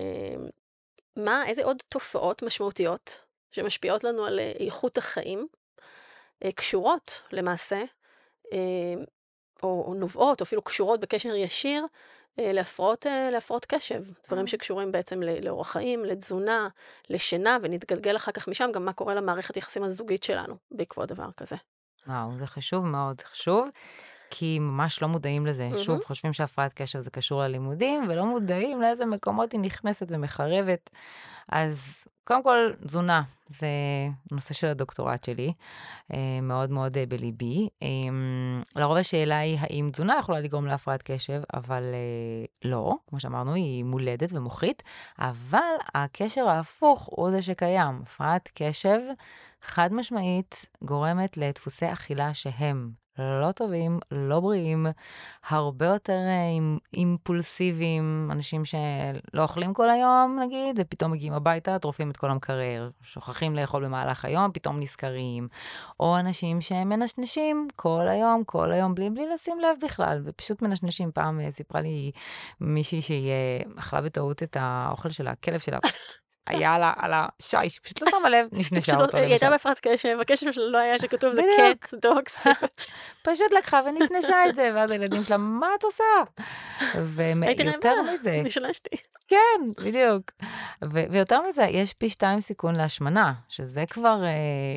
מה, 1.16 1.48
איזה 1.48 1.64
עוד 1.64 1.78
תופעות 1.90 2.44
משמעותיות 2.44 3.26
שמשפיעות 3.52 4.04
לנו 4.04 4.26
על 4.26 4.40
אה, 4.40 4.52
איכות 4.60 4.98
החיים, 4.98 5.48
אה, 6.44 6.52
קשורות 6.52 7.22
למעשה, 7.32 7.84
אמ, 8.52 9.04
או, 9.64 9.84
או 9.88 9.94
נובעות, 9.94 10.42
או 10.42 10.44
אפילו 10.44 10.62
קשורות 10.62 11.00
בקשר 11.00 11.36
ישיר 11.36 11.86
להפרעות, 12.38 13.08
אה, 13.08 13.30
להפרעות 13.32 13.66
קשב, 13.66 14.04
דברים 14.28 14.46
אה. 14.46 14.48
שקשורים 14.48 14.92
בעצם 14.92 15.22
לאורח 15.42 15.72
חיים, 15.72 16.06
לתזונה, 16.06 16.68
לשינה, 17.10 17.58
ונתגלגל 17.62 18.16
אחר 18.16 18.32
כך 18.32 18.48
משם 18.48 18.70
גם 18.74 18.86
מה 18.86 18.94
קורה 18.94 19.16
למערכת 19.16 19.58
יחסים 19.58 19.84
הזוגית 19.84 20.24
שלנו 20.24 20.56
בעקבות 20.72 21.10
דבר 21.10 21.32
כזה. 21.38 21.56
וואו, 22.08 22.32
זה 22.40 22.48
חשוב 22.48 22.86
מאוד, 22.86 23.22
חשוב. 23.22 23.70
כי 24.32 24.60
ממש 24.60 25.02
לא 25.02 25.08
מודעים 25.08 25.46
לזה. 25.46 25.64
מהמם. 25.70 25.84
שוב, 25.84 26.04
חושבים 26.04 26.34
שהפרעת 26.34 26.74
קשב 26.74 27.00
זה 27.00 27.10
קשור 27.10 27.42
ללימודים, 27.42 28.06
ולא 28.10 28.26
מודעים 28.26 28.82
לאיזה 28.82 29.06
מקומות 29.06 29.52
היא 29.52 29.60
נכנסת 29.60 30.08
ומחרבת. 30.10 30.90
אז 31.52 31.80
קודם 32.30 32.44
כל, 32.44 32.70
תזונה, 32.88 33.24
זה 33.48 33.68
נושא 34.32 34.54
של 34.54 34.68
הדוקטורט 34.68 35.24
שלי, 35.24 35.54
אה, 36.14 36.18
מאוד 36.42 36.72
מאוד 36.72 36.98
אה, 36.98 37.06
בליבי. 37.06 37.70
אה, 37.84 37.88
לרוב 38.76 38.98
השאלה 38.98 39.40
היא 39.40 39.58
האם 39.60 39.90
תזונה 39.94 40.16
יכולה 40.20 40.40
לגרום 40.40 40.66
להפרעת 40.66 41.02
קשב, 41.04 41.42
אבל 41.54 41.84
לא, 42.66 42.96
כמו 43.08 43.20
שאמרנו, 43.20 43.54
היא 43.54 43.84
מולדת 43.84 44.34
ומוחית, 44.34 44.84
אבל 45.20 45.76
הקשר 45.96 46.50
ההפוך 46.50 47.10
הוא 47.12 47.32
זה 47.32 47.42
שקיים. 47.42 48.02
הפרעת 48.04 48.50
קשב 48.54 49.00
חד 49.62 49.94
משמעית 49.94 50.66
גורמת 50.84 51.38
לדפוסי 51.38 51.94
אכילה 51.94 52.34
שהם 52.34 52.92
לא 53.20 53.52
טובים, 53.52 54.00
לא 54.12 54.40
בריאים, 54.40 54.86
הרבה 55.50 55.86
יותר 55.86 56.14
אה, 56.14 56.50
אימ- 56.50 56.80
אימפולסיביים, 56.94 58.30
אנשים 58.32 58.66
שלא 58.66 59.44
אוכלים 59.44 59.74
כל 59.74 59.90
היום, 59.90 60.40
נגיד, 60.42 60.80
ופתאום 60.80 61.12
מגיעים 61.12 61.34
הביתה, 61.34 61.80
טורפים 61.80 62.12
את 62.12 62.18
כל 62.18 62.30
המקרר, 62.30 62.90
שוכחים 63.02 63.56
לאכול 63.56 63.86
במהלך 63.86 64.26
היום, 64.26 64.52
פתאום 64.52 64.80
נזכרים. 64.80 65.48
או 66.00 66.20
אנשים 66.20 66.62
שהם 66.62 66.90
מנשנשים 66.90 67.68
כל 67.76 68.08
היום, 68.08 68.44
כל 68.44 68.72
היום, 68.72 68.96
בלי, 68.96 69.10
בלי 69.10 69.30
לשים 69.34 69.60
לב 69.60 69.78
בכלל, 69.86 70.22
ופשוט 70.26 70.62
מנשנשים. 70.62 71.12
פעם 71.12 71.40
אה, 71.40 71.52
סיפרה 71.52 71.82
לי 71.82 72.12
מישהי 72.62 73.02
שהיא 73.02 73.30
אה, 73.30 73.62
אכלה 73.80 74.02
בטעות 74.02 74.44
את 74.44 74.58
האוכל 74.60 75.10
של 75.10 75.28
הכלב 75.28 75.60
שלה, 75.60 75.80
היה 76.50 76.74
על 76.76 76.84
ה- 76.84 76.94
על 76.98 77.12
השיש, 77.16 77.80
פשוט 77.80 78.02
לא 78.02 78.08
שמה 78.12 78.30
לב, 78.30 78.48
נשנשה 78.60 78.92
פשוט 78.92 79.02
אותו 79.02 79.18
היא 79.18 79.26
הייתה 79.26 79.46
למשל. 79.46 79.50
בהפרעת 79.54 79.80
קשב, 79.82 80.18
הקשב 80.22 80.52
שלה 80.52 80.66
לא 80.72 80.78
היה 80.78 81.00
שכתוב 81.00 81.34
זה. 81.34 81.42
קט, 81.58 81.94
דוקס. 82.02 82.48
פשוט 83.28 83.52
לקחה 83.58 83.82
ונשנשה 83.86 84.36
את 84.50 84.56
זה, 84.56 84.72
ואז 84.76 84.92
הילדים 84.92 85.24
שלה, 85.24 85.38
מה 85.38 85.68
את 85.80 85.84
עושה? 85.84 86.04
ויותר 86.96 87.92
מזה, 88.14 88.42
נשלשתי. 88.44 88.96
כן, 89.28 89.38
בדיוק. 89.86 90.32
ויותר 90.92 91.40
מזה, 91.50 91.64
יש 91.64 91.94
פי 91.94 92.10
שתיים 92.10 92.42
סיכון 92.42 92.76
להשמנה, 92.76 93.34
שזה 93.50 93.84
כבר 93.90 94.24
אה, 94.24 94.30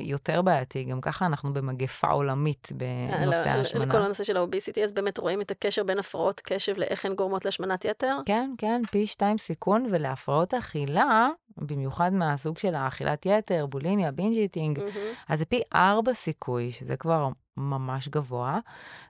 יותר 0.03 0.43
בעייתי, 0.43 0.85
גם 0.85 1.01
ככה 1.01 1.27
אנחנו 1.27 1.53
במגפה 1.53 2.09
עולמית 2.09 2.69
בנושא 2.75 3.37
ל- 3.39 3.45
ל- 3.45 3.49
ההשמנה. 3.49 3.85
לכל 3.85 4.03
הנושא 4.03 4.25
של 4.25 4.37
האוביסיטי, 4.37 4.85
אז 4.85 4.93
באמת 4.93 5.19
רואים 5.19 5.41
את 5.41 5.51
הקשר 5.51 5.83
בין 5.85 5.99
הפרעות 5.99 6.41
קשב 6.45 6.79
לאיך 6.79 7.05
הן 7.05 7.15
גורמות 7.15 7.45
להשמנת 7.45 7.85
יתר. 7.85 8.17
כן, 8.27 8.51
כן, 8.59 8.83
פי 8.91 9.07
שתיים 9.07 9.39
סיכון, 9.39 9.87
ולהפרעות 9.91 10.55
אכילה, 10.55 11.29
במיוחד 11.67 12.13
מהסוג 12.13 12.59
של 12.59 12.75
האכילת 12.75 13.27
יתר, 13.27 13.67
בולימיה, 13.67 14.11
בינג' 14.11 14.37
איטינג, 14.37 14.79
מהמם. 14.79 14.91
אז 15.29 15.39
זה 15.39 15.45
פי 15.45 15.61
ארבע 15.75 16.15
סיכוי, 16.15 16.71
שזה 16.71 16.97
כבר 16.97 17.29
ממש 17.57 18.09
גבוה, 18.09 18.59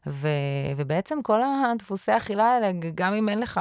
ו, 0.07 0.29
ובעצם 0.77 1.23
כל 1.23 1.41
הדפוסי 1.43 2.17
אכילה 2.17 2.45
האלה, 2.45 2.71
גם 2.95 3.15
אם 3.15 3.29
אין 3.29 3.41
לך, 3.41 3.61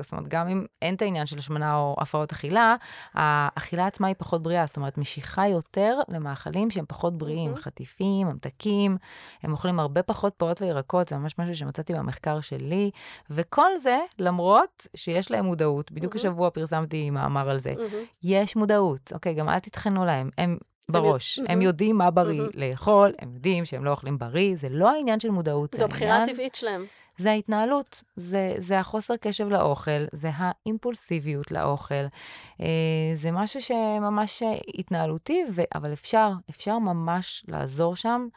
זאת 0.00 0.12
אומרת, 0.12 0.28
גם 0.28 0.48
אם 0.48 0.64
אין 0.82 0.94
את 0.94 1.02
העניין 1.02 1.26
של 1.26 1.38
השמנה 1.38 1.76
או 1.76 1.96
הפרעות 1.98 2.32
אכילה, 2.32 2.76
האכילה 3.14 3.86
עצמה 3.86 4.06
היא 4.06 4.14
פחות 4.18 4.42
בריאה, 4.42 4.66
זאת 4.66 4.76
אומרת, 4.76 4.98
משיכה 4.98 5.48
יותר 5.48 5.98
למאכלים 6.08 6.70
שהם 6.70 6.84
פחות 6.88 7.18
בריאים, 7.18 7.50
מהמם. 7.50 7.62
חטיפים, 7.62 8.26
ממתקים, 8.28 8.96
הם 9.42 9.52
אוכלים 9.52 9.80
הרבה 9.80 10.02
פחות 10.02 10.34
פירות 10.36 10.62
וירקות, 10.62 11.08
זה 11.08 11.16
ממש 11.16 11.38
משהו 11.38 11.54
שמצאתי 11.54 11.94
במחקר 11.94 12.40
שלי, 12.40 12.90
וכל 13.30 13.78
זה 13.78 13.98
למרות 14.18 14.86
שיש 14.96 15.30
להם 15.30 15.44
מודעות, 15.44 15.92
בדיוק 15.92 16.16
מהמם. 16.16 16.20
השבוע 16.20 16.50
פרסמתי 16.50 17.10
מאמר 17.10 17.50
על 17.50 17.58
זה. 17.58 17.74
מהמם. 17.78 18.04
יש 18.22 18.56
מודעות, 18.56 19.12
אוקיי, 19.12 19.34
גם 19.34 19.48
אל 19.48 19.58
תטחנו 19.58 20.04
להם, 20.04 20.30
הם 20.38 20.58
בראש, 20.90 21.38
הם 21.38 21.44
מהמם. 21.48 21.62
יודעים 21.62 21.96
מה 21.96 22.10
בריא. 22.10 22.42
לאכול, 22.54 23.12
הם 23.18 23.34
יודעים 23.34 23.64
שהם 23.64 23.84
לא 23.84 23.90
אוכלים 23.90 24.18
בריא, 24.18 24.56
זה 24.56 24.68
לא 24.70 24.90
העניין 24.90 25.20
של 25.20 25.30
מודעות, 25.30 25.74
זו 25.78 25.84
הבחירה 25.84 26.22
הטבעית 26.22 26.54
שלהם. 26.54 26.84
זה 27.18 27.30
ההתנהלות, 27.30 28.04
זה, 28.16 28.54
זה 28.58 28.78
החוסר 28.78 29.16
קשב 29.16 29.48
לאוכל, 29.48 30.04
זה 30.12 30.30
האימפולסיביות 30.34 31.50
לאוכל, 31.50 32.04
אה, 32.60 32.66
זה 33.14 33.30
משהו 33.30 33.62
שממש 33.62 34.42
התנהלותי, 34.78 35.44
ו, 35.52 35.62
אבל 35.74 35.92
אפשר, 35.92 36.30
אפשר 36.50 36.78
ממש 36.78 37.44
לעזור 37.48 37.96
שם. 37.96 38.28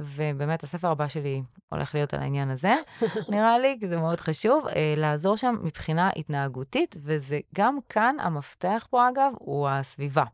ובאמת, 0.00 0.64
הספר 0.64 0.88
הבא 0.88 1.08
שלי 1.08 1.42
הולך 1.68 1.94
להיות 1.94 2.14
על 2.14 2.20
העניין 2.20 2.50
הזה, 2.50 2.74
נראה 3.28 3.58
לי, 3.58 3.76
כי 3.80 3.88
זה 3.88 3.96
מאוד 3.96 4.20
חשוב, 4.20 4.66
אה, 4.66 4.94
לעזור 4.96 5.36
שם 5.36 5.56
מבחינה 5.62 6.10
התנהגותית, 6.16 6.96
וזה 7.02 7.40
גם 7.54 7.78
כאן, 7.88 8.16
המפתח 8.20 8.86
פה, 8.90 9.08
אגב, 9.08 9.32
הוא 9.38 9.68
הסביבה. 9.68 10.24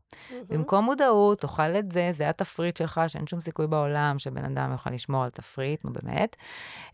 במקום 0.48 0.84
מודעות, 0.84 1.40
תאכל 1.40 1.62
את 1.62 1.92
זה, 1.92 2.10
זה 2.12 2.28
התפריט 2.28 2.76
שלך, 2.76 3.00
שאין 3.08 3.26
שום 3.26 3.40
סיכוי 3.40 3.66
בעולם 3.66 4.18
שבן 4.18 4.44
אדם 4.44 4.72
יוכל 4.72 4.90
לשמור 4.90 5.24
על 5.24 5.30
תפריט, 5.30 5.84
נו 5.84 5.92
באמת. 5.92 6.36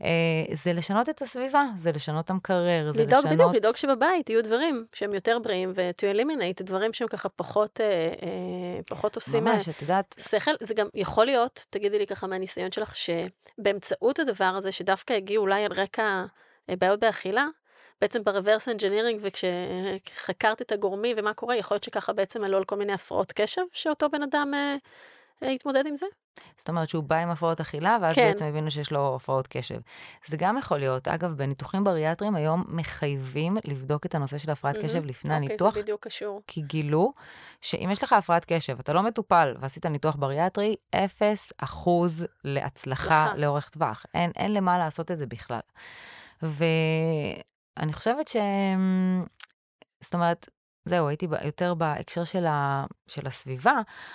אה, 0.03 0.09
זה 0.53 0.73
לשנות 0.73 1.09
את 1.09 1.23
הסביבה, 1.23 1.65
זה 1.77 1.93
לשנות 1.93 2.25
את 2.25 2.31
המקרר, 2.31 2.93
זה 2.93 3.05
לשנות... 3.05 3.25
בדיוק, 3.25 3.55
לדאוג 3.55 3.77
שבבית 3.77 4.31
יהיו 4.31 4.43
דברים 4.43 4.85
שהם 4.93 5.15
יותר 5.15 5.39
בריאים, 5.43 5.73
ו-to 5.77 6.17
eliminate 6.17 6.63
דברים 6.63 6.93
שהם 6.93 7.09
ככה 7.09 7.29
פחות, 7.29 7.81
אה, 7.81 8.81
פחות 8.89 9.17
עושים 9.17 9.45
ממש, 9.45 9.69
את 9.69 9.83
יודעת, 9.83 10.17
שכל, 10.19 10.51
זה 10.61 10.75
גם 10.75 10.87
יכול 10.95 11.25
להיות, 11.25 11.67
תגידי 11.71 11.99
לי 11.99 12.07
ככה 12.07 12.27
מהניסיון 12.27 12.60
שלך, 12.73 12.93
שבאמצעות 12.97 14.19
הדבר 14.19 14.53
הזה, 14.57 14.73
שדווקא 14.73 15.13
הגיעו 15.13 15.43
אולי 15.43 15.65
על 15.65 15.73
רקע 15.73 16.25
אה, 16.71 16.77
בעיות 16.77 17.01
באכילה, 17.01 17.47
בעצם 18.01 18.25
ב 18.25 18.30
reverse 18.30 18.69
engineering, 18.69 19.21
וכשחקרת 19.23 20.63
את 20.63 20.73
הגורמים 20.73 21.17
ומה 21.19 21.35
קורה, 21.35 21.57
יכול 21.57 21.75
להיות 21.75 21.85
שככה 21.85 22.13
בעצם 22.13 22.45
עלו 22.45 22.57
על 22.57 22.65
כל 22.65 22.77
מיני 22.77 22.93
הפרעות 22.93 23.33
קשב, 23.33 23.63
שאותו 23.73 24.11
בן 24.11 24.23
אדם 24.23 24.55
אה, 24.55 24.77
התמודד 25.49 25.87
עם 25.87 25.97
זה? 25.97 26.07
זאת 26.59 26.69
אומרת 26.69 26.89
שהוא 26.89 27.05
בא 27.05 27.17
עם 27.17 27.31
הפרעות 27.31 27.61
אכילה, 27.61 27.99
ואז 28.03 28.15
כן. 28.15 28.29
בעצם 28.29 28.45
הבינו 28.45 28.71
שיש 28.71 28.93
לו 28.93 29.17
הפרעות 29.17 29.47
קשב. 29.47 29.81
זה 30.27 30.37
גם 30.37 30.59
יכול 30.59 30.79
להיות, 30.79 31.09
אגב, 31.09 31.33
בניתוחים 31.33 31.85
בריאטריים 31.85 32.35
היום 32.35 32.65
מחייבים 32.69 33.57
לבדוק 33.65 34.07
את 34.07 34.15
הנושא 34.15 34.39
של 34.39 34.51
הפרעת 34.51 34.77
קשב 34.77 35.05
לפני 35.05 35.35
אוקיי, 35.35 35.49
הניתוח, 35.49 35.75
זה 35.75 35.83
בדיוק 35.83 36.05
קשור. 36.05 36.43
כי 36.47 36.61
גילו 36.61 37.13
שאם 37.61 37.89
יש 37.93 38.03
לך 38.03 38.13
הפרעת 38.13 38.45
קשב, 38.45 38.79
אתה 38.79 38.93
לא 38.93 39.03
מטופל 39.03 39.57
ועשית 39.61 39.87
ניתוח 39.87 40.17
בריאטרי, 40.17 40.77
0 40.95 41.53
אחוז 41.59 42.27
להצלחה 42.45 43.25
הצלחה. 43.25 43.33
לאורך 43.37 43.69
טווח. 43.69 44.07
אין, 44.15 44.31
אין 44.37 44.55
למה 44.55 44.79
לעשות 44.79 45.11
את 45.11 45.19
זה 45.19 45.27
בכלל. 45.27 45.61
ואני 46.43 47.93
חושבת 47.93 48.29
ש... 48.29 48.37
זאת 50.01 50.15
אומרת, 50.15 50.49
זהו, 50.85 51.09
הייתי 51.09 51.27
ב- 51.27 51.45
יותר 51.45 51.75
בהקשר 51.75 52.25
של, 52.25 52.47
ה... 52.47 52.85
של 53.07 53.27
הסביבה. 53.27 53.75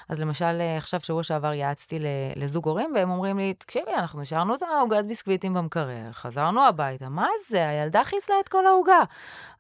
אז 0.10 0.22
למשל, 0.22 0.46
אה, 0.60 0.78
עכשיו, 0.78 1.00
שבוע 1.00 1.24
שעבר 1.24 1.54
יעצתי 1.54 2.00
לזוג 2.36 2.68
הורים, 2.68 2.92
והם 2.96 3.10
אומרים 3.10 3.38
לי, 3.38 3.54
תקשיבי, 3.54 3.92
אנחנו 3.98 4.22
השארנו 4.22 4.56
את 4.56 4.64
העוגת 4.64 5.06
ביסקוויטים 5.06 5.54
במקרר, 5.54 6.12
חזרנו 6.12 6.66
הביתה, 6.66 7.10
מה 7.10 7.28
זה? 7.50 7.70
הילדה 7.70 8.04
חיסלה 8.04 8.36
את 8.40 8.50
כל 8.50 8.66
העוגה. 8.68 9.04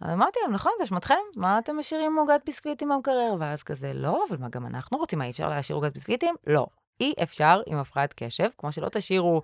אז 0.01 0.13
אמרתי 0.13 0.39
להם, 0.43 0.53
נכון, 0.53 0.71
זה 0.77 0.83
אשמתכם, 0.83 1.15
מה 1.35 1.59
אתם 1.59 1.77
משאירים 1.79 2.17
עוגת 2.17 2.41
ביסקוויטים 2.45 2.89
במקרר? 2.89 3.35
ואז 3.39 3.63
כזה, 3.63 3.93
לא, 3.93 4.23
אבל 4.29 4.37
מה, 4.37 4.49
גם 4.49 4.65
אנחנו 4.65 4.97
רוצים, 4.97 5.19
מה, 5.19 5.25
אי 5.25 5.31
אפשר 5.31 5.49
להשאיר 5.49 5.75
עוגת 5.75 5.93
ביסקוויטים? 5.93 6.35
לא. 6.47 6.65
אי 6.99 7.13
אפשר 7.23 7.61
עם 7.65 7.77
הפרעת 7.77 8.13
קשב, 8.15 8.49
כמו 8.57 8.71
שלא 8.71 8.89
תשאירו 8.89 9.41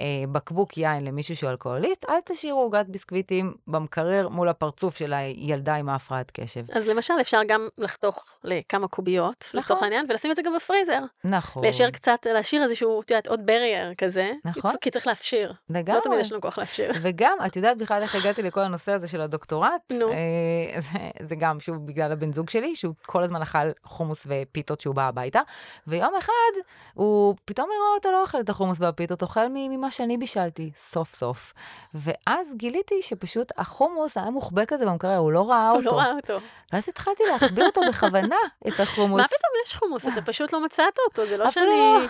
אה, 0.00 0.04
בקבוק 0.32 0.78
יין 0.78 1.04
למישהו 1.04 1.36
שהוא 1.36 1.50
אלכוהוליסט, 1.50 2.04
אל 2.08 2.20
תשאירו 2.24 2.60
עוגת 2.60 2.86
ביסקוויטים 2.88 3.54
במקרר 3.66 4.28
מול 4.28 4.48
הפרצוף 4.48 4.96
של 4.96 5.12
הילדה 5.12 5.74
עם 5.74 5.88
ההפרעת 5.88 6.30
קשב. 6.30 6.64
אז 6.72 6.88
למשל, 6.88 7.14
אפשר 7.20 7.40
גם 7.48 7.68
לחתוך 7.78 8.38
לכמה 8.44 8.88
קוביות, 8.88 9.44
נכון. 9.48 9.60
לצורך 9.60 9.82
העניין, 9.82 10.06
ולשים 10.08 10.30
את 10.30 10.36
זה 10.36 10.42
גם 10.42 10.52
בפריזר. 10.56 11.00
נכון, 11.24 11.64
להשאיר 11.64 11.90
קצת, 11.90 12.26
להשאיר 12.26 12.62
איזשהו, 12.62 13.00
את 13.00 13.10
יודעת, 13.10 13.26
עוד 13.26 13.46
ברייר 13.46 13.94
כזה. 13.94 14.32
נכון. 14.44 14.72
כי 14.80 14.90
צריך 14.90 15.06
להפשיר. 15.06 15.52
לגמרי. 15.70 15.98
לא 15.98 16.04
תמיד 16.04 16.18
יש 16.20 16.32
לנו 16.32 16.40
כוח 16.40 16.58
להפשיר. 16.58 16.92
וגם, 17.02 17.36
את 17.46 17.56
יודעת 17.56 17.78
בכלל 17.78 18.02
איך 18.02 18.14
הגעתי 18.14 18.42
לכל 18.42 18.60
הנושא 18.60 18.92
הזה 18.92 19.08
של 19.08 19.20
הדוקטורט? 19.20 19.92
נו. 19.92 20.12
אה, 20.12 20.80
זה, 20.80 20.98
זה 21.20 21.36
גם, 21.36 21.60
שוב, 21.60 21.86
בגלל 21.86 22.12
הבן 22.12 22.32
זוג 22.32 22.50
שלי, 22.50 22.76
שהוא 22.76 22.94
כל 23.06 23.24
הזמן 23.24 23.42
אכל 23.42 23.58
חומוס 23.84 24.26
ופיתות 24.30 24.78
כשהוא 24.78 24.94
בא 24.94 25.08
הביתה, 25.08 25.40
ויום 25.86 26.14
אחד, 26.18 26.52
הוא, 26.94 27.34
פתאום 27.44 27.68
אני 27.70 27.78
רואה 27.78 27.94
אותו 27.94 28.10
לא 28.10 28.22
אוכל 28.22 28.40
את 28.40 28.48
החומוס 28.48 28.78
והפיתות, 28.80 29.22
אוכל 29.22 29.46
ממה 29.50 29.90
שאני 29.90 30.18
בישלתי, 30.18 30.70
סוף 30.76 31.14
סוף. 31.14 31.54
ואז 31.94 32.54
גיליתי 32.56 33.02
שפשוט 33.02 33.52
החומוס 33.56 34.16
היה 34.16 34.30
מוחבא 34.30 34.62
כזה 34.68 34.86
במקרר, 34.86 35.16
הוא 35.16 35.32
לא 35.32 35.50
ראה 35.50 35.68
הוא 35.68 35.78
אותו. 35.78 35.90
לא 35.90 35.98
ראה 35.98 36.12
אותו. 36.12 36.38
ואז 36.72 36.88
התחלתי 36.88 37.22
להחביא 37.32 37.64
אותו 37.64 37.80
בכוונה, 37.88 38.36
את 38.68 38.80
החומוס. 38.80 39.20
מה 39.20 39.26
פתאום 39.28 39.52
יש 39.66 39.74
חומוס? 39.74 40.08
אתה 40.08 40.22
פשוט 40.22 40.52
לא 40.52 40.64
מצאת 40.64 40.94
אותו, 41.08 41.26
זה 41.26 41.36
לא 41.36 41.50
שאני... 41.50 41.66
לא. 41.66 42.00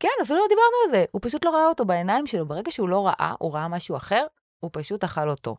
כן, 0.00 0.08
אפילו 0.22 0.38
לא 0.38 0.46
דיברנו 0.48 0.76
על 0.84 0.90
זה. 0.90 1.04
הוא 1.10 1.20
פשוט 1.24 1.44
לא 1.44 1.50
ראה 1.50 1.66
אותו 1.66 1.84
בעיניים 1.84 2.26
שלו. 2.26 2.46
ברגע 2.46 2.70
שהוא 2.70 2.88
לא 2.88 3.06
ראה, 3.06 3.34
הוא 3.38 3.54
ראה 3.54 3.68
משהו 3.68 3.96
אחר, 3.96 4.26
הוא 4.66 4.82
פשוט 4.82 5.04
אכל 5.04 5.28
אותו. 5.28 5.56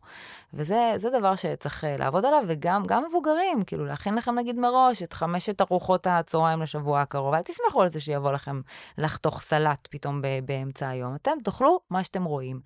וזה 0.54 0.92
זה 0.96 1.10
דבר 1.10 1.36
שצריך 1.36 1.84
אה, 1.84 1.96
לעבוד 1.96 2.24
עליו, 2.24 2.44
וגם 2.46 2.86
גם 2.86 3.04
מבוגרים, 3.08 3.64
כאילו 3.64 3.84
להכין 3.84 4.14
לכם 4.14 4.34
נגיד 4.34 4.58
מראש 4.58 5.02
את 5.02 5.12
חמשת 5.12 5.60
ארוחות 5.60 6.06
הצהריים 6.06 6.62
לשבוע 6.62 7.00
הקרוב. 7.00 7.34
אל 7.34 7.42
תסמכו 7.42 7.82
על 7.82 7.88
זה 7.88 8.00
שיבוא 8.00 8.32
לכם 8.32 8.60
לחתוך 8.98 9.40
סלט 9.40 9.88
פתאום 9.90 10.22
באמצע 10.44 10.88
היום. 10.88 11.14
אתם 11.14 11.32
תאכלו 11.44 11.80
מה 11.90 12.04
שאתם 12.04 12.24
רואים. 12.24 12.60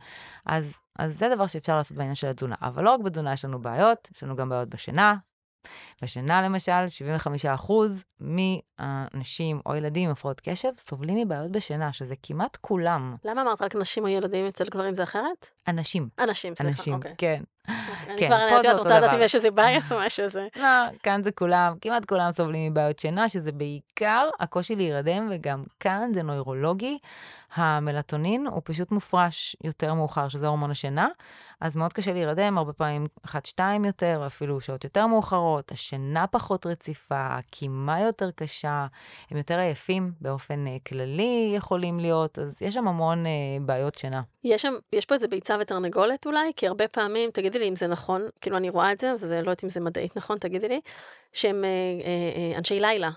אז, 0.47 0.73
אז 0.99 1.19
זה 1.19 1.29
דבר 1.29 1.47
שאפשר 1.47 1.77
לעשות 1.77 1.97
בעניין 1.97 2.15
של 2.15 2.27
התזונה. 2.27 2.55
אבל 2.63 2.85
לא 2.85 2.91
רק 2.91 3.01
בתזונה 3.01 3.33
יש 3.33 3.45
לנו 3.45 3.63
בעיות, 3.63 4.09
יש 4.15 4.23
לנו 4.23 4.37
גם 4.37 4.49
בעיות 4.49 4.69
בשינה, 4.69 5.17
בשינה 6.03 6.43
למשל, 6.43 6.73
75% 7.69 7.73
מהאנשים 8.21 9.61
או 9.67 9.77
ילדים 9.77 10.05
עם 10.05 10.13
הפרעות 10.13 10.41
קשב 10.41 10.69
סובלים 10.79 11.19
מבעיות 11.19 11.53
בשינה, 11.53 11.93
שזה 11.93 12.15
כמעט 12.23 12.57
כולם. 12.61 13.13
למה 13.25 13.43
אמרת 13.43 13.63
רק 13.63 13.75
נשים 13.75 14.05
או 14.05 14.09
ילדים, 14.09 14.47
אצל 14.47 14.65
גברים 14.69 14.95
זה 14.95 15.03
אחרת? 15.03 15.51
אנשים. 15.69 16.09
אנשים, 16.19 16.55
סליחה, 16.57 16.71
אנשים, 16.71 16.95
אוקיי. 16.95 17.15
כן. 17.19 17.43
אני 17.69 18.19
כן, 18.19 18.27
כבר, 18.27 18.47
את 18.47 18.51
יודעת, 18.51 18.67
אותו 18.67 18.83
רוצה 18.83 18.99
לדעת. 18.99 19.15
אם 19.15 19.23
יש 19.23 19.35
איזה 19.35 19.51
בייס 19.51 19.93
או 19.93 19.99
משהו 20.07 20.29
זה. 20.29 20.47
לא, 20.57 20.69
כאן 21.03 21.23
זה 21.23 21.33
כולם, 21.33 21.75
כמעט 21.81 22.05
כולם 22.05 22.33
סובלים 22.33 22.73
מבעיות 22.73 22.99
שינה, 22.99 23.29
שזה 23.29 23.53
בעיקר 23.53 24.29
הקושי 24.41 24.75
להירדם, 24.75 25.29
וגם 25.31 25.65
כאן 25.81 26.11
זה 26.15 26.23
נוירולוגי. 26.23 26.99
המלטונין 27.55 28.47
הוא 28.47 28.63
פשוט 28.65 28.91
מופרש 28.91 29.57
יותר 29.65 29.95
מאוחר, 29.95 30.29
שזה 30.29 30.47
הורמון 30.47 30.71
השינה, 30.71 31.09
אז 31.61 31.77
מאוד 31.77 31.93
קשה 31.93 32.13
להירדם, 32.13 32.59
הרבה 32.59 32.73
פעמים 32.73 33.07
1-2 33.27 33.31
יותר, 33.87 34.23
אפילו 34.27 34.61
שעות 34.61 34.85
יותר 34.85 35.07
מאוחרות, 35.07 35.73
השינה 35.73 36.27
פחות 36.27 36.67
רציפה, 36.67 37.27
הקימה 37.27 38.01
יותר 38.01 38.31
קשה, 38.31 38.87
הם 39.31 39.37
יותר 39.37 39.59
עייפים 39.59 40.13
באופן 40.21 40.67
אה, 40.67 40.77
כללי 40.87 41.53
יכולים 41.57 42.01
להיות, 42.01 42.39
אז 42.39 42.63
יש 42.63 42.75
שם 42.75 42.89
המון 42.89 43.27
אה, 43.27 43.31
בעיות 43.61 43.99
שינה. 43.99 44.23
יש 44.45 44.63
שם, 44.63 44.73
יש 44.93 45.07
פה 45.07 45.15
איזה 45.15 45.29
ביצה 45.29 45.57
ותרנגולת 45.61 46.27
אולי, 46.27 46.53
כי 46.57 46.67
הרבה 46.67 46.89
פעמים, 46.89 47.31
תגידי 47.53 47.65
לי 47.65 47.71
אם 47.71 47.77
זה 47.77 47.87
נכון, 47.87 48.29
כאילו 48.41 48.57
אני 48.57 48.71
רואה 48.71 48.93
את 48.93 49.01
זה, 49.01 49.15
וזה 49.15 49.35
לא 49.35 49.41
יודעת 49.41 49.65
אם 49.65 49.69
זה 49.69 49.81
מדעית 49.81 50.17
נכון, 50.17 50.39
תגידי 50.39 50.69
לי, 50.69 50.81
שהם 51.33 51.65
אה, 51.65 51.69
אה, 51.69 52.53
אה, 52.53 52.59
אנשי 52.59 52.81
לילה, 52.81 53.11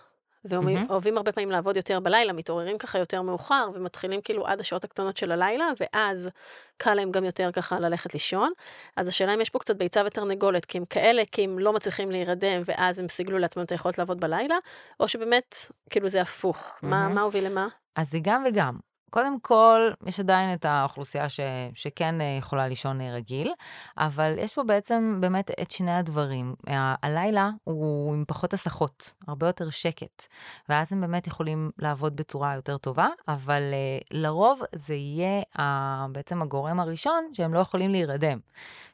והם 0.45 0.65
מהמם. 0.65 0.85
אוהבים 0.89 1.17
הרבה 1.17 1.31
פעמים 1.31 1.51
לעבוד 1.51 1.77
יותר 1.77 1.99
בלילה, 1.99 2.33
מתעוררים 2.33 2.77
ככה 2.77 2.99
יותר 2.99 3.21
מאוחר, 3.21 3.69
ומתחילים 3.73 4.21
כאילו 4.21 4.47
עד 4.47 4.59
השעות 4.59 4.83
הקטנות 4.83 5.17
של 5.17 5.31
הלילה, 5.31 5.67
ואז 5.79 6.29
קל 6.77 6.93
להם 6.93 7.11
גם 7.11 7.23
יותר 7.23 7.51
ככה 7.51 7.79
ללכת 7.79 8.13
לישון. 8.13 8.51
אז 8.97 9.07
השאלה 9.07 9.33
אם 9.33 9.41
יש 9.41 9.49
פה 9.49 9.59
קצת 9.59 9.75
ביצה 9.75 10.01
ותרנגולת, 10.05 10.65
כי 10.65 10.77
הם 10.77 10.85
כאלה, 10.85 11.23
כי 11.31 11.43
הם 11.43 11.59
לא 11.59 11.73
מצליחים 11.73 12.11
להירדם, 12.11 12.61
ואז 12.65 12.99
הם 12.99 13.07
סיגלו 13.07 13.37
לעצמם 13.37 13.63
את 13.63 13.71
היכולת 13.71 13.97
לעבוד 13.97 14.19
בלילה, 14.19 14.55
או 14.99 15.07
שבאמת, 15.07 15.55
כאילו 15.89 16.07
זה 16.07 16.21
הפוך. 16.21 16.73
מה, 16.81 16.89
מהמם. 16.89 17.15
מה 17.15 17.21
הוביל 17.21 17.45
למה? 17.45 17.67
אז 17.95 18.11
זה 18.11 18.17
גם 18.21 18.43
וגם. 18.47 18.77
קודם 19.09 19.39
כל, 19.39 19.91
יש 20.05 20.19
עדיין 20.19 20.53
את 20.53 20.65
האוכלוסייה 20.65 21.29
ש, 21.29 21.39
שכן 21.73 22.21
אה, 22.21 22.35
יכולה 22.39 22.67
לישון 22.67 23.01
אה, 23.01 23.11
רגיל, 23.13 23.53
אבל 23.97 24.35
יש 24.37 24.53
פה 24.53 24.63
בעצם 24.63 25.17
באמת 25.21 25.51
את 25.61 25.71
שני 25.71 25.91
הדברים. 25.91 26.55
ה- 26.69 27.05
הלילה 27.07 27.49
הוא 27.63 28.13
עם 28.13 28.23
פחות 28.27 28.53
הסחות, 28.53 29.13
הרבה 29.27 29.47
יותר 29.47 29.69
שקט, 29.69 30.23
ואז 30.69 30.93
הם 30.93 31.01
באמת 31.01 31.27
יכולים 31.27 31.71
לעבוד 31.79 32.15
בצורה 32.15 32.55
יותר 32.55 32.77
טובה, 32.77 33.07
אבל 33.27 33.61
אה, 33.73 33.97
לרוב 34.11 34.61
זה 34.75 34.93
יהיה 34.93 35.41
ה- 35.59 36.05
בעצם 36.11 36.41
הגורם 36.41 36.79
הראשון 36.79 37.29
שהם 37.33 37.53
לא 37.53 37.59
יכולים 37.59 37.91
להירדם. 37.91 38.39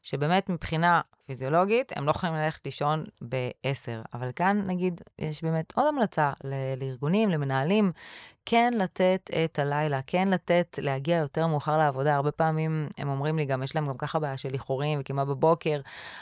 שבאמת 0.03 0.49
מבחינה 0.49 1.01
פיזיולוגית 1.31 1.91
הם 1.95 2.05
לא 2.05 2.11
יכולים 2.11 2.35
ללכת 2.35 2.65
לישון 2.65 3.03
ב-10, 3.29 4.07
אבל 4.13 4.31
כאן 4.35 4.63
נגיד 4.67 5.01
יש 5.19 5.43
באמת 5.43 5.73
עוד 5.75 5.85
המלצה 5.87 6.31
ל- 6.43 6.83
לארגונים, 6.83 7.29
למנהלים, 7.29 7.91
כן 8.45 8.73
לתת 8.77 9.29
את 9.45 9.59
הלילה, 9.59 9.99
כן 10.07 10.27
לתת 10.27 10.79
להגיע 10.81 11.17
יותר 11.17 11.47
מאוחר 11.47 11.77
לעבודה. 11.77 12.15
הרבה 12.15 12.31
פעמים 12.31 12.87
הם 12.97 13.09
אומרים 13.09 13.37
לי, 13.37 13.45
גם 13.45 13.63
יש 13.63 13.75
להם 13.75 13.87
גם 13.87 13.97
ככה 13.97 14.19
בעיה 14.19 14.37
של 14.37 14.53
איחורים 14.53 14.99
וקימה 14.99 15.25
בבוקר. 15.25 15.81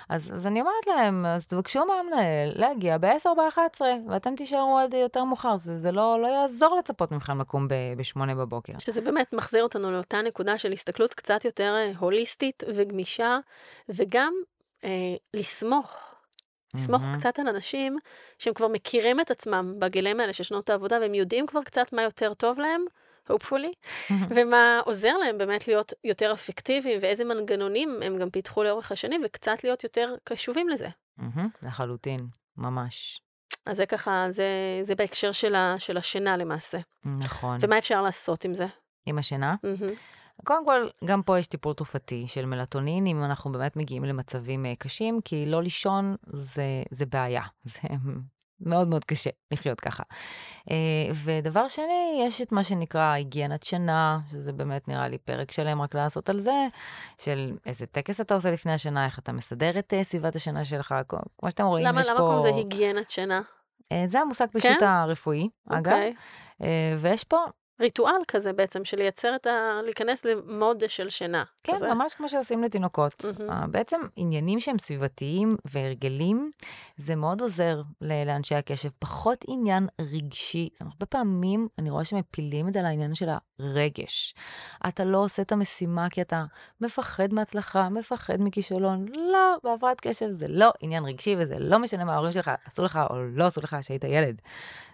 אז, 0.10 0.32
אז 0.34 0.48
אני 0.48 0.62
אומרת 0.62 0.88
להם, 0.88 1.26
אז 1.26 1.48
תבקשו 1.48 1.86
מהמנהל 1.86 2.52
להגיע 2.56 2.98
ב-10 2.98 3.26
או 3.26 3.36
ב-11, 3.36 3.82
ואתם 4.10 4.36
תישארו 4.36 4.78
עד 4.78 4.94
יותר 4.94 5.24
מאוחר. 5.24 5.58
זה, 5.58 5.78
זה 5.78 5.92
לא, 5.92 6.22
לא 6.22 6.28
יעזור 6.28 6.78
לצפות 6.80 7.12
מכם 7.12 7.42
לקום 7.42 7.68
ב-8 7.68 8.20
בבוקר. 8.38 8.74
שזה 8.80 9.02
באמת 9.02 9.34
מחזיר 9.34 9.64
אותנו 9.64 9.92
לאותה 9.92 10.22
נקודה 10.22 10.58
של 10.58 10.72
הסתכלות 10.72 11.14
קצת 11.14 11.46
יותר 11.46 11.76
אה, 11.78 11.92
הוליסטית 12.00 12.64
וגמישה, 12.76 13.38
וגם 13.90 14.34
אה, 14.84 15.16
לסמוך. 15.34 16.16
לסמוך 16.76 17.02
מהמם. 17.02 17.16
קצת 17.18 17.40
על 17.40 17.48
אנשים 17.48 17.98
שהם 18.38 18.54
כבר 18.54 18.68
מכירים 18.68 19.20
את 19.20 19.32
עצמם 19.32 19.74
בגילים 19.80 20.20
האלה 20.20 20.34
של 20.34 20.44
שנות 20.44 20.70
העבודה, 20.70 21.00
והם 21.02 21.14
יודעים 21.14 21.48
כבר 21.48 21.64
קצת 21.64 21.94
מה 21.94 22.02
יותר 22.02 22.34
טוב 22.34 22.60
להם, 22.60 22.86
hopefully, 23.32 23.74
ומה 24.36 24.82
עוזר 24.86 25.18
להם 25.18 25.38
באמת 25.38 25.68
להיות 25.68 25.94
יותר 26.04 26.34
אפקטיביים, 26.34 27.00
ואיזה 27.02 27.24
מנגנונים 27.24 28.00
הם 28.04 28.18
גם 28.18 28.30
פיתחו 28.30 28.64
לאורך 28.64 28.92
השנים, 28.92 29.22
וקצת 29.26 29.64
להיות 29.64 29.84
יותר 29.84 30.16
קשובים 30.24 30.70
לזה. 30.70 30.88
מהמם, 31.18 31.50
לחלוטין, 31.62 32.28
ממש. 32.58 33.22
אז 33.66 33.78
זה 33.78 33.86
ככה, 33.86 34.26
זה, 34.30 34.80
זה 34.82 34.96
בהקשר 34.96 35.32
של, 35.32 35.56
ה, 35.56 35.76
של 35.80 35.98
השינה 35.98 36.38
למעשה. 36.38 36.78
נכון. 37.06 37.58
ומה 37.62 37.78
אפשר 37.78 38.02
לעשות 38.02 38.46
עם 38.46 38.54
זה? 38.54 38.66
עם 39.06 39.18
השינה? 39.18 39.56
מהמם. 39.64 39.94
קודם 40.46 40.66
כל, 40.66 40.88
גם 41.06 41.24
פה 41.24 41.40
יש 41.40 41.48
טיפול 41.48 41.74
תרופתי 41.74 42.28
של 42.28 42.46
מלטונין, 42.46 43.08
אם 43.08 43.24
אנחנו 43.24 43.52
באמת 43.52 43.76
מגיעים 43.76 44.04
למצבים 44.04 44.66
אה, 44.66 44.74
קשים, 44.76 45.20
כי 45.26 45.46
לא 45.46 45.64
לישון 45.64 46.16
זה, 46.28 46.84
זה 46.92 47.06
בעיה. 47.06 47.44
זה 47.74 47.80
מאוד 48.62 48.88
מאוד 48.88 49.06
קשה 49.06 49.30
לחיות 49.52 49.80
ככה. 49.80 50.04
אה, 50.72 50.76
ודבר 51.24 51.68
שני, 51.68 52.24
יש 52.28 52.42
את 52.42 52.52
מה 52.52 52.64
שנקרא 52.64 53.12
היגיינת 53.12 53.64
שינה, 53.64 54.20
שזה 54.32 54.54
באמת 54.54 54.88
נראה 54.88 55.08
לי 55.08 55.18
פרק 55.18 55.52
שלם 55.52 55.82
רק 55.82 55.96
לעשות 55.96 56.30
על 56.30 56.40
זה, 56.40 56.68
של 57.18 57.58
איזה 57.66 57.86
טקס 57.86 58.22
אתה 58.22 58.34
עושה 58.34 58.52
לפני 58.52 58.72
השינה, 58.72 59.06
איך 59.06 59.20
אתה 59.20 59.32
מסדר 59.32 59.80
את 59.80 59.94
אה, 59.94 60.04
סביבת 60.04 60.36
השינה 60.36 60.66
שלך, 60.66 60.96
כמו 61.08 61.50
שאתם 61.50 61.66
רואים, 61.66 61.86
למה, 61.86 62.02
יש 62.02 62.08
למה 62.08 62.18
פה... 62.18 62.24
קוראים 62.24 62.38
לזה 62.38 62.56
היגיינת 62.56 63.10
שינה? 63.10 63.42
זה 64.06 64.20
המושג 64.20 64.46
פשוט 64.52 64.72
כן? 64.80 64.86
הרפואי, 64.86 65.50
אגב. 65.70 65.94
אוקיי. 65.94 66.14
אה, 66.62 66.96
ויש 67.00 67.24
פה 67.24 67.46
ריטואל 67.80 68.22
כזה 68.28 68.54
בעצם, 68.54 68.86
של 68.86 68.98
לייצר 68.98 69.36
את 69.36 69.48
ה... 69.48 69.80
להיכנס 69.84 70.26
למוד 70.26 70.84
של 70.88 71.10
שינה. 71.10 71.44
כן, 71.64 71.74
כזה. 71.74 71.94
ממש 71.94 72.14
כמו 72.14 72.30
שעושים 72.30 72.64
לתינוקות. 72.64 73.26
אה, 73.50 73.68
בעצם 73.68 74.00
עניינים 74.16 74.60
שהם 74.60 74.80
סביבתיים 74.80 75.56
והרגלים, 75.66 76.50
זה 76.98 77.16
מאוד 77.16 77.42
עוזר 77.42 77.82
לאנשי 78.02 78.56
הקשב. 78.56 78.90
פחות 79.00 79.46
עניין 79.48 79.88
רגשי. 80.02 80.70
זאת 80.74 80.82
אומרת, 80.82 80.94
הרבה 80.94 81.06
פעמים 81.06 81.68
אני 81.80 81.90
רואה 81.90 82.06
שמפילים 82.06 82.68
את 82.68 82.74
זה 82.74 82.80
על 82.80 82.86
העניין 82.86 83.16
של 83.16 83.30
הרגש. 83.60 84.36
אתה 84.88 85.04
לא 85.04 85.18
עושה 85.18 85.42
את 85.42 85.52
המשימה 85.52 86.10
כי 86.10 86.22
אתה 86.22 86.46
מפחד 86.82 87.34
מהצלחה, 87.34 87.90
מפחד 87.90 88.36
מכישלון. 88.40 89.06
לא, 89.18 89.58
בהפרעת 89.64 90.02
קשב 90.02 90.30
זה 90.30 90.48
לא 90.48 90.72
עניין 90.82 91.06
רגשי, 91.06 91.36
וזה 91.40 91.60
לא 91.60 91.80
משנה 91.80 92.06
מה 92.06 92.14
ההורים 92.14 92.32
שלך 92.32 92.52
עשו 92.66 92.84
לך 92.84 93.00
או 93.10 93.16
לא 93.36 93.46
עשו 93.46 93.62
לך 93.62 93.78
כשהיית 93.80 94.04
ילד. 94.04 94.42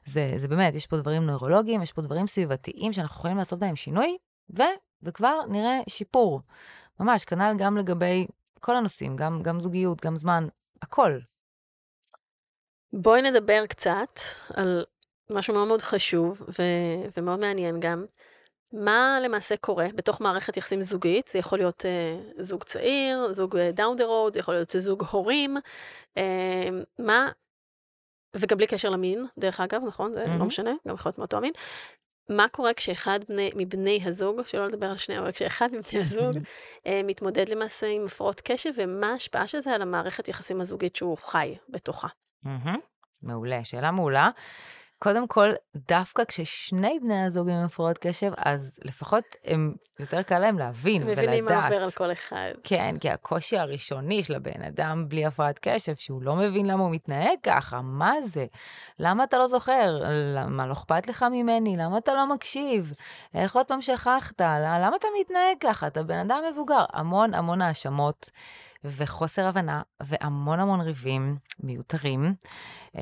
זה, 0.06 0.34
זה 0.38 0.48
באמת, 0.48 0.76
יש 0.76 0.88
פה 0.88 0.98
דברים 0.98 1.26
נוירולוגיים, 1.26 1.82
יש 1.82 1.92
פה 1.92 2.02
דברים 2.02 2.28
סביבתיים 2.28 2.94
שאנחנו 2.94 3.16
יכולים 3.16 3.38
לעשות 3.38 3.60
בהם 3.60 3.76
שינוי, 3.76 4.18
ו, 4.58 4.64
וכבר 5.04 5.40
נראה 5.50 5.80
שיפור. 5.90 6.42
ממש, 7.00 7.26
כנ"ל 7.26 7.54
גם 7.58 7.78
לגבי 7.78 8.28
כל 8.60 8.76
הנושאים, 8.76 9.16
גם, 9.16 9.44
גם 9.44 9.60
זוגיות, 9.60 10.02
גם 10.06 10.18
זמן, 10.18 10.48
הכל. 10.82 11.20
בואי 12.94 13.22
נדבר 13.22 13.66
קצת 13.66 14.20
על 14.54 14.86
משהו 15.30 15.54
מאוד 15.54 15.68
מאוד 15.68 15.82
חשוב 15.82 16.42
ו- 16.42 17.10
ומאוד 17.18 17.40
מעניין 17.40 17.80
גם. 17.80 18.06
מה 18.74 19.20
למעשה 19.24 19.58
קורה 19.58 19.88
בתוך 19.96 20.22
מערכת 20.22 20.58
יחסים 20.58 20.82
זוגית? 20.82 21.28
זה 21.28 21.40
יכול 21.40 21.60
להיות 21.60 21.86
uh, 21.86 22.42
זוג 22.44 22.64
צעיר, 22.64 23.32
זוג 23.32 23.56
down 23.56 24.00
the 24.00 24.04
road, 24.04 24.34
זה 24.34 24.40
יכול 24.40 24.54
להיות 24.54 24.76
זוג 24.78 25.04
הורים. 25.12 25.58
Uh, 26.20 26.22
מה, 27.00 27.32
וגם 28.36 28.58
בלי 28.58 28.68
קשר 28.68 28.90
למין, 28.90 29.26
דרך 29.38 29.60
אגב, 29.60 29.82
נכון? 29.88 30.14
זה 30.14 30.26
מהמם. 30.26 30.40
לא 30.40 30.46
משנה, 30.46 30.72
גם 30.88 30.96
יכול 30.96 31.10
להיות 31.10 31.18
מאותו 31.18 31.38
המין. 31.38 31.54
מה 32.30 32.48
קורה 32.48 32.74
כשאחד 32.74 33.20
בני, 33.30 33.52
מבני 33.56 34.00
הזוג, 34.04 34.42
שלא 34.46 34.68
לדבר 34.68 34.90
על 34.90 34.98
שניהם, 34.98 35.22
אבל 35.22 35.32
כשאחד 35.32 35.70
מבני 35.74 36.02
הזוג 36.04 36.38
אה, 36.88 37.02
מתמודד 37.04 37.50
למעשה 37.50 37.88
עם 37.88 38.06
הפרעות 38.06 38.42
קשב, 38.42 38.70
ומה 38.76 39.12
ההשפעה 39.12 39.48
של 39.48 39.60
זה 39.60 39.72
על 39.72 39.82
המערכת 39.82 40.28
יחסים 40.28 40.62
הזוגית 40.62 40.96
שהוא 40.96 41.18
חי 41.18 41.56
בתוכה? 41.70 42.08
מהמם. 42.44 42.80
מעולה, 43.22 43.64
שאלה 43.64 43.92
מעולה. 43.92 44.30
קודם 45.00 45.28
כל, 45.28 45.50
דווקא 45.76 46.24
כששני 46.24 47.00
בני 47.02 47.24
הזוג 47.24 47.50
עם 47.50 47.66
הפרעות 47.66 47.98
קשב, 47.98 48.32
אז 48.38 48.80
לפחות 48.84 49.24
הם, 49.46 49.74
יותר 50.00 50.22
קל 50.22 50.40
להם 50.40 50.60
להבין 50.60 51.02
ולדעת. 51.04 51.18
מבינים 51.18 51.46
מה 51.46 51.64
עובר 51.66 51.84
על 51.84 51.92
כל 51.92 52.12
אחד. 52.12 52.52
כן, 52.64 52.96
כי 53.00 53.10
הקושי 53.10 53.58
הראשוני 53.58 54.24
של 54.24 54.36
הבן 54.36 54.62
אדם 54.68 55.06
בלי 55.08 55.26
הפרעת 55.26 55.60
קשב, 55.62 55.96
שהוא 55.96 56.22
לא 56.24 56.36
מבין 56.36 56.66
למה 56.66 56.84
הוא 56.84 56.92
מתנהג 56.92 57.38
ככה, 57.44 57.82
מה 57.82 58.14
זה? 58.26 58.46
למה 59.00 59.24
אתה 59.24 59.38
לא 59.38 59.48
זוכר? 59.48 59.98
למה 60.36 60.68
לא 60.68 60.74
אכפת 60.74 61.08
לך 61.08 61.26
ממני? 61.32 61.78
למה 61.78 61.98
אתה 61.98 62.14
לא 62.14 62.34
מקשיב? 62.34 62.94
איך 63.34 63.56
עוד 63.56 63.66
פעם 63.68 63.82
שכחת? 63.82 64.42
למה 64.42 64.96
אתה 64.96 65.08
מתנהג 65.22 65.58
ככה? 65.60 65.88
אתה 65.88 66.04
בן 66.04 66.18
אדם 66.20 66.42
מבוגר. 66.52 66.86
המון 66.94 67.34
המון 67.34 67.62
האשמות 67.62 68.32
וחוסר 68.84 69.46
הבנה 69.48 69.82
והמון 70.04 70.60
המון 70.60 70.82
ריבים 70.82 71.36
מיותרים. 71.60 72.34
אה, 72.98 73.02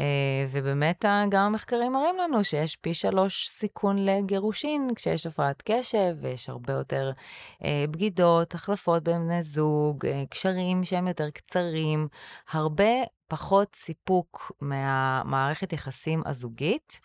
ובאמת 0.51 1.05
ה- 1.05 1.23
גם 1.29 1.41
המחקרים 1.41 1.93
מראים 1.93 2.17
לנו 2.17 2.43
שיש 2.43 2.75
פי 2.75 2.93
שלוש 2.93 3.49
סיכון 3.49 4.05
לגירושין 4.05 4.89
כשיש 4.95 5.25
הפרעת 5.25 5.63
קשב, 5.65 6.15
ויש 6.21 6.49
הרבה 6.49 6.73
יותר 6.73 7.11
אה, 7.63 7.85
בגידות, 7.91 8.55
החלפות 8.55 9.03
בין 9.03 9.21
בני 9.21 9.43
זוג, 9.43 10.05
אה, 10.05 10.23
קשרים 10.29 10.83
שהם 10.85 11.07
יותר 11.07 11.29
קצרים, 11.29 12.07
הרבה 12.51 12.93
פחות 13.27 13.75
סיפוק 13.75 14.51
מהמערכת 14.61 15.73
יחסים 15.73 16.23
הזוגית, 16.25 16.99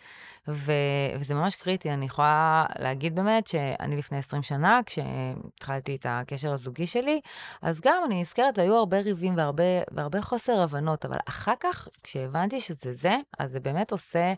ו, 0.48 0.72
וזה 1.18 1.34
ממש 1.34 1.56
קריטי. 1.56 1.90
אני 1.90 2.06
יכולה 2.06 2.66
להגיד 2.78 3.14
באמת 3.14 3.46
שאני 3.46 3.96
לפני 3.96 4.18
20 4.18 4.42
שנה, 4.42 4.80
כשהתחלתי 4.86 5.94
את 5.94 6.06
הקשר 6.08 6.52
הזוגי 6.52 6.86
שלי, 6.86 7.20
אז 7.62 7.80
גם 7.80 8.02
אני 8.06 8.20
נזכרת, 8.20 8.58
היו 8.58 8.74
הרבה 8.74 9.00
ריבים 9.00 9.36
והרבה, 9.36 9.64
והרבה 9.90 10.22
חוסר 10.22 10.60
הבנות, 10.60 11.04
אבל 11.04 11.16
אחר 11.28 11.54
כך, 11.60 11.88
כשהבנתי 12.02 12.60
שזה 12.60 12.92
זה, 12.92 13.16
אז 13.38 13.50
זה 13.50 13.60
באמת 13.60 13.92
עושה 13.92 14.32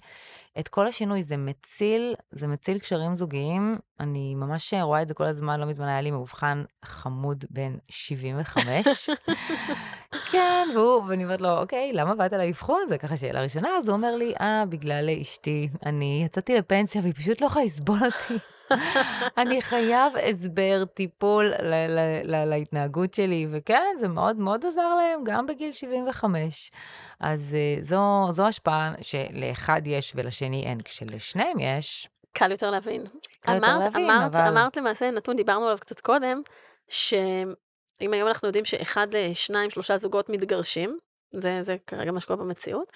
את 0.58 0.68
כל 0.68 0.86
השינוי, 0.86 1.22
זה 1.22 1.36
מציל, 1.36 2.14
זה 2.30 2.46
מציל 2.46 2.78
קשרים 2.78 3.16
זוגיים. 3.16 3.78
אני 4.00 4.34
ממש 4.34 4.74
רואה 4.74 5.02
את 5.02 5.08
זה 5.08 5.14
כל 5.14 5.24
הזמן, 5.24 5.60
לא 5.60 5.66
מזמן 5.66 5.88
היה 5.88 6.00
לי 6.00 6.10
מאובחן 6.10 6.64
חמוד 6.84 7.44
בן 7.50 7.76
75. 7.88 9.10
כן, 10.32 10.68
והוא, 10.74 11.02
ואני 11.08 11.24
אומרת 11.24 11.40
לו, 11.40 11.58
אוקיי, 11.58 11.92
למה 11.92 12.14
באת 12.14 12.32
לאבחון? 12.32 12.80
זה 12.88 12.98
ככה 12.98 13.16
שאלה 13.16 13.42
ראשונה, 13.42 13.68
אז 13.78 13.88
הוא 13.88 13.96
אומר 13.96 14.16
לי, 14.16 14.34
אה, 14.40 14.64
בגלל 14.66 15.10
אשתי, 15.22 15.68
אני 15.86 15.99
יצאתי 16.02 16.54
לפנסיה 16.54 17.02
והיא 17.02 17.14
פשוט 17.14 17.40
לא 17.40 17.46
יכולה 17.46 17.64
לסבול 17.64 17.98
אותי. 18.04 18.38
אני 19.40 19.62
חייב 19.62 20.12
הסבר, 20.16 20.84
טיפול 20.84 21.52
להתנהגות 22.24 23.14
שלי, 23.14 23.46
וכן, 23.52 23.96
זה 23.96 24.08
מאוד 24.08 24.36
מאוד 24.36 24.64
עזר 24.66 24.94
להם, 24.94 25.24
גם 25.24 25.46
בגיל 25.46 25.72
75. 25.72 26.70
אז 27.20 27.56
uh, 27.80 27.84
זו, 27.84 28.28
זו 28.30 28.46
השפעה 28.46 28.92
שלאחד 29.00 29.82
יש 29.84 30.12
ולשני 30.16 30.62
אין, 30.66 30.80
כשלשניהם 30.80 31.58
יש. 31.58 32.08
קל 32.32 32.50
יותר 32.50 32.70
להבין. 32.70 33.04
קל 33.40 33.54
יותר 33.54 33.66
אמרת, 33.66 33.80
להבין, 33.80 34.10
אמרת, 34.10 34.34
אבל... 34.34 34.58
אמרת 34.58 34.76
למעשה 34.76 35.10
נתון, 35.10 35.36
דיברנו 35.36 35.64
עליו 35.64 35.78
קצת 35.78 36.00
קודם, 36.00 36.42
שאם 36.88 38.12
היום 38.12 38.28
אנחנו 38.28 38.48
יודעים 38.48 38.64
שאחד 38.64 39.06
לשניים, 39.14 39.70
שלושה 39.70 39.96
זוגות 39.96 40.28
מתגרשים, 40.28 40.98
זה, 41.32 41.62
זה 41.62 41.76
כרגע 41.86 42.12
מה 42.12 42.20
שקורה 42.20 42.36
במציאות, 42.36 42.92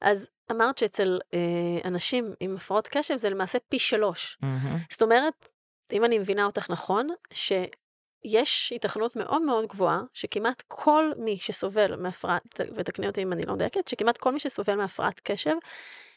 אז 0.00 0.28
אמרת 0.50 0.78
שאצל 0.78 1.18
אה, 1.34 1.38
אנשים 1.84 2.34
עם 2.40 2.54
הפרעות 2.56 2.88
קשב 2.88 3.16
זה 3.16 3.30
למעשה 3.30 3.58
פי 3.68 3.78
שלוש. 3.78 4.38
מהמם. 4.42 4.78
זאת 4.90 5.02
אומרת, 5.02 5.48
אם 5.92 6.04
אני 6.04 6.18
מבינה 6.18 6.44
אותך 6.44 6.70
נכון, 6.70 7.08
שיש 7.32 8.70
היתכנות 8.70 9.16
מאוד 9.16 9.42
מאוד 9.42 9.66
גבוהה, 9.66 10.00
שכמעט 10.12 10.62
כל 10.68 11.12
מי 11.16 11.36
שסובל 11.36 11.96
מהפרעת, 11.96 12.60
ותקני 12.76 13.06
אותי 13.06 13.22
אם 13.22 13.32
אני 13.32 13.42
לא 13.42 13.56
דייקת, 13.56 13.88
שכמעט 13.88 14.18
כל 14.18 14.32
מי 14.32 14.38
שסובל 14.38 14.74
מהפרעת 14.74 15.20
קשב, 15.20 15.54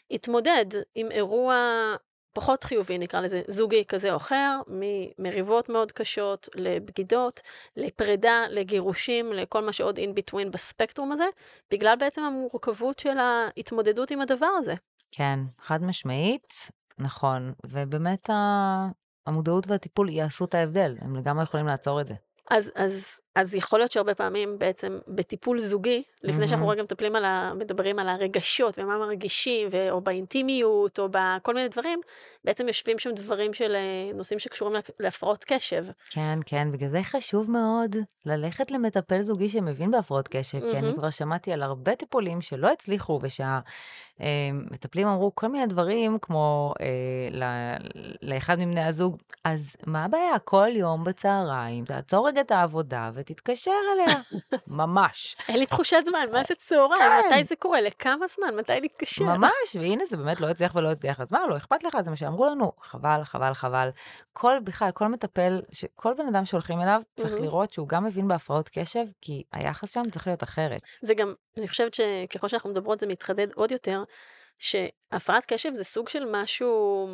יתמודד 0.10 0.66
עם 0.96 1.12
אירוע 1.12 1.56
פחות 2.34 2.64
חיובי, 2.64 2.98
נקרא 2.98 3.22
לזה, 3.22 3.42
זוגי 3.48 3.86
כזה 3.86 4.12
או 4.12 4.18
אחר, 4.18 4.62
ממריבות 4.68 5.70
מאוד 5.70 5.92
קשות, 5.92 6.50
לבגידות, 6.56 7.42
לפרידה, 7.78 8.44
לגירושים, 8.50 9.34
לכל 9.34 9.66
מה 9.66 9.74
שעוד 9.74 10.00
in 10.00 10.20
between 10.20 10.50
בספקטרום 10.50 11.12
הזה, 11.12 11.26
בגלל 11.72 11.96
בעצם 11.96 12.22
המורכבות 12.22 13.00
של 13.00 13.18
ההתמודדות 13.18 14.12
עם 14.12 14.22
הדבר 14.22 14.50
הזה. 14.58 14.74
כן, 15.12 15.40
חד 15.60 15.84
משמעית, 15.84 16.54
נכון. 17.00 17.54
ובאמת. 17.66 18.30
המודעות 19.28 19.68
והטיפול 19.68 20.10
יעשו 20.10 20.46
את 20.46 20.56
ההבדל, 20.56 20.98
הם 21.02 21.16
לגמרי 21.16 21.44
יכולים 21.44 21.68
לעצור 21.68 22.02
את 22.02 22.08
זה. 22.08 22.14
אז, 22.50 22.72
אז, 22.76 23.06
אז 23.36 23.56
יכול 23.56 23.80
להיות 23.80 23.92
שהרבה 23.92 24.16
פעמים 24.16 24.60
בעצם 24.60 24.98
בטיפול 25.08 25.60
זוגי, 25.60 26.04
לפני 26.24 26.48
שאנחנו 26.48 26.66
מהמם. 26.66 26.72
רגע 26.72 26.84
מטפלים 26.84 27.16
על 27.16 27.26
ה... 27.26 27.52
מדברים 27.56 28.00
על 28.00 28.10
הרגשות 28.10 28.80
ומה 28.80 28.98
מרגישים, 28.98 29.68
ו... 29.72 29.90
או 29.92 30.02
באינטימיות, 30.02 31.00
או 31.00 31.08
בכל 31.12 31.54
מיני 31.54 31.68
דברים, 31.68 32.00
בעצם 32.46 32.68
יושבים 32.68 33.00
שם 33.00 33.12
דברים 33.12 33.54
של 33.54 33.76
אה, 33.76 34.12
נושאים 34.14 34.40
שקשורים 34.40 34.76
להפ- 34.76 34.92
להפרעות 35.00 35.44
קשב. 35.48 35.86
כן, 36.10 36.40
כן, 36.46 36.72
בגלל 36.72 36.90
זה 36.90 37.00
חשוב 37.04 37.52
מאוד 37.52 37.96
ללכת 38.26 38.72
למטפל 38.72 39.22
זוגי 39.22 39.50
שמבין 39.50 39.92
בהפרעות 39.92 40.28
קשב, 40.28 40.60
כי 40.60 40.72
אני 40.72 40.82
מהמם. 40.82 40.94
כבר 40.94 41.10
שמעתי 41.10 41.52
על 41.52 41.64
הרבה 41.64 41.96
טיפולים 41.96 42.42
שלא 42.42 42.72
הצליחו, 42.72 43.20
ושהמטפלים 44.20 45.08
אמרו 45.08 45.32
כל 45.36 45.48
מיני 45.48 45.68
דברים, 45.68 46.18
כמו 46.22 46.74
אה, 46.82 46.86
ל- 47.32 47.78
לאחד 48.22 48.60
מבני 48.60 48.84
הזוג, 48.84 49.18
אז 49.46 49.76
מה 49.86 50.06
הבעיה? 50.06 50.40
כל 50.40 50.68
יום 50.74 51.04
בצהריים 51.04 51.86
תעצור 51.86 52.28
רגע 52.28 52.42
את 52.42 52.52
העבודה 52.52 53.10
ותתקשר 53.22 53.72
אליה. 53.94 54.22
ממש. 54.68 55.36
אין 55.48 55.60
לי 55.60 55.66
תחושת 55.66 55.98
זמן, 56.06 56.26
מה 56.32 56.44
זה 56.44 56.56
צהריים? 56.56 57.02
כן. 57.02 57.36
מתי 57.36 57.44
זה 57.44 57.56
קורה? 57.56 57.82
לכמה 57.82 58.28
זמן? 58.28 58.56
מתי 58.56 58.74
להתקשר? 58.82 59.24
ממש, 59.24 59.52
והנה 59.80 60.06
זה 60.06 60.18
באמת 60.18 60.42
לא 60.42 60.50
הצליח 60.50 60.76
ולא 60.76 60.92
הצליח, 60.92 61.22
אז 61.22 61.32
מה, 61.32 61.48
לא 61.50 61.58
אכפת 61.58 61.84
לך, 61.84 61.98
זה 62.04 62.10
מה 62.10 62.16
שאמרו 62.16 62.46
לנו, 62.46 62.72
חבל, 62.82 63.22
חבל, 63.24 63.54
חבל. 63.54 63.90
כל, 64.34 64.58
בכלל, 64.64 64.92
כל 64.92 65.08
מטפל, 65.08 65.62
ש- 65.72 65.86
כל 65.96 66.14
בן 66.18 66.28
אדם 66.28 66.46
שהולכים 66.46 66.82
אליו, 66.82 67.02
צריך 67.20 67.32
מהמם. 67.34 67.44
לראות 67.44 67.74
שהוא 67.74 67.88
גם 67.88 68.06
מבין 68.06 68.28
בהפרעות 68.28 68.70
קשב, 68.74 69.06
כי 69.22 69.44
היחס 69.52 69.94
שם 69.94 70.04
צריך 70.12 70.28
להיות 70.28 70.44
אחרת. 70.44 70.80
זה 71.02 71.14
גם, 71.14 71.34
אני 71.58 71.68
חושבת 71.68 71.94
שככל 71.94 72.48
שאנחנו 72.48 72.70
מדברות 72.70 73.00
זה 73.00 73.08
מתחדד 73.08 73.48
עוד 73.54 73.72
יותר, 73.72 74.04
שהפרעת 74.60 75.46
קשב 75.46 75.74
זה 75.74 75.84
סוג 75.84 76.10
של 76.10 76.24
משהו 76.32 77.08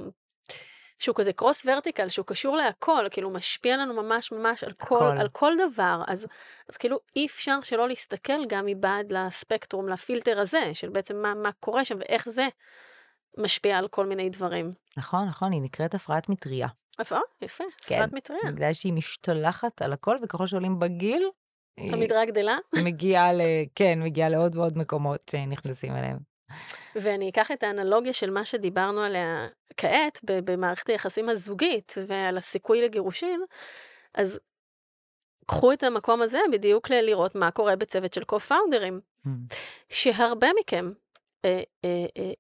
שהוא 0.97 1.15
כזה 1.15 1.33
קרוס 1.33 1.65
ורטיקל, 1.65 2.09
שהוא 2.09 2.25
קשור 2.25 2.57
להכל, 2.57 3.05
כאילו 3.11 3.29
משפיע 3.29 3.77
לנו 3.77 4.03
ממש 4.03 4.31
ממש 4.31 4.63
על 4.63 4.73
כל, 4.73 4.95
הכל. 4.95 5.17
על 5.21 5.29
כל 5.29 5.53
דבר, 5.57 6.01
אז, 6.07 6.27
אז 6.69 6.77
כאילו 6.77 6.99
אי 7.15 7.25
אפשר 7.25 7.61
שלא 7.61 7.87
להסתכל 7.87 8.45
גם 8.47 8.65
מבעד 8.65 9.11
לספקטרום, 9.11 9.89
לפילטר 9.89 10.39
הזה, 10.39 10.73
של 10.73 10.89
בעצם 10.89 11.17
מה, 11.21 11.33
מה 11.33 11.49
קורה 11.59 11.85
שם 11.85 11.97
ואיך 11.99 12.29
זה 12.29 12.47
משפיע 13.37 13.77
על 13.77 13.87
כל 13.87 14.05
מיני 14.05 14.29
דברים. 14.29 14.73
נכון, 14.97 15.27
נכון, 15.27 15.51
היא 15.51 15.61
נקראת 15.61 15.95
הפרעת 15.95 16.29
מטריה. 16.29 16.67
אה, 17.15 17.19
יפה, 17.41 17.63
כן, 17.81 17.95
הפרעת 17.95 18.13
מטריה. 18.13 18.51
בגלל 18.51 18.73
שהיא 18.73 18.93
משתלחת 18.93 19.81
על 19.81 19.93
הכל, 19.93 20.17
וככל 20.23 20.47
שעולים 20.47 20.79
בגיל, 20.79 21.29
המדריה 21.77 22.25
גדלה, 22.25 22.57
מגיעה 22.85 23.33
ל... 23.33 23.41
כן, 23.75 23.99
מגיעה 24.03 24.29
לעוד 24.29 24.55
ועוד 24.55 24.77
מקומות 24.77 25.31
שנכנסים 25.31 25.95
אליהם. 25.95 26.36
ואני 26.95 27.29
אקח 27.29 27.51
את 27.51 27.63
האנלוגיה 27.63 28.13
של 28.13 28.29
מה 28.29 28.45
שדיברנו 28.45 29.01
עליה 29.01 29.47
כעת 29.77 30.19
במערכת 30.23 30.89
היחסים 30.89 31.29
הזוגית 31.29 31.95
ועל 32.07 32.37
הסיכוי 32.37 32.81
לגירושין, 32.81 33.41
אז 34.13 34.39
קחו 35.45 35.73
את 35.73 35.83
המקום 35.83 36.21
הזה 36.21 36.39
בדיוק 36.51 36.89
לראות 36.89 37.35
מה 37.35 37.51
קורה 37.51 37.75
בצוות 37.75 38.13
של 38.13 38.21
co-founders, 38.31 39.01
Mm. 39.27 39.55
שהרבה 39.89 40.47
מכם, 40.59 40.91
אה, 41.45 41.61
אה, 41.85 42.05
אה, 42.17 42.31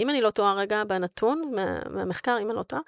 אם 0.00 0.10
אני 0.10 0.20
לא 0.20 0.30
טועה 0.30 0.54
רגע 0.54 0.84
בנתון 0.84 1.50
מה, 1.54 1.80
מהמחקר, 1.90 2.38
אם 2.42 2.50
אני 2.50 2.56
לא 2.56 2.62
טועה, 2.62 2.82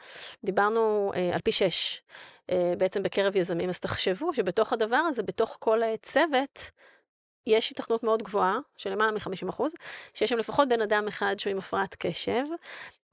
דיברנו 0.45 1.13
אה, 1.17 1.31
על 1.35 1.41
פי 1.41 1.53
שש 1.53 2.03
אה, 2.51 2.75
בעצם 2.79 3.03
בקרב 3.03 3.37
יזמים, 3.37 3.69
אז 3.69 3.81
תחשבו 3.81 4.35
שבתוך 4.35 4.73
הדבר 4.73 4.97
הזה, 4.97 5.23
בתוך 5.23 5.57
כל 5.61 5.81
צוות, 6.03 6.71
יש 7.47 7.69
היתכנות 7.71 8.03
מאוד 8.03 8.23
גבוהה, 8.23 8.59
של 8.77 8.91
למעלה 8.91 9.13
מ-50%, 9.13 9.63
שיש 10.15 10.31
שם 10.31 10.39
לפחות 10.39 10.69
בן 10.69 10.81
אדם 10.81 11.09
אחד 11.09 11.35
שהוא 11.39 11.51
עם 11.51 11.59
הפרעת 11.59 11.95
קשב, 11.99 12.43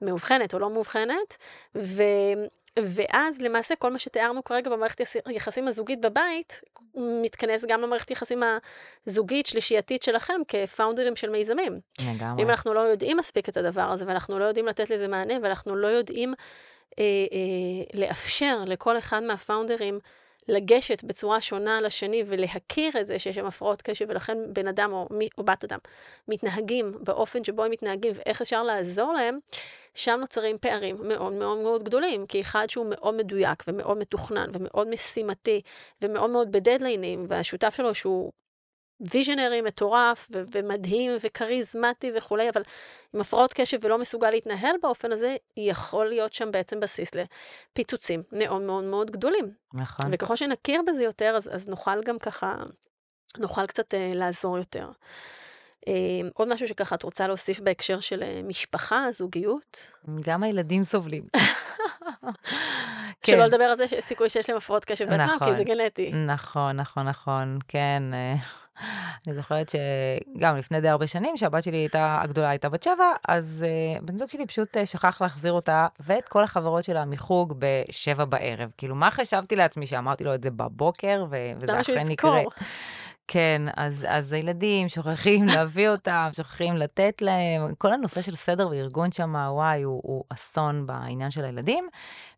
מאובחנת 0.02 0.54
או 0.54 0.58
לא 0.58 0.70
מאובחנת, 0.70 1.36
ו... 1.74 2.02
ואז 2.78 3.40
למעשה 3.40 3.76
כל 3.76 3.92
מה 3.92 3.98
שתיארנו 3.98 4.44
כרגע 4.44 4.70
במערכת 4.70 5.00
יחס- 5.00 5.16
היחסים 5.26 5.68
הזוגית 5.68 6.00
בבית, 6.00 6.60
מתכנס 6.94 7.64
גם 7.64 7.80
למערכת 7.80 8.10
יחסים 8.10 8.42
הזוגית, 9.06 9.46
שלישייתית 9.46 10.02
שלכם 10.02 10.40
כפאונדרים 10.48 11.16
של 11.16 11.30
מיזמים. 11.30 11.80
לגמרי. 12.00 12.42
ואם 12.42 12.50
אנחנו 12.50 12.74
לא 12.74 12.80
יודעים 12.80 13.16
מספיק 13.16 13.48
את 13.48 13.56
הדבר 13.56 13.82
הזה, 13.82 14.04
ואנחנו 14.08 14.38
לא 14.38 14.44
יודעים 14.44 14.66
לתת 14.66 14.90
לזה 14.90 15.08
מענה, 15.08 15.34
ואנחנו 15.42 15.76
לא 15.76 15.88
יודעים 15.88 16.34
אה, 16.98 17.04
אה, 17.04 18.00
לאפשר 18.00 18.64
לכל 18.66 18.98
אחד 18.98 19.22
מהפאונדרים 19.22 19.98
לגשת 20.50 21.04
בצורה 21.04 21.40
שונה 21.40 21.80
לשני 21.80 22.22
ולהכיר 22.26 23.00
את 23.00 23.06
זה 23.06 23.18
שיש 23.18 23.36
שם 23.36 23.46
הפרעות 23.46 23.82
קשב, 23.82 24.06
ולכן 24.08 24.38
בן 24.52 24.68
אדם 24.68 24.92
או, 24.92 25.06
מי, 25.10 25.28
או 25.38 25.44
בת 25.44 25.64
אדם 25.64 25.78
מתנהגים 26.28 26.92
באופן 27.00 27.44
שבו 27.44 27.64
הם 27.64 27.70
מתנהגים 27.70 28.12
ואיך 28.14 28.40
אפשר 28.40 28.62
לעזור 28.62 29.12
להם, 29.12 29.38
שם 29.94 30.16
נוצרים 30.20 30.58
פערים 30.58 30.96
מאוד 31.02 31.32
מאוד 31.32 31.58
מאוד 31.58 31.84
גדולים. 31.84 32.26
כי 32.26 32.40
אחד 32.40 32.70
שהוא 32.70 32.86
מאוד 32.90 33.14
מדויק 33.14 33.64
ומאוד 33.68 33.98
מתוכנן 33.98 34.50
ומאוד 34.52 34.88
משימתי 34.88 35.60
ומאוד 36.02 36.30
מאוד 36.30 36.52
בדדליינים, 36.52 37.24
והשותף 37.28 37.74
שלו 37.76 37.94
שהוא 37.94 38.32
ויז'נרי 39.00 39.60
מטורף 39.60 40.28
ו- 40.32 40.42
ומדהים 40.52 41.12
וכריזמטי 41.20 42.12
וכולי, 42.16 42.48
אבל 42.48 42.62
עם 43.14 43.20
הפרעות 43.20 43.52
קשב 43.52 43.78
ולא 43.82 43.98
מסוגל 43.98 44.30
להתנהל 44.30 44.76
באופן 44.82 45.12
הזה, 45.12 45.36
יכול 45.56 46.08
להיות 46.08 46.32
שם 46.32 46.50
בעצם 46.50 46.80
בסיס 46.80 47.10
לפיצוצים 47.14 48.22
מאוד 48.32 48.62
מאוד 48.62 48.84
מאוד 48.84 49.10
גדולים. 49.10 49.50
נכון. 49.74 50.06
וככל 50.12 50.36
שנכיר 50.36 50.82
בזה 50.86 51.02
יותר, 51.02 51.34
אז, 51.36 51.50
אז 51.54 51.68
נוכל 51.68 52.02
גם 52.02 52.18
ככה, 52.18 52.54
נוכל 53.38 53.66
קצת 53.66 53.94
אה, 53.94 54.10
לעזור 54.14 54.58
יותר. 54.58 54.90
אה, 55.88 55.92
עוד 56.34 56.48
משהו 56.48 56.68
שככה 56.68 56.94
את 56.94 57.02
רוצה 57.02 57.26
להוסיף 57.26 57.60
בהקשר 57.60 58.00
של 58.00 58.22
אה, 58.22 58.40
משפחה, 58.44 59.06
זוגיות? 59.12 59.90
גם 60.20 60.42
הילדים 60.42 60.84
סובלים. 60.84 61.22
שלא 63.26 63.36
כן. 63.36 63.46
לדבר 63.46 63.64
על 63.64 63.76
זה 63.76 63.88
שיש 63.88 64.04
סיכוי 64.04 64.28
שיש 64.28 64.50
להם 64.50 64.58
הפרעות 64.58 64.84
קשב 64.84 65.04
בעצמם, 65.04 65.26
כי 65.28 65.34
נכון. 65.34 65.54
זה 65.54 65.64
גנטי. 65.64 66.10
נכון, 66.12 66.76
נכון, 66.76 67.08
נכון, 67.08 67.58
כן. 67.68 68.02
אני 69.26 69.34
זוכרת 69.34 69.68
שגם 69.68 70.56
לפני 70.56 70.80
די 70.80 70.88
הרבה 70.88 71.06
שנים, 71.06 71.36
שהבת 71.36 71.62
שלי 71.62 71.76
הייתה, 71.76 72.20
הגדולה 72.22 72.50
הייתה 72.50 72.68
בת 72.68 72.82
שבע, 72.82 73.12
אז 73.28 73.64
uh, 73.98 74.04
בן 74.04 74.16
זוג 74.16 74.30
שלי 74.30 74.46
פשוט 74.46 74.76
uh, 74.76 74.86
שכח 74.86 75.22
להחזיר 75.22 75.52
אותה 75.52 75.86
ואת 76.06 76.28
כל 76.28 76.44
החברות 76.44 76.84
שלה 76.84 77.04
מחוג 77.04 77.54
בשבע 77.58 78.24
בערב. 78.24 78.70
כאילו, 78.78 78.94
מה 78.94 79.10
חשבתי 79.10 79.56
לעצמי 79.56 79.86
שאמרתי 79.86 80.24
לו 80.24 80.34
את 80.34 80.42
זה 80.42 80.50
בבוקר, 80.50 81.24
ו- 81.30 81.52
וזה 81.56 81.80
אכן? 81.80 82.10
יקרה. 82.10 82.42
כן, 83.32 83.62
אז, 83.76 84.06
אז 84.08 84.32
הילדים 84.32 84.88
שוכחים 84.88 85.46
להביא 85.54 85.88
אותם, 85.88 86.28
שוכחים 86.36 86.76
לתת 86.76 87.22
להם, 87.22 87.74
כל 87.78 87.92
הנושא 87.92 88.22
של 88.22 88.36
סדר 88.36 88.68
וארגון 88.68 89.12
שם, 89.12 89.34
וואי, 89.50 89.82
הוא, 89.82 90.00
הוא 90.04 90.24
אסון 90.28 90.86
בעניין 90.86 91.30
של 91.30 91.44
הילדים, 91.44 91.88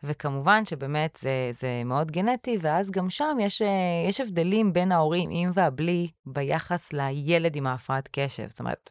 וכמובן 0.04 0.64
שבאמת 0.64 1.18
זה, 1.22 1.50
זה 1.52 1.82
מאוד 1.84 2.10
גנטי, 2.10 2.58
ואז 2.60 2.90
גם 2.90 3.10
שם 3.10 3.36
יש, 3.40 3.62
אה, 3.62 3.68
יש 4.08 4.20
הבדלים 4.20 4.72
בין 4.72 4.92
ההורים 4.92 5.28
עם 5.32 5.50
והבלי 5.54 6.08
ביחס 6.26 6.92
לילד 6.92 7.56
עם 7.56 7.66
ההפרעת 7.66 8.08
קשב. 8.12 8.48
זאת 8.48 8.60
אומרת, 8.60 8.90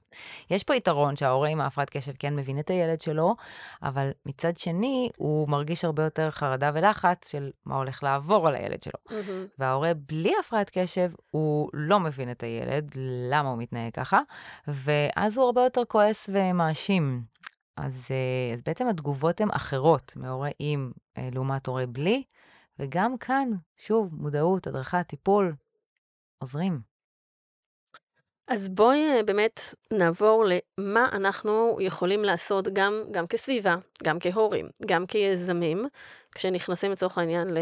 יש 0.49 0.63
פה 0.63 0.75
יתרון 0.75 1.15
שההורה 1.15 1.49
עם 1.49 1.61
ההפרעת 1.61 1.89
קשב 1.89 2.11
כן 2.19 2.35
מבין 2.35 2.59
את 2.59 2.69
הילד 2.69 3.01
שלו, 3.01 3.35
אבל 3.83 4.09
מצד 4.25 4.57
שני, 4.57 5.09
הוא 5.17 5.49
מרגיש 5.49 5.85
הרבה 5.85 6.03
יותר 6.03 6.31
חרדה 6.31 6.71
ולחץ 6.73 7.31
של 7.31 7.51
מה 7.65 7.75
הולך 7.75 8.03
לעבור 8.03 8.47
על 8.47 8.55
הילד 8.55 8.83
שלו. 8.83 8.99
מהמם. 9.09 9.45
וההורה 9.59 9.91
בלי 9.93 10.33
הפרעת 10.39 10.69
קשב, 10.73 11.11
הוא 11.31 11.69
לא 11.73 11.99
מבין 11.99 12.31
את 12.31 12.43
הילד, 12.43 12.91
למה 13.31 13.49
הוא 13.49 13.57
מתנהג 13.57 13.93
ככה, 13.93 14.19
ואז 14.67 15.37
הוא 15.37 15.45
הרבה 15.45 15.63
יותר 15.63 15.81
כועס 15.87 16.29
ומאשים. 16.33 17.21
אז, 17.85 18.07
אה, 18.11 18.53
אז 18.53 18.61
בעצם 18.61 18.87
התגובות 18.87 19.41
הן 19.41 19.51
אחרות 19.51 20.13
מהורה 20.15 20.49
עם 20.59 20.91
אה, 21.17 21.29
לעומת 21.33 21.67
הורה 21.67 21.85
בלי, 21.85 22.23
וגם 22.79 23.17
כאן, 23.17 23.49
שוב, 23.77 24.09
מודעות, 24.13 24.67
הדרכה, 24.67 25.03
טיפול, 25.03 25.53
עוזרים. 26.37 26.79
אז 28.47 28.69
בואי 28.69 28.97
אה, 28.97 29.23
באמת 29.23 29.59
נעבור 29.93 30.45
למה 30.45 31.09
אנחנו 31.13 31.77
יכולים 31.81 32.23
לעשות 32.23 32.67
גם, 32.73 33.03
גם 33.11 33.27
כסביבה, 33.27 33.75
גם 34.03 34.17
כהורים, 34.19 34.69
גם 34.85 35.05
כיזמים, 35.05 35.85
כשנכנסים 36.35 36.91
לצורך 36.91 37.17
העניין 37.17 37.47
ל... 37.47 37.57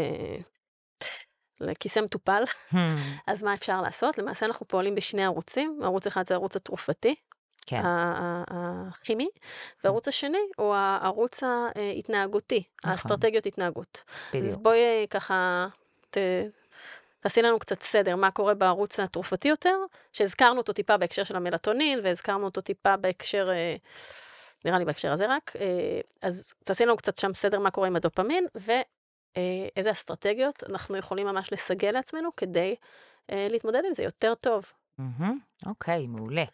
לכיסא 1.60 2.00
מטופל, 2.00 2.42
Hmm, 2.70 2.76
אז 3.26 3.42
מה 3.42 3.54
אפשר 3.54 3.82
לעשות? 3.82 4.18
למעשה 4.18 4.46
אנחנו 4.46 4.68
פועלים 4.68 4.94
בשני 4.94 5.24
ערוצים, 5.24 5.78
ערוץ 5.82 6.06
אחד 6.06 6.26
זה 6.26 6.34
הערוץ 6.34 6.56
התרופתי, 6.56 7.14
כן, 7.66 7.80
הכימי, 7.84 9.28
וערוץ 9.84 10.08
השני 10.08 10.38
הוא 10.56 10.74
הערוץ 10.74 11.42
ההתנהגותי, 11.42 12.62
נכון. 12.78 12.90
האסטרטגיות 12.90 13.46
התנהגות. 13.46 14.04
אז 14.06 14.40
בדיוק. 14.40 14.58
בואי 14.62 14.78
אה, 14.78 15.04
ככה, 15.10 15.66
ת... 16.10 16.16
תעשי 17.20 17.42
לנו 17.42 17.58
קצת 17.58 17.82
סדר, 17.82 18.16
מה 18.16 18.30
קורה 18.30 18.54
בערוץ 18.54 19.00
התרופתי 19.00 19.48
יותר, 19.48 19.76
שהזכרנו 20.12 20.58
אותו 20.58 20.72
טיפה 20.72 20.96
בהקשר 20.96 21.24
של 21.24 21.36
המלטונין, 21.36 22.00
והזכרנו 22.02 22.44
אותו 22.44 22.60
טיפה 22.60 22.96
בהקשר, 22.96 23.50
אה, 23.50 23.76
נראה 24.64 24.78
לי 24.78 24.84
בהקשר 24.84 25.12
הזה 25.12 25.26
רק, 25.28 25.56
אה, 25.60 26.00
אז 26.22 26.54
תעשי 26.64 26.86
לנו 26.86 26.96
קצת 26.96 27.16
שם 27.16 27.34
סדר 27.34 27.58
מה 27.58 27.70
קורה 27.70 27.86
עם 27.86 27.96
הדופמין, 27.96 28.46
ואיזה 28.54 29.90
אסטרטגיות 29.90 30.64
אנחנו 30.68 30.96
יכולים 30.96 31.26
ממש 31.26 31.52
לסגל 31.52 31.90
לעצמנו 31.90 32.30
כדי 32.36 32.74
אה, 33.30 33.46
להתמודד 33.50 33.82
עם 33.86 33.94
זה 33.94 34.02
יותר 34.02 34.34
טוב. 34.34 34.72
מהמם, 35.00 35.38
אוקיי, 35.66 36.06
מעולה. 36.06 36.44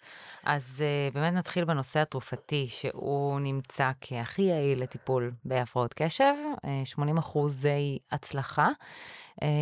אז 0.45 0.85
uh, 1.11 1.15
באמת 1.15 1.33
נתחיל 1.33 1.65
בנושא 1.65 2.01
התרופתי, 2.01 2.67
שהוא 2.69 3.41
נמצא 3.41 3.91
כהכי 4.01 4.43
יעיל 4.43 4.83
לטיפול 4.83 5.33
בהפרעות 5.45 5.95
קשב, 5.95 6.35
uh, 6.57 6.69
80 6.85 7.19
אחוזי 7.19 7.99
הצלחה 8.13 8.69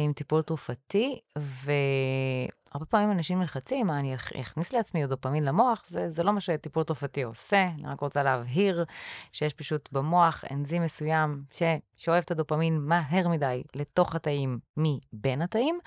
עם 0.04 0.12
טיפול 0.12 0.42
תרופתי, 0.42 1.20
והרבה 1.38 2.86
פעמים 2.88 3.10
אנשים 3.10 3.38
נלחצים, 3.40 3.86
מה, 3.86 3.98
אני 4.00 4.14
אכ- 4.14 4.32
אכניס 4.40 4.72
לעצמי 4.72 5.06
דופמין 5.06 5.44
למוח, 5.44 5.82
זה, 5.86 6.10
זה 6.10 6.22
לא 6.22 6.32
מה 6.32 6.40
שטיפול 6.40 6.82
תרופתי 6.84 7.22
עושה, 7.22 7.62
אני 7.74 7.86
רק 7.86 8.00
רוצה 8.00 8.22
להבהיר 8.22 8.84
שיש 9.32 9.54
פשוט 9.54 9.88
במוח 9.92 10.44
אנזים 10.50 10.82
מסוים 10.82 11.42
ששואב 11.54 12.22
את 12.24 12.30
הדופמין 12.30 12.78
מהר 12.80 13.28
מדי 13.28 13.62
לתוך 13.74 14.14
התאים 14.14 14.58
מבין 14.76 15.42
התאים, 15.42 15.78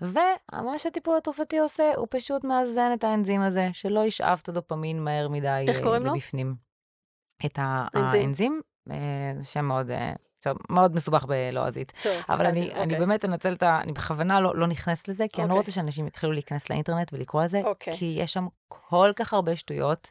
ומה 0.00 0.78
שהטיפול 0.78 1.16
התרופתי 1.16 1.58
עושה, 1.58 1.92
הוא 1.96 2.06
פשוט 2.10 2.44
מאזן 2.44 2.90
את 2.94 3.04
האנזים 3.04 3.40
הזה, 3.40 3.68
שלא 3.72 4.04
ישאב 4.06 4.38
את 4.42 4.48
הדופמין 4.48 5.04
מהר 5.04 5.28
מדי 5.28 5.64
איך 5.68 5.78
אה, 5.78 5.82
קוראים 5.82 6.02
לו? 6.06 6.14
לבפנים. 6.14 6.54
את 7.46 7.58
ה- 7.58 7.86
אנזים. 7.96 8.20
האנזים, 8.20 8.60
אה, 8.90 8.96
שם 9.44 9.64
מאוד, 9.64 9.90
טוב, 10.42 10.56
מאוד 10.70 10.94
מסובך 10.94 11.24
בלועזית. 11.24 11.92
טוב, 12.02 12.12
אבל 12.28 12.46
אני, 12.46 12.60
אני 12.72 12.84
אוקיי. 12.84 12.98
באמת 12.98 13.24
אנצל 13.24 13.52
את 13.52 13.62
ה... 13.62 13.80
אני 13.82 13.92
בכוונה 13.92 14.40
לא, 14.40 14.56
לא 14.56 14.66
נכנסת 14.66 15.08
לזה, 15.08 15.24
כי 15.32 15.40
אני 15.40 15.48
לא 15.48 15.54
אוקיי. 15.54 15.58
רוצה 15.60 15.72
שאנשים 15.72 16.06
יתחילו 16.06 16.32
להיכנס 16.32 16.70
לאינטרנט 16.70 17.12
ולקרוא 17.12 17.42
על 17.42 17.48
זה, 17.48 17.60
אוקיי. 17.64 17.96
כי 17.96 18.16
יש 18.18 18.32
שם 18.32 18.46
כל 18.90 19.12
כך 19.16 19.34
הרבה 19.34 19.56
שטויות, 19.56 20.10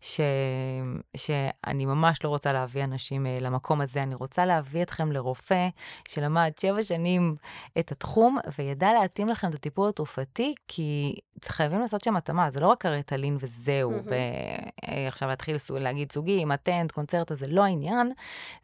ש... 0.00 0.20
שאני 1.16 1.86
ממש 1.86 2.24
לא 2.24 2.28
רוצה 2.28 2.52
להביא 2.52 2.84
אנשים 2.84 3.26
אה, 3.26 3.38
למקום 3.40 3.80
הזה. 3.80 4.02
אני 4.02 4.14
רוצה 4.14 4.46
להביא 4.46 4.82
אתכם 4.82 5.12
לרופא 5.12 5.68
שלמד 6.08 6.50
שבע 6.60 6.84
שנים 6.84 7.34
את 7.78 7.92
התחום, 7.92 8.38
וידע 8.58 8.92
להתאים 8.92 9.28
לכם 9.28 9.48
את 9.48 9.54
הטיפול 9.54 9.88
התרופתי, 9.88 10.54
כי 10.68 11.14
חייבים 11.44 11.80
לעשות 11.80 12.04
שם 12.04 12.16
התאמה, 12.16 12.50
זה 12.50 12.60
לא 12.60 12.66
רק 12.66 12.86
הרטלין 12.86 13.36
וזהו, 13.40 13.90
מהמם. 13.90 14.02
ועכשיו 15.06 15.28
להתחיל 15.28 15.58
סוג- 15.58 15.76
להגיד 15.78 16.12
סוגים, 16.12 16.52
אטנט, 16.52 16.92
קונצרטה, 16.92 17.34
זה 17.34 17.46
לא 17.46 17.64
העניין. 17.64 18.12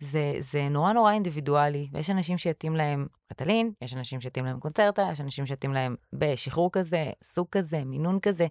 זה, 0.00 0.32
זה 0.38 0.68
נורא 0.70 0.92
נורא 0.92 1.12
אינדיבידואלי, 1.12 1.88
ויש 1.92 2.10
אנשים 2.10 2.38
שיתאים 2.38 2.76
להם 2.76 3.06
רטלין, 3.30 3.72
יש 3.82 3.94
אנשים 3.94 4.20
שיתאים 4.20 4.44
להם 4.44 4.60
קונצרטה, 4.60 5.08
יש 5.12 5.20
אנשים 5.20 5.46
שיתאים 5.46 5.74
להם 5.74 5.96
בשחרור 6.12 6.72
כזה, 6.72 7.10
סוג 7.22 7.46
כזה, 7.50 7.84
מינון 7.84 8.20
כזה. 8.20 8.46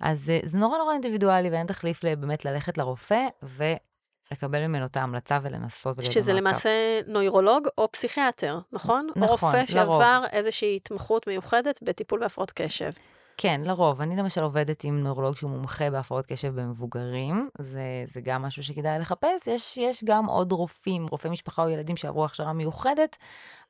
אז 0.00 0.30
אה, 0.30 0.40
זה 0.44 0.58
נורא 0.58 0.78
נורא 0.78 0.92
אינדיבידואלי, 0.92 1.50
ואין 1.50 1.66
תחליף 1.66 2.04
באמת 2.04 2.44
ללכת 2.44 2.78
לרופא 2.78 3.26
ולקבל 3.42 4.66
ממנו 4.66 4.86
את 4.86 4.96
ההמלצה 4.96 5.38
ולנסות 5.42 6.04
שזה. 6.04 6.32
למעשה 6.32 7.00
נוירולוג 7.06 7.68
או 7.78 7.92
פסיכיאטר, 7.92 8.58
נכון? 8.72 9.08
או 9.16 9.20
נכון, 9.20 9.30
רופא 9.30 9.72
לרוב. 9.74 10.00
שעבר 10.02 10.24
איזושהי 10.32 10.76
התמחות 10.76 11.26
מיוחדת 11.26 11.82
בטיפול 11.82 12.20
בהפרעות 12.20 12.50
קשב. 12.50 12.90
כן, 13.36 13.60
לרוב. 13.64 14.00
אני 14.00 14.16
למשל 14.16 14.42
עובדת 14.42 14.84
עם 14.84 15.00
נוירולוג 15.00 15.36
שהוא 15.36 15.50
מומחה 15.50 15.90
בהפרעות 15.90 16.26
קשב 16.26 16.60
במבוגרים, 16.60 17.48
זה, 17.58 18.04
זה 18.06 18.20
גם 18.20 18.42
משהו 18.42 18.62
שכדאי 18.64 18.98
לחפש. 18.98 19.46
יש, 19.46 19.76
יש 19.76 20.04
גם 20.04 20.26
עוד 20.26 20.52
רופאים, 20.52 21.06
רופאי 21.10 21.30
משפחה 21.30 21.64
או 21.64 21.68
ילדים 21.68 21.96
שעברו 21.96 22.24
הכשרה 22.24 22.52
מיוחדת, 22.52 23.16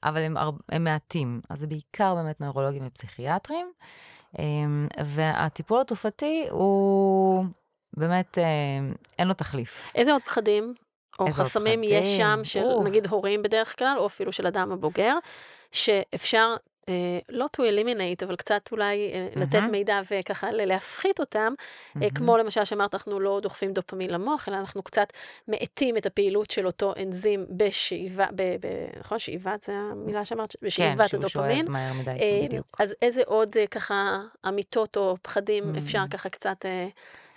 אבל 0.03 0.21
הם, 0.21 0.37
הם 0.69 0.85
מעטים. 0.85 1.41
אז 1.51 1.59
זה 1.61 1.67
בעיקר 1.67 2.15
באמת 2.15 2.41
נוירולוגים 2.41 2.87
ופסיכיאטרים. 2.87 3.73
אמ, 4.39 4.89
והטיפול 5.05 5.81
התרופתי 5.81 6.47
הוא 6.51 7.45
באמת, 7.97 8.39
אמ, 8.39 8.95
אין 9.19 9.29
לו 9.29 9.35
תחליף. 9.35 9.93
איזה 9.95 10.13
עוד 10.13 10.23
פחדים 10.23 10.75
או 11.19 11.33
חסמים 11.33 11.81
יש 11.85 12.17
שם? 12.17 12.41
של 12.45 12.63
או. 12.63 12.85
נגיד 12.85 13.07
הורים 13.07 13.43
בדרך 13.43 13.79
כלל, 13.79 13.97
או 13.99 14.07
אפילו 14.07 14.33
של 14.33 14.47
אדם 14.47 14.73
הבוגר, 14.73 15.15
שאפשר, 15.73 16.49
אה, 16.51 16.57
לא 17.29 17.47
to 17.57 17.61
eliminate, 17.61 18.25
אבל 18.25 18.37
קצת 18.37 18.69
אולי 18.73 19.13
אה, 19.13 19.29
לתת. 19.37 19.63
מידע 19.71 20.01
וככה 20.11 20.51
להפחית 20.51 21.21
אותם, 21.21 21.53
אה, 21.59 21.93
מהמם. 21.95 22.11
כמו 22.11 22.37
למשל 22.39 22.65
שאמרת, 22.65 22.95
אנחנו 22.95 23.21
לא 23.21 23.41
דוחפים 23.43 23.73
דופמין 23.73 24.11
למוח, 24.11 24.49
אלא 24.49 24.57
אנחנו 24.57 24.83
קצת 24.83 25.13
מאטים 25.49 25.97
את 25.97 26.07
הפעילות 26.07 26.51
של 26.51 26.67
אותו 26.67 26.93
אנזים 27.03 27.47
בשאיבה, 27.51 28.27
ב, 28.35 28.43
ב, 28.43 28.67
נכון? 29.01 29.19
שאיבת 29.19 29.63
זה 29.63 29.73
המילה 29.75 30.25
שאמרת? 30.25 30.53
כן, 30.53 30.67
בשאיבת 30.67 31.09
שהוא 31.09 31.19
הדופמין. 31.19 31.67
שואב 31.67 31.71
מהר 31.71 31.93
מדי, 31.93 32.11
אה, 32.11 32.41
בדיוק. 32.45 32.77
אז 32.79 32.95
איזה 33.03 33.23
עוד 33.27 33.57
אה, 33.57 33.67
ככה 33.67 34.21
אמיתות 34.49 34.97
או 34.97 35.17
פחדים 35.23 35.65
Mm. 35.65 35.79
אפשר 35.79 36.03
ככה 36.11 36.29
קצת 36.29 36.67
אה, 36.67 36.89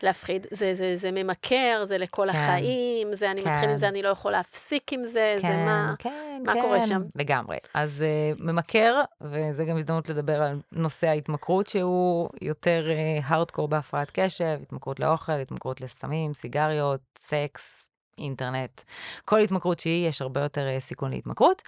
להפחיד? 0.04 0.48
זה, 0.52 0.74
זה, 0.74 0.96
זה 0.96 1.12
ממכר, 1.12 1.82
זה 1.84 1.98
לכל 1.98 2.32
כן. 2.32 2.38
החיים, 2.38 3.14
זה 3.14 3.32
אני 3.32 3.40
מתחיל 3.40 3.64
עם 3.64 3.70
כן. 3.70 3.78
זה, 3.78 3.88
אני 3.88 4.02
לא 4.02 4.10
יכול 4.10 4.32
להפסיק 4.32 4.94
עם 4.94 5.04
זה, 5.04 5.36
זה 5.38 5.48
כן, 5.48 5.66
מה... 5.66 5.94
כן, 6.00 6.42
מה 6.46 6.54
כן, 6.54 6.62
קורה 6.62 6.82
שם? 6.82 7.02
לגמרי. 7.16 7.58
אז 7.74 8.04
uh, 8.38 8.44
ממכר, 8.44 9.02
וזה 9.22 9.66
גם 9.66 9.78
הזדמנות 9.78 10.10
לדבר 10.10 10.42
על 10.42 10.62
נושא 10.72 11.08
ההתמכרות, 11.08 11.68
שהוא 11.68 12.30
יותר 12.42 12.90
הארדקור 13.24 13.68
בהפרעת 13.68 14.12
קשב, 14.14 14.60
התמכרות 14.62 15.00
לאוכל, 15.00 15.32
התמכרות 15.32 15.82
לסמים, 15.82 16.34
סיגריות, 16.34 17.02
סקס, 17.20 17.90
אינטרנט. 18.18 18.82
כל 19.26 19.40
התמכרות 19.40 19.80
שהיא, 19.80 20.08
יש 20.08 20.22
הרבה 20.22 20.42
יותר 20.42 20.68
uh, 20.78 20.80
סיכון 20.80 21.12
להתמכרות. 21.12 21.62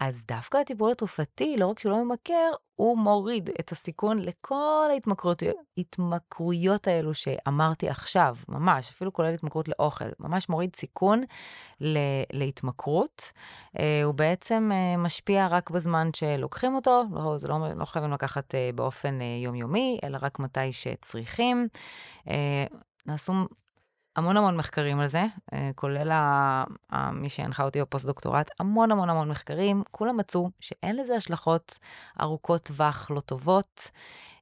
אז 0.00 0.22
דווקא 0.28 0.58
הטיפול 0.58 0.90
התרופתי, 0.90 1.56
לא 1.56 1.66
רק 1.66 1.78
שהוא 1.78 1.92
לא 1.92 2.04
ממכר, 2.04 2.50
הוא 2.74 2.98
מוריד 2.98 3.50
את 3.60 3.72
הסיכון 3.72 4.18
לכל 4.18 4.88
ההתמכרויות 4.90 5.56
התמכרויות 5.78 6.88
האלו 6.88 7.14
שאמרתי 7.14 7.88
עכשיו, 7.88 8.36
ממש, 8.48 8.90
אפילו 8.90 9.12
כולל 9.12 9.34
התמכרות 9.34 9.68
לאוכל, 9.68 10.04
ממש 10.20 10.48
מוריד 10.48 10.76
סיכון 10.76 11.22
להתמכרות. 12.32 13.32
אה, 13.78 14.02
הוא 14.04 14.14
בעצם 14.14 14.70
אה, 14.72 14.96
משפיע 14.96 15.46
רק 15.46 15.70
בזמן 15.70 16.08
שלוקחים 16.16 16.74
אותו, 16.74 17.04
לא, 17.12 17.38
זה 17.38 17.48
לא, 17.48 17.58
לא 17.76 17.84
חייבים 17.84 18.12
לקחת 18.12 18.54
אה, 18.54 18.70
באופן 18.74 19.20
אה, 19.20 19.26
יומיומי, 19.44 19.98
אלא 20.04 20.18
רק 20.22 20.38
מתי 20.38 20.72
שצריכים. 20.72 21.68
אה, 22.28 22.64
נעשו 23.06 23.32
המון 24.16 24.36
המון 24.36 24.56
מחקרים 24.56 25.00
על 25.00 25.08
זה, 25.08 25.24
אה, 25.52 25.70
כולל 25.74 26.12
מי 27.12 27.28
שהנחה 27.28 27.64
אותי 27.64 27.80
בפוסט-דוקטורט, 27.80 28.50
המון 28.60 28.92
המון 28.92 29.10
המון 29.10 29.28
מחקרים, 29.28 29.82
כולם 29.90 30.16
מצאו 30.16 30.50
שאין 30.60 30.96
לזה 30.96 31.16
השלכות 31.16 31.78
ארוכות 32.20 32.62
טווח 32.62 33.10
לא 33.10 33.20
טובות, 33.20 33.90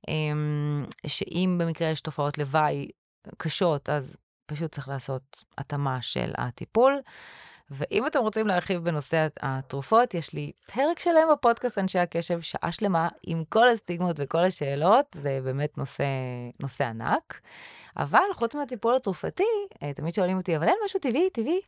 אמ, 0.09 0.85
שאם 1.07 1.59
במקרה 1.61 1.89
יש 1.89 2.01
תופעות 2.01 2.39
לוואי 2.39 2.89
קשות, 3.37 3.89
אז 3.89 4.17
פשוט 4.47 4.73
צריך 4.73 4.89
לעשות 4.89 5.45
התאמה 5.59 6.03
של 6.03 6.33
הטיפול. 6.39 7.01
ואם 7.71 8.07
אתם 8.07 8.19
רוצים 8.19 8.47
להרחיב 8.47 8.85
בנושא 8.85 9.27
התרופות, 9.41 10.15
יש 10.15 10.33
לי 10.33 10.53
פרק 10.75 10.99
שלם 10.99 11.29
בפודקאסט 11.33 11.79
אנשי 11.79 11.99
הקשב, 11.99 12.41
שעה 12.41 12.73
שלמה, 12.73 13.09
עם 13.23 13.45
כל 13.49 13.69
הסטיגמות 13.69 14.17
וכל 14.19 14.45
השאלות, 14.45 15.07
זה 15.15 15.41
באמת 15.45 15.79
נושא, 15.79 16.05
נושא 16.61 16.85
ענק. 16.85 17.41
אבל 17.99 18.23
חוץ 18.35 18.55
מהטיפול 18.55 18.95
התרופתי, 18.95 19.45
אה, 19.83 19.93
תמיד 19.93 20.15
שואלים 20.15 20.37
אותי, 20.37 20.57
אבל 20.57 20.69
אין 20.69 20.77
משהו 20.85 21.01
טבעי, 21.01 21.31
טבעי? 21.31 21.61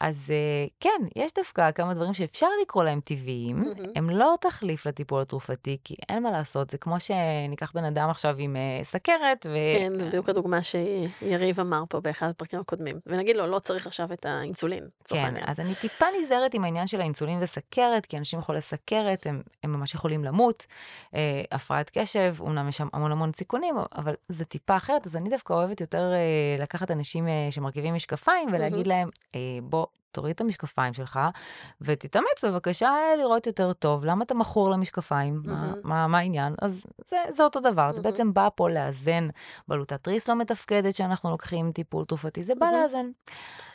אז 0.00 0.30
אה, 0.30 0.66
כן, 0.80 1.06
יש 1.16 1.32
דווקא 1.34 1.70
כמה 1.70 1.94
דברים 1.94 2.14
שאפשר 2.14 2.46
לקרוא 2.62 2.84
להם 2.84 3.00
טבעיים, 3.00 3.56
מהמם. 3.56 3.92
הם 3.96 4.10
לא 4.10 4.34
תחליף 4.40 4.86
לטיפול 4.86 5.20
התרופתי, 5.20 5.78
כי 5.84 5.94
אין 6.08 6.22
מה 6.22 6.30
לעשות, 6.30 6.70
זה 6.70 6.78
כמו 6.78 6.96
שניקח 7.00 7.72
בן 7.74 7.84
אדם 7.84 8.10
עכשיו 8.10 8.34
עם 8.38 8.56
אה, 8.56 8.84
סכרת, 8.84 9.46
ו... 9.50 9.56
כן, 9.78 9.92
בדיוק 9.98 10.28
הדוגמה 10.28 10.58
שיריב 10.62 11.60
אמר 11.60 11.82
פה 11.88 12.00
באחד 12.00 12.28
הפרקים 12.28 12.60
הקודמים. 12.60 12.96
ונגיד 13.06 13.36
לו, 13.36 13.46
לא 13.46 13.58
צריך 13.58 13.86
עכשיו 13.86 14.12
את 14.12 14.26
האינסולין, 14.26 14.84
כן. 15.08 15.34
אז 15.46 15.60
אני 15.60 15.74
טיפה 15.74 16.06
נזהרת 16.22 16.54
עם 16.54 16.64
העניין 16.64 16.86
של 16.86 17.00
האינסולין 17.00 17.38
וסכרת, 17.42 18.06
כי 18.06 18.18
אנשים 18.18 18.42
חולי 18.42 18.60
סכרת, 18.60 19.26
הם, 19.26 19.42
הם 19.64 19.72
ממש 19.72 19.94
יכולים 19.94 20.24
למות. 20.24 20.66
הפרעת 21.52 21.90
קשב, 21.98 22.34
אומנם 22.40 22.68
יש 22.68 22.76
שם 22.76 22.88
המון 22.92 23.12
המון 23.12 23.32
סיכונים, 23.32 23.74
אבל 23.96 24.14
זה 24.28 24.44
טיפה 24.44 24.76
אחרת, 24.76 25.06
אז 25.06 25.16
אני 25.16 25.28
דווקא 25.28 25.52
אוהבת 25.62 25.80
יותר 25.80 26.12
אה, 26.12 26.62
לקחת 26.62 26.90
אנשים 26.90 27.28
אה, 27.28 27.48
שמרכיבים 27.50 27.94
משקפיים 27.94 28.48
ולהגיד 28.52 28.86
להם, 28.86 29.08
אה, 29.34 29.40
בוא, 29.62 29.86
תוריד 30.12 30.34
את 30.34 30.40
המשקפיים 30.40 30.94
שלך, 30.94 31.20
ותתאמץ 31.80 32.44
בבקשה 32.44 32.90
לראות 33.18 33.46
יותר 33.46 33.72
טוב. 33.72 34.04
למה 34.04 34.24
אתה 34.24 34.34
מכור 34.34 34.70
למשקפיים? 34.70 35.42
מה, 35.44 35.52
מהמם. 35.52 35.80
מה, 35.84 36.06
מה 36.06 36.18
העניין? 36.18 36.54
אז 36.62 36.86
זה, 37.06 37.16
זה 37.28 37.44
אותו 37.44 37.60
דבר, 37.60 37.92
זה 37.92 38.00
מהמם. 38.00 38.10
בעצם 38.10 38.34
בא 38.34 38.48
פה 38.54 38.70
לאזן 38.70 39.28
בלוטת 39.68 40.04
תריס 40.04 40.28
לא 40.28 40.34
מתפקדת 40.34 40.94
שאנחנו 40.94 41.30
לוקחים 41.30 41.72
טיפול 41.72 42.04
תרופתי, 42.04 42.42
זה 42.42 42.54
בא 42.54 42.66
מהמם. 42.66 42.82
לאזן. 42.82 43.10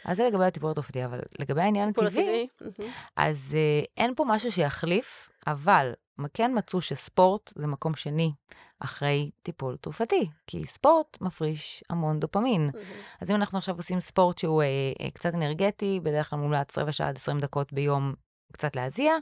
אז 0.06 0.18
זה 0.18 0.28
לגבי 0.28 0.46
הטיפול 0.46 0.72
התרופתי, 0.72 1.06
אבל 1.06 1.20
לגבי 1.40 1.62
העניין 1.62 1.90
הטבעי. 1.90 2.48
מהמם. 2.62 2.92
אז 3.16 3.56
אה, 3.56 3.86
אין 3.98 4.16
פה 4.16 4.26
משהו 4.28 4.52
שיחליף, 4.52 5.30
אבל 5.48 5.94
כן 6.34 6.52
מצאו 6.58 6.82
שספורט 6.82 7.54
זה 7.56 7.68
מקום 7.68 7.96
שני 7.96 8.32
אחרי 8.80 9.32
טיפול 9.44 9.78
תרופתי, 9.82 10.30
כי 10.48 10.66
ספורט 10.66 11.18
מפריש 11.22 11.84
המון 11.90 12.20
דופמין. 12.20 12.62
מהמם. 12.62 12.86
אז 13.22 13.32
אם 13.32 13.36
אנחנו 13.36 13.58
עכשיו 13.58 13.76
עושים 13.76 14.00
ספורט 14.00 14.38
שהוא 14.38 14.62
אה, 14.62 14.68
אה, 15.02 15.10
קצת 15.10 15.34
אנרגטי, 15.36 16.00
בדרך 16.04 16.30
כלל 16.30 16.40
מומלץ 16.40 16.78
רבע 16.78 16.92
שעה 16.92 17.10
עד 17.10 17.16
20 17.16 17.40
דקות 17.40 17.74
ביום 17.74 18.14
קצת 18.52 18.76
להזיע, 18.76 19.14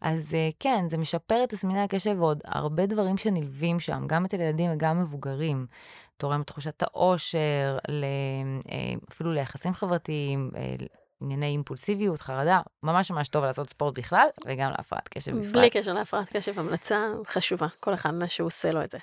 אז 0.00 0.34
אה, 0.34 0.48
כן, 0.60 0.84
זה 0.88 0.98
משפר 0.98 1.44
את 1.44 1.48
תסמיני 1.48 1.80
הקשב 1.80 2.16
ועוד 2.18 2.40
הרבה 2.44 2.86
דברים 2.86 3.16
שנלווים 3.16 3.80
שם, 3.80 4.06
גם 4.06 4.24
אצל 4.24 4.40
ילדים 4.40 4.70
וגם 4.72 5.00
מבוגרים. 5.02 5.66
תורם 6.16 6.40
לתחושת 6.40 6.82
האושר, 6.82 7.78
ל, 7.88 8.04
אה, 8.70 8.94
אפילו 9.12 9.32
ליחסים 9.32 9.74
חברתיים, 9.74 10.50
אה, 10.56 10.74
ענייני 11.20 11.46
אימפולסיביות, 11.46 12.20
חרדה, 12.20 12.60
ממש 12.82 13.10
ממש 13.10 13.28
טוב 13.28 13.44
לעשות 13.44 13.70
ספורט 13.70 13.98
בכלל, 13.98 14.26
וגם 14.46 14.70
להפרעת 14.70 15.08
קשב 15.08 15.36
בפרט. 15.38 15.52
בלי 15.52 15.70
קשר 15.70 15.92
להפרעת 15.92 16.36
קשב, 16.36 16.58
המלצה 16.58 17.06
חשובה, 17.26 17.66
כל 17.80 17.94
אחד 17.94 18.10
מה 18.10 18.28
שהוא 18.28 18.46
עושה 18.46 18.70
לו 18.70 18.84
את 18.84 18.90
זה. 18.90 18.98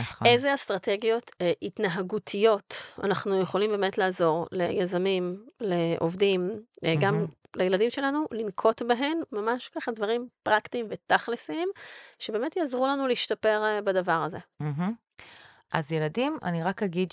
נכון. 0.00 0.26
איזה 0.26 0.54
אסטרטגיות 0.54 1.30
אה, 1.40 1.52
התנהגותיות 1.62 2.96
אנחנו 3.04 3.40
יכולים 3.40 3.70
באמת 3.70 3.98
לעזור 3.98 4.46
ליזמים, 4.52 5.44
לעובדים, 5.60 6.50
אה, 6.84 6.94
גם 7.00 7.14
מהמם. 7.14 7.26
לילדים 7.56 7.90
שלנו, 7.90 8.24
לנקוט 8.30 8.82
בהן, 8.82 9.20
ממש 9.32 9.68
ככה 9.68 9.92
דברים 9.92 10.28
פרקטיים 10.42 10.86
ותכלסיים, 10.90 11.68
שבאמת 12.18 12.56
יעזרו 12.56 12.86
לנו 12.86 13.08
להשתפר 13.08 13.62
אה, 13.64 13.82
בדבר 13.82 14.22
הזה. 14.24 14.38
מהמם. 14.60 14.92
אז 15.72 15.92
ילדים, 15.92 16.38
אני 16.42 16.62
רק 16.62 16.82
אגיד 16.82 17.08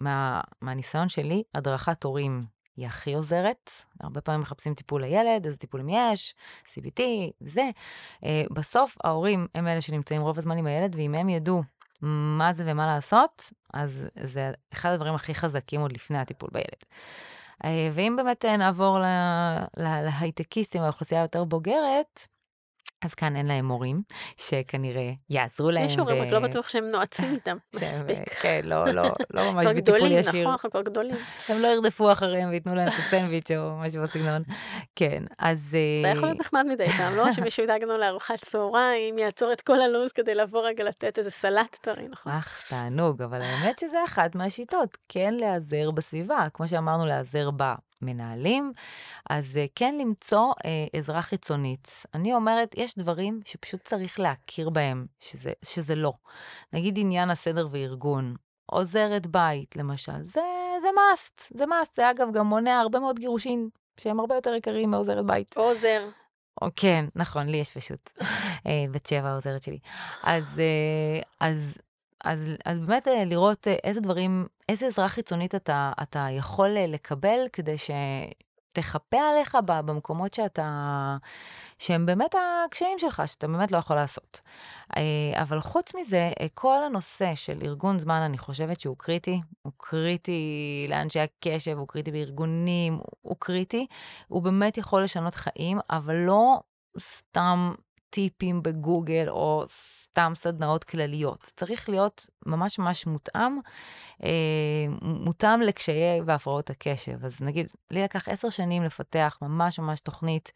שמהניסיון 0.00 1.08
שלי, 1.08 1.42
הדרכת 1.54 2.04
הורים 2.04 2.44
היא 2.78 2.86
הכי 2.86 3.14
עוזרת. 3.14 3.70
הרבה 4.00 4.20
פעמים 4.20 4.40
מחפשים 4.40 4.74
טיפול 4.74 5.00
לילד, 5.00 5.46
איזה 5.46 5.58
טיפולים 5.58 5.88
יש, 5.88 6.34
CBT, 6.66 7.00
זה. 7.40 7.70
אה, 8.24 8.42
בסוף 8.50 8.96
ההורים 9.04 9.46
הם 9.54 9.68
אלה 9.68 9.80
שנמצאים 9.80 10.22
רוב 10.22 10.38
הזמן 10.38 10.56
עם 10.56 10.66
הילד, 10.66 10.94
ואם 10.96 11.14
הם 11.14 11.28
ידעו 11.28 11.62
מה 12.38 12.52
זה 12.52 12.62
ומה 12.66 12.86
לעשות, 12.86 13.52
אז 13.74 14.06
זה 14.22 14.52
אחד 14.72 14.90
הדברים 14.90 15.14
הכי 15.14 15.34
חזקים 15.34 15.80
עוד 15.80 15.92
לפני 15.92 16.18
הטיפול 16.18 16.48
בילד. 16.52 16.84
אה, 17.64 17.90
ואם 17.92 18.16
באמת 18.16 18.44
נעבור 18.44 18.98
ל- 18.98 19.04
ל- 19.76 20.02
להייטקיסטים, 20.04 20.82
האוכלוסייה 20.82 21.20
היותר 21.20 21.44
בוגרת, 21.44 22.28
אז 23.04 23.14
כאן 23.14 23.36
אין 23.36 23.46
להם 23.46 23.64
מורים, 23.64 23.96
שכנראה 24.36 25.10
יעזרו 25.30 25.70
להם. 25.70 25.84
יש 25.84 25.96
הורים, 25.98 26.22
רק 26.22 26.28
לא 26.28 26.40
בטוח 26.40 26.68
שהם 26.68 26.84
נועצים 26.84 27.34
איתם 27.34 27.56
שהם, 27.72 27.82
מספיק. 27.82 28.28
כן, 28.28 28.60
לא, 28.64 28.88
לא, 28.88 29.02
לא 29.34 29.52
ממש 29.52 29.64
כבר 29.64 29.72
בטיפול 29.72 29.98
גדולים, 29.98 30.18
ישיר. 30.18 30.40
נכון, 30.40 30.52
אנחנו 30.52 30.70
כבר 30.70 30.82
גדולים. 30.82 31.16
הם 31.48 31.56
לא 31.62 31.66
ירדפו 31.66 32.12
אחריהם 32.12 32.48
וייתנו 32.48 32.74
להם 32.74 32.88
את 32.88 32.92
הסנדוויץ' 32.98 33.50
או 33.50 33.76
משהו 33.78 34.02
בסגנון. 34.02 34.42
כן, 34.96 35.24
אז... 35.38 35.60
זה 35.70 36.08
יכול 36.08 36.28
להיות 36.28 36.40
נחמד 36.40 36.64
מדי 36.68 36.88
פעם, 36.88 37.16
לא 37.16 37.32
שמישהו 37.32 37.62
ידאג 37.62 37.82
לנו 37.82 37.98
לארוחת 37.98 38.44
צהריים, 38.44 39.18
יעצור 39.18 39.52
את 39.52 39.60
כל 39.60 39.80
הלו"ז 39.80 40.12
כדי 40.12 40.34
לבוא 40.34 40.66
רגע 40.66 40.84
לתת 40.84 41.18
איזה 41.18 41.30
סלט 41.30 41.76
טרי, 41.80 42.08
נכון? 42.08 42.32
אך, 42.32 42.64
תענוג, 42.68 43.22
אבל 43.22 43.42
האמת 43.42 43.78
שזה 43.78 44.04
אחת 44.04 44.34
מהשיטות, 44.34 44.96
כן 45.08 45.34
להיעזר 45.34 45.90
בסביבה, 45.90 46.46
כמו 46.54 46.68
שאמרנו, 46.68 47.06
להיעזר 47.06 47.50
במנהלים, 48.00 48.72
אז 49.30 49.56
אה, 49.56 49.66
כן 49.74 49.94
למצוא 50.00 50.52
אה, 50.64 50.86
עזרה 50.92 51.22
חיצונית. 51.22 52.06
אני 52.14 52.34
אומרת, 52.34 52.74
יש 52.76 52.98
דברים 52.98 53.40
שפשוט 53.44 53.80
צריך 53.84 54.20
להכיר 54.20 54.70
בהם, 54.70 55.04
שזה, 55.20 55.52
שזה 55.64 55.94
לא. 55.94 56.12
נגיד 56.72 56.98
עניין 56.98 57.30
הסדר 57.30 57.68
וארגון, 57.70 58.34
עוזרת 58.66 59.26
בית, 59.26 59.76
למשל, 59.76 60.22
זה, 60.22 60.40
זה 60.82 60.88
must, 60.88 61.42
זה 61.54 61.64
must, 61.64 61.90
זה 61.96 62.10
אגב 62.10 62.28
גם 62.32 62.46
מונע 62.46 62.80
הרבה 62.80 63.00
מאוד 63.00 63.18
גירושין, 63.18 63.68
שהם 64.00 64.20
הרבה 64.20 64.34
יותר 64.34 64.54
יקרים 64.54 64.90
מעוזרת 64.90 65.26
בית. 65.26 65.56
עוזר, 65.56 66.08
או, 66.62 66.68
כן, 66.76 67.04
נכון, 67.16 67.46
לי 67.46 67.56
יש 67.56 67.70
פשוט. 67.70 68.10
אה, 68.66 68.84
בת 68.90 69.06
שבע 69.06 69.28
העוזרת 69.28 69.62
שלי. 69.62 69.78
אז, 70.22 70.44
אה, 70.58 71.20
אז, 71.40 71.74
אז, 72.24 72.50
אז 72.64 72.80
באמת 72.80 73.08
אה, 73.08 73.24
לראות 73.24 73.68
אה, 73.68 73.76
איזה 73.84 74.00
דברים, 74.00 74.46
איזה 74.68 74.86
עזרה 74.86 75.08
חיצונית 75.08 75.54
אתה, 75.54 75.92
אתה 76.02 76.26
יכול 76.30 76.76
אה, 76.76 76.86
לקבל 76.86 77.38
כדי 77.52 77.76
שתכפה 77.78 79.16
עליך 79.16 79.58
במקומות 79.64 80.34
שאתה, 80.34 81.16
שהם 81.78 82.06
באמת 82.06 82.34
הקשיים 82.66 82.98
שלך, 82.98 83.22
שאתה 83.26 83.46
באמת 83.46 83.72
לא 83.72 83.78
יכול 83.78 83.96
לעשות. 83.96 84.40
אבל 85.34 85.60
חוץ 85.60 85.94
מזה, 85.94 86.30
כל 86.54 86.82
הנושא 86.84 87.34
של 87.34 87.58
ארגון 87.62 87.98
זמן, 87.98 88.20
אני 88.20 88.38
חושבת 88.38 88.80
שהוא 88.80 88.96
קריטי. 88.98 89.40
הוא 89.62 89.72
קריטי 89.76 90.86
לאנשי 90.88 91.20
הקשב, 91.20 91.78
הוא 91.78 91.88
קריטי 91.88 92.10
בארגונים, 92.10 92.98
הוא 93.22 93.36
קריטי. 93.38 93.86
הוא 94.28 94.42
באמת 94.42 94.78
יכול 94.78 95.04
לשנות 95.04 95.34
חיים, 95.34 95.78
אבל 95.90 96.14
לא 96.14 96.60
סתם 96.98 97.72
טיפים 98.10 98.62
בגוגל 98.62 99.28
או 99.28 99.64
סתם 100.18 100.32
סדנאות 100.34 100.84
כלליות. 100.84 101.50
צריך 101.56 101.88
להיות 101.88 102.26
ממש 102.46 102.78
ממש 102.78 103.06
מותאם, 103.06 103.58
אה, 104.24 104.28
מותאם 105.02 105.60
לקשיי 105.60 106.20
והפרעות 106.26 106.70
הקשב. 106.70 107.24
אז 107.24 107.40
נגיד, 107.40 107.72
לי 107.90 108.02
לקח 108.02 108.28
עשר 108.28 108.50
שנים 108.50 108.82
לפתח 108.82 109.38
ממש 109.42 109.78
ממש 109.78 110.00
תוכנית 110.00 110.52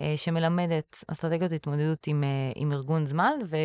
אה, 0.00 0.14
שמלמדת 0.16 1.04
אסטרטגיות 1.08 1.52
התמודדות 1.52 2.06
עם, 2.06 2.24
אה, 2.24 2.28
עם 2.54 2.72
ארגון 2.72 3.06
זמן, 3.06 3.32
ו, 3.46 3.56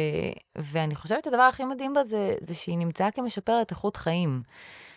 ואני 0.57 0.95
חושבת 0.95 1.23
שהדבר 1.23 1.41
הכי 1.41 1.65
מדהים 1.65 1.93
בה 1.93 2.03
זה, 2.03 2.35
זה 2.41 2.55
שהיא 2.55 2.77
נמצאה 2.77 3.11
כמשפרת 3.11 3.71
איכות 3.71 3.95
חיים. 3.95 4.41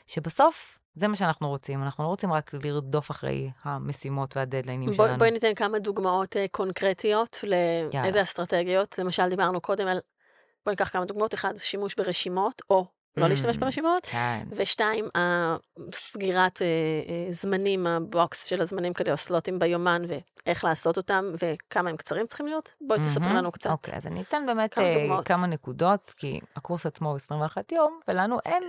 שבסוף 0.07 0.79
זה 0.95 1.09
מה 1.09 1.17
שאנחנו 1.17 1.49
רוצים, 1.49 1.83
אנחנו 1.83 2.05
לא 2.05 2.09
רוצים 2.09 2.33
רק 2.33 2.51
לרדוף 2.65 3.11
אחרי 3.11 3.51
המשימות 3.63 4.37
והדדליינים 4.37 4.91
בוא, 4.91 5.07
שלנו. 5.07 5.19
בואי 5.19 5.31
ניתן 5.31 5.55
כמה 5.55 5.79
דוגמאות 5.79 6.37
אה, 6.37 6.45
קונקרטיות 6.51 7.45
לאיזה 7.47 8.23
אסטרטגיות. 8.23 8.99
למשל, 8.99 9.29
דיברנו 9.29 9.61
קודם 9.61 9.87
על, 9.87 10.01
בואי 10.65 10.73
ניקח 10.73 10.89
כמה 10.89 11.05
דוגמאות. 11.05 11.35
אחד, 11.35 11.57
שימוש 11.57 11.95
ברשימות, 11.95 12.63
או 12.71 12.87
לא 13.17 13.27
Mm. 13.27 13.29
להשתמש 13.29 13.57
ברשימות. 13.57 14.07
כן. 14.07 14.49
ושתיים, 14.51 15.05
הסגירת 15.15 16.63
אה, 16.63 16.67
אה, 17.09 17.33
זמנים, 17.33 17.87
הבוקס 17.87 18.47
של 18.47 18.61
הזמנים 18.61 18.93
כאלה, 18.93 19.13
הסלוטים 19.13 19.59
ביומן, 19.59 20.03
ואיך 20.09 20.65
לעשות 20.65 20.97
אותם, 20.97 21.25
וכמה 21.43 21.91
הם 21.91 21.97
קצרים 21.97 22.27
צריכים 22.27 22.47
להיות. 22.47 22.73
בואי 22.81 23.01
תספרי 23.01 23.25
מהמם. 23.25 23.37
לנו 23.37 23.53
קצת. 23.53 23.71
אוקיי, 23.71 23.95
אז 23.95 24.07
אני 24.07 24.23
אתן 24.23 24.43
באמת 24.47 24.75
כמה 24.75 24.85
אה, 24.85 24.95
דוגמאות. 25.01 25.27
כמה 25.27 25.47
נקודות, 25.47 26.15
כי 26.17 26.41
הקורס 26.57 26.87
עצמו 26.87 27.09
הוא 27.09 27.17
21 27.17 27.73
יום, 27.73 28.01
ולנו 28.09 28.39
אין 28.47 28.63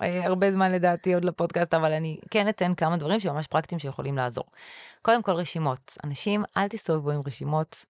הרבה 0.00 0.52
זמן 0.52 0.72
לדעתי 0.72 1.14
עוד 1.14 1.24
לפודקאסט, 1.24 1.74
אבל 1.74 1.92
אני 1.92 2.18
כן 2.30 2.48
אתן 2.48 2.74
כמה 2.74 2.96
דברים 2.96 3.20
שממש 3.20 3.46
פרקטיים 3.46 3.78
שיכולים 3.78 4.16
לעזור. 4.16 4.44
קודם 5.02 5.22
כל 5.22 5.32
רשימות. 5.32 5.98
אנשים, 6.04 6.44
אל 6.56 6.68
תסתובבו 6.68 7.10
עם 7.10 7.20
רשימות, 7.26 7.84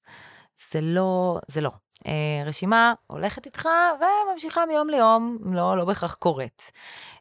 זה 0.73 0.81
לא, 0.81 1.39
זה 1.49 1.61
לא. 1.61 1.71
אה, 2.07 2.13
רשימה 2.47 2.95
הולכת 3.07 3.47
איתך 3.47 3.69
וממשיכה 3.99 4.67
מיום 4.67 4.91
ליום, 4.91 5.39
לא, 5.45 5.77
לא 5.77 5.85
בהכרח 5.85 6.15
קורית. 6.15 6.73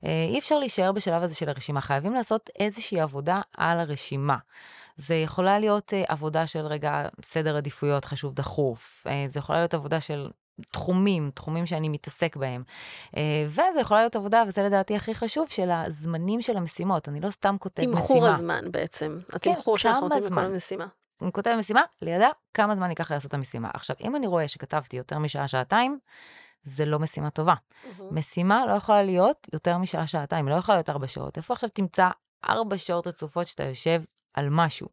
אה, 0.06 0.26
אי 0.30 0.40
אפשר 0.40 0.60
להישאר 0.60 0.92
בשלב 0.92 1.24
הזה 1.24 1.36
של 1.36 1.50
הרשימה, 1.50 1.82
חייבים 1.82 2.14
לעשות 2.14 2.50
איזושהי 2.60 3.00
עבודה 3.00 3.42
על 3.58 3.80
הרשימה. 3.80 4.38
זה 4.98 5.16
יכולה 5.16 5.60
להיות 5.60 5.94
אה, 5.94 6.04
עבודה 6.08 6.48
של 6.48 6.66
רגע 6.66 7.08
סדר 7.24 7.58
עדיפויות 7.58 8.06
חשוב 8.06 8.34
דחוף, 8.34 9.08
אה, 9.10 9.26
זה 9.28 9.40
יכולה 9.40 9.60
להיות 9.60 9.74
עבודה 9.74 10.02
של 10.02 10.30
תחומים, 10.72 11.32
תחומים 11.34 11.66
שאני 11.66 11.90
מתעסק 11.90 12.36
בהם. 12.36 12.62
אה, 13.18 13.46
וזה 13.48 13.80
יכולה 13.82 14.00
להיות 14.00 14.16
עבודה, 14.16 14.44
וזה 14.48 14.64
לדעתי 14.64 14.96
הכי 14.96 15.16
חשוב, 15.16 15.50
של 15.50 15.70
הזמנים 15.72 16.42
של 16.42 16.58
המשימות. 16.58 17.10
אני 17.10 17.20
לא 17.20 17.30
סתם 17.30 17.56
כותב 17.60 17.84
משימה. 17.84 18.02
תמחור 18.02 18.28
הזמן 18.28 18.66
בעצם. 18.72 19.20
התמחור 19.34 19.78
כן, 19.78 19.82
שאנחנו 19.82 20.08
נותנים 20.08 20.24
לכל 20.24 20.58
זמן? 20.58 20.88
אני 21.22 21.32
כותב 21.32 21.56
משימה, 21.60 21.82
לידה, 22.02 22.30
כמה 22.54 22.76
זמן 22.76 22.90
ייקח 22.90 23.12
לעשות 23.12 23.30
את 23.30 23.34
המשימה. 23.34 23.70
עכשיו, 23.74 23.96
אם 24.02 24.16
אני 24.16 24.28
רואה 24.28 24.48
שכתבתי 24.48 24.98
יותר 24.98 25.20
משעה, 25.20 25.48
שעתיים, 25.48 26.00
זה 26.64 26.86
לא 26.86 27.00
משימה 27.00 27.30
טובה. 27.30 27.54
מהמם. 28.00 28.16
משימה 28.16 28.66
לא 28.66 28.74
יכולה 28.74 29.04
להיות 29.04 29.48
יותר 29.54 29.78
משעה, 29.78 30.08
שעתיים, 30.08 30.48
היא 30.48 30.54
לא 30.54 30.60
יכולה 30.60 30.78
להיות 30.78 30.90
ארבע 30.90 31.08
שעות. 31.08 31.38
איפה 31.38 31.54
עכשיו 31.54 31.70
תמצא 31.70 32.10
ארבע 32.50 32.78
שעות 32.78 33.08
רצופות 33.08 33.48
שאתה 33.48 33.64
יושב 33.64 34.02
על 34.34 34.48
משהו? 34.50 34.88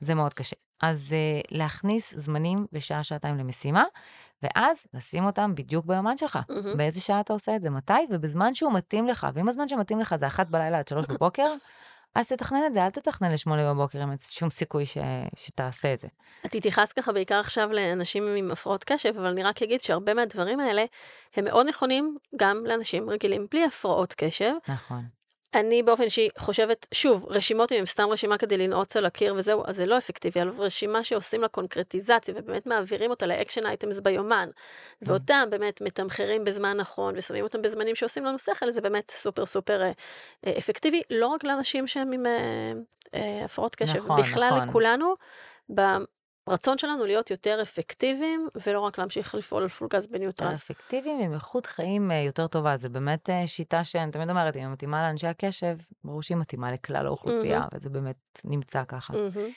זה 0.00 0.14
מאוד 0.14 0.34
קשה. 0.34 0.56
אז 0.82 1.14
uh, 1.14 1.46
להכניס 1.50 2.14
זמנים 2.16 2.66
ושעה, 2.72 3.04
שעתיים 3.04 3.38
למשימה, 3.38 3.84
ואז 4.42 4.76
לשים 4.94 5.24
אותם 5.24 5.54
בדיוק 5.54 5.86
ביומן 5.86 6.16
שלך. 6.16 6.38
מהמם. 6.48 6.76
באיזה 6.76 7.00
שעה 7.00 7.20
אתה 7.20 7.32
עושה 7.32 7.56
את 7.56 7.62
זה, 7.62 7.70
מתי, 7.70 7.92
ובזמן 8.10 8.54
שהוא 8.54 8.72
מתאים 8.72 9.08
לך. 9.08 9.26
ואם 9.34 9.48
הזמן 9.48 9.68
שמתאים 9.68 10.00
לך 10.00 10.16
זה 10.16 10.26
אחת 10.26 10.46
בלילה 10.46 10.78
עד 10.78 10.88
שלוש 10.88 11.06
בבוקר, 11.06 11.46
אז 12.14 12.28
תתכנן 12.28 12.66
את 12.66 12.74
זה, 12.74 12.84
אל 12.84 12.90
תתכנן 12.90 13.32
לשמונה 13.32 13.74
בבוקר 13.74 14.02
עם 14.02 14.10
שום 14.30 14.50
סיכוי 14.50 14.86
ש... 14.86 14.98
שתעשה 15.36 15.92
את 15.94 15.98
זה. 15.98 16.08
את 16.46 16.54
התייחסת 16.54 16.92
ככה 16.92 17.12
בעיקר 17.12 17.34
עכשיו 17.34 17.72
לאנשים 17.72 18.34
עם 18.36 18.50
הפרעות 18.50 18.84
קשב, 18.84 19.12
אבל 19.16 19.26
אני 19.26 19.42
רק 19.42 19.62
אגיד 19.62 19.80
שהרבה 19.80 20.14
מהדברים 20.14 20.60
האלה 20.60 20.84
הם 21.36 21.44
מאוד 21.44 21.66
נכונים 21.66 22.16
גם 22.36 22.66
לאנשים 22.66 23.10
רגילים 23.10 23.46
בלי 23.50 23.64
הפרעות 23.64 24.14
קשב. 24.16 24.52
נכון. 24.68 25.17
אני 25.54 25.82
באופן 25.82 26.02
אישי 26.02 26.28
חושבת, 26.38 26.86
שוב, 26.94 27.26
רשימות 27.28 27.72
אם 27.72 27.78
הם 27.78 27.86
סתם 27.86 28.08
רשימה 28.10 28.38
כדי 28.38 28.58
לנעוץ 28.58 28.96
על 28.96 29.06
הקיר 29.06 29.34
וזהו, 29.34 29.62
אז 29.66 29.76
זה 29.76 29.86
לא 29.86 29.98
אפקטיבי, 29.98 30.42
אבל 30.42 30.50
רשימה 30.58 31.04
שעושים 31.04 31.40
לה 31.40 31.48
קונקרטיזציה 31.48 32.34
ובאמת 32.36 32.66
מעבירים 32.66 33.10
אותה 33.10 33.26
ל 33.26 33.32
action 33.32 33.66
items 33.66 34.00
ביומן, 34.00 34.48
ואותם 35.02 35.48
באמת 35.50 35.80
מתמחרים 35.80 36.44
בזמן 36.44 36.76
נכון 36.76 37.14
ושמים 37.16 37.44
אותם 37.44 37.62
בזמנים 37.62 37.94
שעושים 37.94 38.24
לנו 38.24 38.38
שכל, 38.38 38.70
זה 38.70 38.80
באמת 38.80 39.10
סופר 39.10 39.46
סופר 39.46 39.82
אה, 39.82 39.90
אה, 40.46 40.58
אפקטיבי, 40.58 41.02
לא 41.10 41.26
רק 41.26 41.44
לאנשים 41.44 41.86
שהם 41.86 42.12
עם 42.12 42.26
אה, 42.26 42.72
אה, 43.14 43.44
הפרעות 43.44 43.74
קשב, 43.74 43.96
נכון, 43.96 44.20
בכלל 44.20 44.50
נכון. 44.54 44.68
לכולנו, 44.68 45.14
ברצון 46.48 46.78
שלנו 46.78 47.06
להיות 47.06 47.30
יותר 47.30 47.58
אפקטיביים, 47.62 48.48
ולא 48.66 48.80
רק 48.80 48.98
להמשיך 48.98 49.34
לפעול 49.34 49.62
על 49.62 49.68
פול 49.68 49.88
גז 49.90 50.06
בניוטרל. 50.06 50.46
יותר 50.46 50.56
אפקטיביים 50.56 51.20
ועם 51.20 51.34
איכות 51.34 51.66
חיים 51.66 52.10
אה, 52.10 52.16
יותר 52.16 52.46
טובה. 52.46 52.76
זה 52.76 52.88
באמת 52.88 53.30
אה, 53.30 53.46
שיטה 53.46 53.84
שאני 53.84 54.12
תמיד 54.12 54.30
אומרת, 54.30 54.56
אם 54.56 54.60
היא 54.60 54.68
מתאימה 54.68 55.02
לאנשי 55.02 55.26
הקשב, 55.26 55.76
ברור 56.04 56.22
שהיא 56.22 56.36
מתאימה 56.36 56.72
לכלל 56.72 57.06
האוכלוסייה, 57.06 57.64
וזה 57.74 57.88
באמת 57.88 58.40
נמצא 58.44 58.82
ככה. 58.88 59.12
מהמם. 59.12 59.50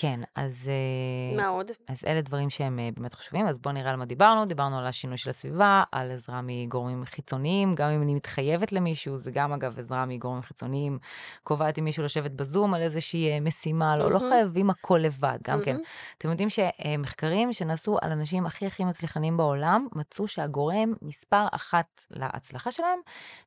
כן, 0.00 0.20
אז, 0.34 0.68
אה, 0.68 1.36
מה 1.36 1.48
עוד? 1.48 1.70
אז 1.88 2.04
אלה 2.06 2.20
דברים 2.20 2.50
שהם 2.50 2.78
אה, 2.78 2.88
באמת 2.96 3.14
חשובים, 3.14 3.46
אז 3.46 3.58
בואו 3.58 3.74
נראה 3.74 3.90
על 3.90 3.96
מה 3.96 4.04
דיברנו. 4.04 4.46
דיברנו 4.46 4.78
על 4.78 4.86
השינוי 4.86 5.18
של 5.18 5.30
הסביבה, 5.30 5.82
על 5.92 6.10
עזרה 6.10 6.40
מגורמים 6.42 7.04
חיצוניים, 7.04 7.74
גם 7.74 7.90
אם 7.90 8.02
אני 8.02 8.14
מתחייבת 8.14 8.72
למישהו, 8.72 9.18
זה 9.18 9.30
גם 9.30 9.52
אגב 9.52 9.78
עזרה 9.78 10.06
מגורמים 10.06 10.42
חיצוניים. 10.42 10.98
קובעת 11.42 11.78
עם 11.78 11.84
מישהו 11.84 12.04
לשבת 12.04 12.30
בזום 12.30 12.74
על 12.74 12.82
איזושהי 12.82 13.30
אה, 13.30 13.40
משימה, 13.40 13.96
לא, 13.96 14.10
לא 14.10 14.18
מהמם. 14.18 14.30
חייבים 14.30 14.70
הכל 14.70 14.98
לבד, 14.98 15.38
גם 15.44 15.60
כן. 15.64 15.72
מהמם. 15.72 15.84
אתם 16.18 16.30
יודעים 16.30 16.48
שמחקרים 16.48 17.52
שנעשו 17.52 17.98
על 18.02 18.12
אנשים 18.12 18.46
הכי 18.46 18.66
הכי 18.66 18.84
מצליחנים 18.84 19.36
בעולם, 19.36 19.86
מצאו 19.94 20.28
שהגורם 20.28 20.94
מספר 21.02 21.46
אחת 21.52 22.04
להצלחה 22.10 22.70
שלהם, 22.70 22.98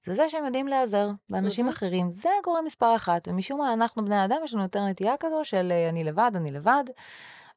זה 0.06 0.14
זה 0.14 0.30
שהם 0.30 0.45
יודעים 0.45 0.68
להיעזר 0.68 1.10
באנשים 1.30 1.66
מהמם. 1.66 1.76
אחרים. 1.76 2.12
זה 2.12 2.30
הגורם 2.39 2.66
מספר 2.66 2.95
אחת, 2.95 3.28
ומשום 3.28 3.60
מה 3.60 3.74
אנחנו 3.74 4.06
בני 4.06 4.26
אדם, 4.26 4.38
יש 4.43 4.54
לנו 4.54 4.64
יותר 4.64 4.86
נטייה 4.86 5.14
כזו 5.20 5.41
של 5.43 5.72
אה, 5.72 5.89
אני 5.89 6.04
לבד, 6.04 6.32
אני 6.42 6.52
לבד. 6.52 6.84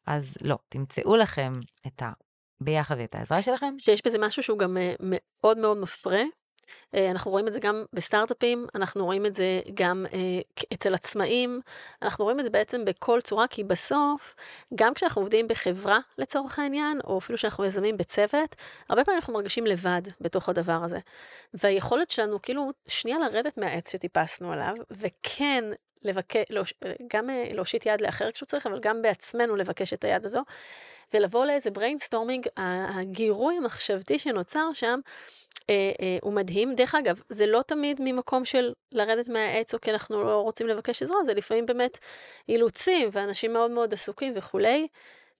אז 0.06 0.34
לא, 0.42 0.58
תמצאו 0.68 1.16
לכם 1.16 1.60
את 1.86 2.02
ה... 2.02 2.12
ביחד 2.60 2.96
ואת 2.98 3.14
העזרה 3.14 3.42
שלכם. 3.42 3.74
שיש 3.78 4.02
בזה 4.06 4.18
משהו 4.18 4.42
שהוא 4.42 4.58
גם 4.58 4.76
אה, 4.76 4.94
מאוד 5.00 5.58
מאוד 5.58 5.76
מפרה. 5.76 6.22
אה, 6.94 7.10
אנחנו 7.10 7.30
רואים 7.30 7.48
את 7.48 7.52
זה 7.52 7.60
גם 7.60 7.84
בסטארט-אפים, 7.92 8.66
אנחנו 8.74 9.04
רואים 9.04 9.26
את 9.26 9.34
זה 9.34 9.60
גם 9.74 10.06
אה, 10.12 10.40
אצל 10.74 10.94
עצמאים, 10.94 11.60
אנחנו 12.02 12.24
רואים 12.24 12.40
את 12.40 12.44
זה 12.44 12.50
בעצם 12.50 12.84
בכל 12.84 13.20
צורה, 13.20 13.46
כי 13.46 13.64
בסוף, 13.64 14.34
גם 14.74 14.94
כשאנחנו 14.94 15.22
עובדים 15.22 15.48
בחברה 15.48 15.98
לצורך 16.18 16.58
העניין, 16.58 17.00
או 17.04 17.18
אפילו 17.18 17.38
כשאנחנו 17.38 17.64
יזמים 17.64 17.96
בצוות, 17.96 18.56
הרבה 18.88 19.04
פעמים 19.04 19.18
אנחנו 19.18 19.34
מרגישים 19.34 19.66
לבד 19.66 20.02
בתוך 20.20 20.48
הדבר 20.48 20.84
הזה. 20.84 20.98
והיכולת 21.54 22.10
שלנו 22.10 22.42
כאילו 22.42 22.70
שנייה 22.86 23.18
לרדת 23.18 23.58
מהעץ 23.58 23.92
שטיפסנו 23.92 24.52
עליו, 24.52 24.74
וכן 24.90 25.64
לבקש, 26.04 26.44
גם 27.08 27.30
אה, 27.30 27.44
להושיט 27.52 27.86
יד 27.86 28.00
לאחר 28.00 28.30
כשהוא 28.30 28.46
צריך, 28.46 28.66
אבל 28.66 28.80
גם 28.80 29.02
בעצמנו 29.02 29.56
לבקש 29.56 29.92
את 29.92 30.04
היד 30.04 30.24
הזו, 30.24 30.40
ולבוא 31.14 31.44
לאיזה 31.44 31.70
brainstorming, 31.70 32.46
הגירוי 32.56 33.56
המחשבתי 33.56 34.18
שנוצר 34.18 34.68
שם, 34.72 35.00
אה, 35.70 35.92
אה, 36.00 36.18
הוא 36.22 36.32
מדהים. 36.32 36.74
דרך 36.74 36.94
אגב, 36.94 37.20
זה 37.28 37.46
לא 37.46 37.62
תמיד 37.66 38.00
ממקום 38.04 38.44
של 38.44 38.72
לרדת 38.92 39.28
מהעץ 39.28 39.74
או 39.74 39.80
כי 39.80 39.90
אנחנו 39.90 40.24
לא 40.24 40.40
רוצים 40.40 40.66
לבקש 40.66 41.02
עזרה, 41.02 41.24
זה 41.24 41.34
לפעמים 41.34 41.66
באמת 41.66 41.98
אילוצים 42.48 43.08
ואנשים 43.12 43.52
מאוד 43.52 43.70
מאוד 43.70 43.94
עסוקים 43.94 44.32
וכולי. 44.36 44.88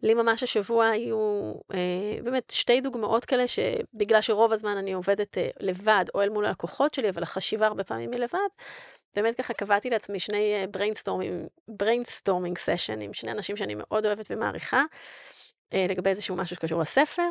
לי 0.02 0.14
ממש 0.14 0.42
השבוע 0.42 0.86
היו 0.86 1.52
אה, 1.74 2.22
באמת 2.22 2.50
שתי 2.50 2.80
דוגמאות 2.80 3.24
כאלה 3.24 3.44
שבגלל 3.46 4.20
שרוב 4.20 4.52
הזמן 4.52 4.76
אני 4.76 4.92
עובדת 4.92 5.38
אה, 5.38 5.48
לבד 5.60 6.04
או 6.14 6.22
אל 6.22 6.28
מול 6.28 6.46
הלקוחות 6.46 6.94
שלי, 6.94 7.08
אבל 7.08 7.22
החשיבה 7.22 7.66
הרבה 7.66 7.84
פעמים 7.84 8.12
היא 8.12 8.20
לבד, 8.20 8.48
באמת 9.16 9.36
ככה 9.36 9.54
קבעתי 9.54 9.90
לעצמי 9.90 10.20
שני 10.20 10.66
brainstorming, 10.70 11.46
brainstorming 11.68 12.58
session 12.58 13.00
עם 13.00 13.12
שני 13.12 13.30
אנשים 13.30 13.56
שאני 13.56 13.74
מאוד 13.76 14.06
אוהבת 14.06 14.26
ומעריכה. 14.30 14.82
אה, 15.74 15.86
לגבי 15.88 16.10
איזשהו 16.10 16.36
משהו 16.36 16.56
שקשור 16.56 16.80
לספר, 16.80 17.28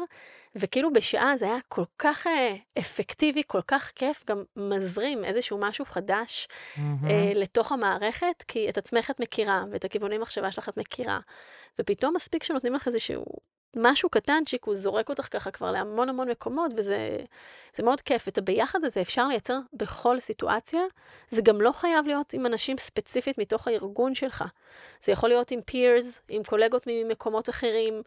וכאילו 0.55 0.93
בשעה 0.93 1.37
זה 1.37 1.45
היה 1.45 1.57
כל 1.67 1.83
כך 1.99 2.27
אה, 2.27 2.55
אפקטיבי, 2.79 3.41
כל 3.47 3.61
כך 3.67 3.91
כיף, 3.95 4.23
גם 4.27 4.43
מזרים 4.55 5.23
איזשהו 5.23 5.57
משהו 5.57 5.85
חדש. 5.85 6.47
אה, 7.09 7.31
לתוך 7.35 7.71
המערכת, 7.71 8.43
כי 8.47 8.69
את 8.69 8.77
עצמך 8.77 9.11
את 9.11 9.19
מכירה, 9.19 9.63
ואת 9.71 9.85
הכיווני 9.85 10.17
מחשבה 10.17 10.51
שלך 10.51 10.69
את 10.69 10.77
מכירה, 10.77 11.19
ופתאום 11.79 12.15
מספיק 12.15 12.43
שנותנים 12.43 12.73
לך 12.73 12.87
איזשהו 12.87 13.25
משהו 13.75 14.09
קטנצ'יק, 14.09 14.63
הוא 14.65 14.75
זורק 14.75 15.09
אותך 15.09 15.27
ככה 15.31 15.51
כבר 15.51 15.71
להמון 15.71 16.09
המון 16.09 16.29
מקומות, 16.29 16.71
וזה 16.77 17.17
זה 17.75 17.83
מאוד 17.83 18.01
כיף. 18.01 18.27
את 18.27 18.37
הביחד 18.37 18.83
הזה 18.83 19.01
אפשר 19.01 19.27
לייצר 19.27 19.59
בכל 19.73 20.19
סיטואציה. 20.19 20.81
זה 21.29 21.41
גם 21.41 21.61
לא 21.61 21.71
חייב 21.71 22.07
להיות 22.07 22.33
עם 22.33 22.45
אנשים 22.45 22.77
ספציפית 22.77 23.37
מתוך 23.37 23.67
הארגון 23.67 24.15
שלך. 24.15 24.43
זה 25.01 25.11
יכול 25.11 25.29
להיות 25.29 25.51
עם 25.51 25.59
peers, 25.71 26.19
עם 26.29 26.43
קולגות 26.43 26.83
ממקומות 26.87 27.49
אחרים, 27.49 28.01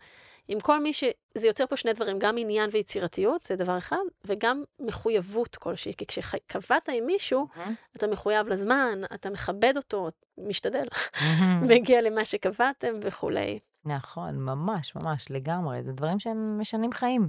עם 0.49 0.61
כל 0.61 0.83
מי 0.83 0.93
ש... 0.93 1.05
זה 1.35 1.47
יוצר 1.47 1.67
פה 1.67 1.77
שני 1.77 1.93
דברים, 1.93 2.19
גם 2.19 2.37
עניין 2.39 2.71
ויצירתיות, 2.73 3.43
זה 3.43 3.57
דבר 3.57 3.79
אחד, 3.79 3.97
וגם 4.25 4.63
מחויבות 4.81 5.57
כלשהי. 5.57 5.93
כי 5.95 6.07
כשקבעת 6.07 6.89
עם 6.89 7.07
מישהו, 7.07 7.47
מהמם. 7.57 7.75
אתה 7.97 8.07
מחויב 8.07 8.49
לזמן, 8.49 9.03
אתה 9.15 9.31
מכבד 9.31 9.77
אותו, 9.77 10.09
משתדל, 10.39 10.87
מהמם. 11.21 11.67
מגיע 11.69 12.01
למה 12.01 12.25
שקבעתם 12.25 12.95
וכולי. 13.03 13.59
נכון, 13.87 14.37
ממש, 14.43 14.95
ממש, 14.97 15.31
לגמרי. 15.31 15.83
זה 15.83 15.93
דברים 15.93 16.19
שהם 16.19 16.61
משנים 16.61 16.93
חיים. 16.93 17.29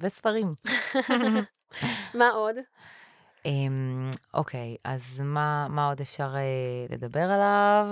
וספרים. 0.00 0.46
מה 2.18 2.30
עוד? 2.30 2.56
אמ, 3.46 4.10
אוקיי, 4.34 4.76
אז 4.84 5.20
מה, 5.24 5.66
מה 5.70 5.88
עוד 5.88 6.00
אפשר 6.00 6.34
אה, 6.36 6.86
לדבר 6.90 7.30
עליו? 7.30 7.86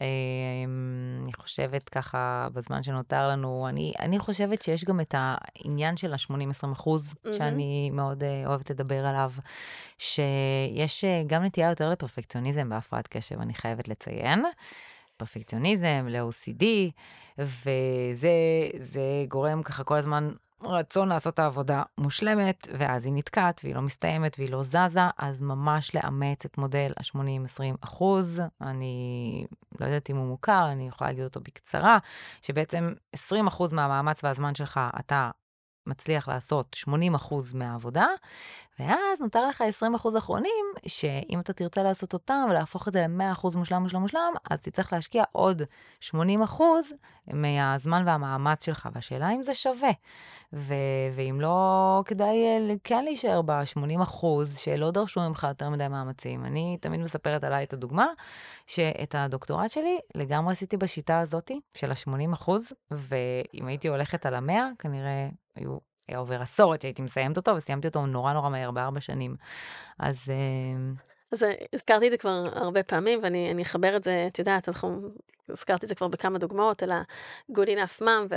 אמ, 0.00 1.20
אני 1.22 1.32
חושבת 1.32 1.88
ככה, 1.88 2.48
בזמן 2.52 2.82
שנותר 2.82 3.28
לנו, 3.28 3.66
אני, 3.68 3.92
אני 4.00 4.18
חושבת 4.18 4.62
שיש 4.62 4.84
גם 4.84 5.00
את 5.00 5.14
העניין 5.18 5.96
של 5.96 6.12
ה-80-20 6.12 6.72
אחוז, 6.72 7.14
מהמם. 7.24 7.36
שאני 7.36 7.90
מאוד 7.90 8.22
אה, 8.22 8.42
אוהבת 8.46 8.70
לדבר 8.70 9.06
עליו, 9.06 9.32
שיש 9.98 11.04
אה, 11.04 11.22
גם 11.26 11.42
נטייה 11.44 11.68
יותר 11.68 11.90
לפרפקציוניזם 11.90 12.68
בהפרעת 12.68 13.08
קשב, 13.08 13.40
אני 13.40 13.54
חייבת 13.54 13.88
לציין. 13.88 14.44
פרפקציוניזם, 15.22 16.06
ל-OCD, 16.08 16.64
וזה 17.38 18.30
זה 18.78 19.24
גורם 19.28 19.62
ככה 19.62 19.84
כל 19.84 19.96
הזמן 19.96 20.30
רצון 20.64 21.08
לעשות 21.08 21.34
את 21.34 21.38
העבודה 21.38 21.82
מושלמת, 21.98 22.68
ואז 22.78 23.06
היא 23.06 23.14
נתקעת 23.16 23.60
והיא 23.64 23.74
לא 23.74 23.82
מסתיימת 23.82 24.38
והיא 24.38 24.50
לא 24.50 24.62
זזה, 24.62 25.00
אז 25.18 25.40
ממש 25.40 25.94
לאמץ 25.94 26.44
את 26.44 26.58
מודל 26.58 26.92
ה-80-20 26.96 27.76
אחוז. 27.80 28.42
אני 28.60 29.46
לא 29.80 29.86
יודעת 29.86 30.10
אם 30.10 30.16
הוא 30.16 30.26
מוכר, 30.26 30.68
אני 30.72 30.88
יכולה 30.88 31.10
להגיד 31.10 31.24
אותו 31.24 31.40
בקצרה, 31.40 31.98
שבעצם 32.42 32.92
20 33.12 33.46
אחוז 33.46 33.72
מהמאמץ 33.72 34.24
והזמן 34.24 34.54
שלך 34.54 34.80
אתה 34.98 35.30
מצליח 35.86 36.28
לעשות 36.28 36.74
80 36.74 37.14
אחוז 37.14 37.54
מהעבודה, 37.54 38.06
ואז 38.82 39.20
נותר 39.20 39.48
לך 39.48 39.60
20 39.60 39.94
אחוז 39.94 40.16
אחרונים, 40.16 40.64
שאם 40.86 41.40
אתה 41.40 41.52
תרצה 41.52 41.82
לעשות 41.82 42.12
אותם 42.12 42.46
ולהפוך 42.50 42.88
את 42.88 42.92
זה 42.92 43.06
ל-100 43.08 43.32
אחוז 43.32 43.54
מושלם 43.54 43.82
מושלם 43.82 44.00
מושלם, 44.00 44.32
אז 44.50 44.60
תצטרך 44.60 44.92
להשקיע 44.92 45.24
עוד 45.32 45.62
80 46.00 46.42
אחוז 46.42 46.92
מהזמן 47.32 48.02
והמאמץ 48.06 48.64
שלך, 48.64 48.88
והשאלה 48.92 49.30
אם 49.30 49.42
זה 49.42 49.54
שווה. 49.54 49.90
ו- 50.52 50.74
ואם 51.14 51.38
לא, 51.40 52.02
כדאי 52.06 52.44
אה, 52.44 52.74
כן 52.84 53.04
להישאר 53.04 53.42
ב-80 53.42 54.02
אחוז, 54.02 54.58
שלא 54.58 54.90
דרשו 54.90 55.20
ממך 55.20 55.46
יותר 55.48 55.70
מדי 55.70 55.88
מאמצים. 55.88 56.44
אני 56.44 56.76
תמיד 56.80 57.00
מספרת 57.00 57.44
עליי 57.44 57.64
את 57.64 57.72
הדוגמה, 57.72 58.06
שאת 58.66 59.14
הדוקטורט 59.14 59.70
שלי 59.70 59.98
לגמרי 60.14 60.52
עשיתי 60.52 60.76
בשיטה 60.76 61.20
הזאתי, 61.20 61.60
של 61.74 61.90
ה-80 61.90 62.32
אחוז, 62.32 62.72
ואם 62.90 63.66
הייתי 63.66 63.88
הולכת 63.88 64.26
על 64.26 64.34
ה-100, 64.34 64.52
כנראה 64.78 65.28
היו 65.56 65.91
היה 66.08 66.18
עובר 66.18 66.42
עשור 66.42 66.72
עד 66.72 66.82
שהייתי 66.82 67.02
מסיימת 67.02 67.36
אותו, 67.36 67.50
וסיימתי 67.56 67.86
אותו 67.88 68.06
נורא 68.06 68.32
נורא 68.32 68.48
מהר, 68.48 68.70
בארבע 68.70 69.00
שנים. 69.00 69.36
אז... 69.98 70.16
אה, 70.28 70.92
אז 71.32 71.42
אה, 71.42 71.52
הזכרתי 71.72 72.06
את 72.06 72.10
זה 72.10 72.16
כבר 72.16 72.48
הרבה 72.52 72.82
פעמים, 72.82 73.18
ואני 73.22 73.62
אחבר 73.62 73.96
את 73.96 74.04
זה, 74.04 74.24
את 74.26 74.38
יודעת, 74.38 74.68
אנחנו, 74.68 75.08
הזכרתי 75.52 75.84
את 75.84 75.88
זה 75.88 75.94
כבר 75.94 76.08
בכמה 76.08 76.38
דוגמאות, 76.38 76.82
על 76.82 76.90
ה-good 76.90 77.68
enough 77.68 78.02
mom 78.02 78.34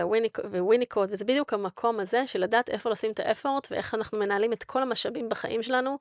והוויניקוד, 0.51 1.09
וזה 1.11 1.25
בדיוק 1.25 1.53
המקום 1.53 1.99
הזה 1.99 2.27
של 2.27 2.39
לדעת 2.39 2.69
איפה 2.69 2.89
לשים 2.89 3.11
את 3.11 3.19
האפורט, 3.19 3.67
ואיך 3.71 3.93
אנחנו 3.93 4.17
מנהלים 4.17 4.53
את 4.53 4.63
כל 4.63 4.81
המשאבים 4.81 5.29
בחיים 5.29 5.63
שלנו, 5.63 5.97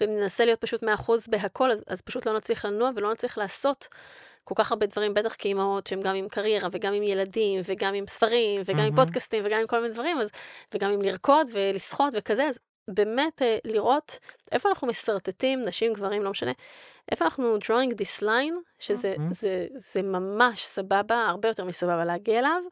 ואם 0.00 0.10
ננסה 0.10 0.44
להיות 0.44 0.60
פשוט 0.60 0.82
100% 0.82 0.86
בהכל, 1.28 1.70
אז, 1.70 1.84
אז 1.86 2.00
פשוט 2.00 2.26
לא 2.26 2.36
נצליח 2.36 2.64
לנוע 2.64 2.90
ולא 2.96 3.12
נצליח 3.12 3.38
לעשות 3.38 3.88
כל 4.44 4.54
כך 4.56 4.72
הרבה 4.72 4.86
דברים, 4.86 5.14
בטח 5.14 5.34
כאימהות 5.38 5.86
שהן 5.86 6.00
גם 6.00 6.14
עם 6.14 6.28
קריירה, 6.28 6.68
וגם 6.72 6.94
עם 6.94 7.02
ילדים, 7.02 7.60
וגם 7.64 7.94
עם 7.94 8.06
ספרים, 8.06 8.62
וגם 8.64 8.78
mm-hmm. 8.78 8.82
עם 8.82 8.96
פודקאסטים, 8.96 9.42
וגם 9.46 9.60
עם 9.60 9.66
כל 9.66 9.80
מיני 9.80 9.94
דברים, 9.94 10.18
אז, 10.18 10.30
וגם 10.74 10.92
עם 10.92 11.02
לרקוד 11.02 11.50
ולשחות 11.52 12.14
וכזה, 12.16 12.44
אז 12.44 12.58
באמת 12.88 13.42
אה, 13.42 13.58
לראות 13.64 14.18
איפה 14.52 14.68
אנחנו 14.68 14.88
משרטטים, 14.88 15.62
נשים, 15.62 15.92
גברים, 15.92 16.22
לא 16.22 16.30
משנה, 16.30 16.52
איפה 17.10 17.24
אנחנו 17.24 17.56
drawing 17.56 17.94
this 17.94 18.22
line, 18.22 18.54
שזה 18.78 19.14
mm-hmm. 19.16 19.30
זה, 19.30 19.66
זה 19.70 20.02
ממש 20.02 20.64
סבבה, 20.64 21.26
הרבה 21.28 21.48
יותר 21.48 21.64
מסבבה 21.64 22.04
להגיע 22.04 22.38
אליו, 22.38 22.62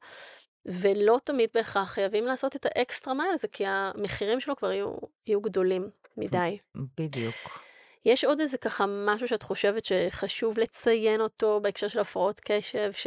ולא 0.66 1.20
תמיד 1.24 1.50
בהכרח 1.54 1.90
חייבים 1.90 2.26
לעשות 2.26 2.56
את 2.56 2.66
האקסטרה 2.66 3.14
מייל 3.14 3.30
הזה, 3.34 3.48
כי 3.48 3.64
המחירים 3.66 4.40
שלו 4.40 4.56
כבר 4.56 4.72
יהיו, 4.72 4.96
יהיו 5.26 5.40
גדולים 5.40 5.90
מדי. 6.16 6.58
בדיוק. 6.98 7.66
יש 8.06 8.24
עוד 8.24 8.40
איזה 8.40 8.58
ככה 8.58 8.84
משהו 9.06 9.28
שאת 9.28 9.42
חושבת 9.42 9.84
שחשוב 9.84 10.58
לציין 10.58 11.20
אותו 11.20 11.60
בהקשר 11.62 11.88
של 11.88 12.00
הפרעות 12.00 12.40
קשב, 12.44 12.92
ש, 12.92 13.06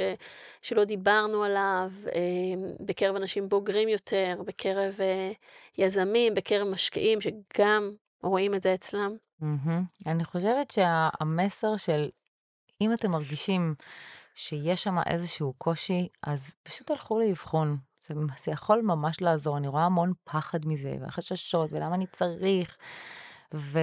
שלא 0.62 0.84
דיברנו 0.84 1.44
עליו, 1.44 1.92
אה, 2.16 2.76
בקרב 2.86 3.16
אנשים 3.16 3.50
בוגרים 3.50 3.90
יותר, 3.90 4.42
בקרב 4.46 4.96
אה, 5.00 5.32
יזמים, 5.78 6.34
בקרב 6.34 6.68
משקיעים, 6.68 7.20
שגם 7.22 7.92
רואים 8.24 8.56
את 8.56 8.62
זה 8.62 8.74
אצלם? 8.74 9.16
Mm-hmm. 9.42 10.08
אני 10.08 10.26
חושבת 10.26 10.72
שהמסר 10.72 11.78
של 11.78 12.10
אם 12.82 12.94
אתם 12.94 13.12
מרגישים 13.12 13.76
שיש 14.36 14.84
שם 14.84 14.96
איזשהו 15.06 15.54
קושי, 15.58 16.08
אז 16.24 16.54
פשוט 16.64 16.88
תלכו 16.88 17.20
לאבחון. 17.20 17.78
זה, 18.02 18.14
זה 18.44 18.52
יכול 18.52 18.82
ממש 18.82 19.22
לעזור, 19.22 19.58
אני 19.58 19.68
רואה 19.68 19.86
המון 19.86 20.14
פחד 20.24 20.66
מזה, 20.66 20.98
והחששות, 21.02 21.70
ולמה 21.74 21.96
אני 21.96 22.06
צריך, 22.08 22.78
ו... 23.54 23.80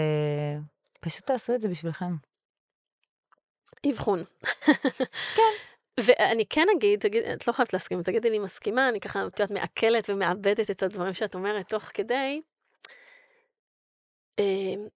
פשוט 1.06 1.26
תעשו 1.26 1.54
את 1.54 1.60
זה 1.60 1.68
בשבילכם. 1.68 2.14
אבחון. 3.90 4.24
כן. 5.36 5.52
ואני 6.00 6.46
כן 6.46 6.66
אגיד, 6.76 7.00
תגיד, 7.00 7.22
את 7.24 7.48
לא 7.48 7.52
חייבת 7.52 7.72
להסכים, 7.72 8.02
תגידי 8.02 8.30
לי 8.30 8.38
מסכימה, 8.38 8.88
אני 8.88 9.00
ככה, 9.00 9.26
את 9.26 9.40
יודעת, 9.40 9.50
מעכלת 9.50 10.10
ומאבדת 10.10 10.70
את 10.70 10.82
הדברים 10.82 11.14
שאת 11.14 11.34
אומרת 11.34 11.68
תוך 11.68 11.82
כדי. 11.94 12.42
אמ, 14.38 14.86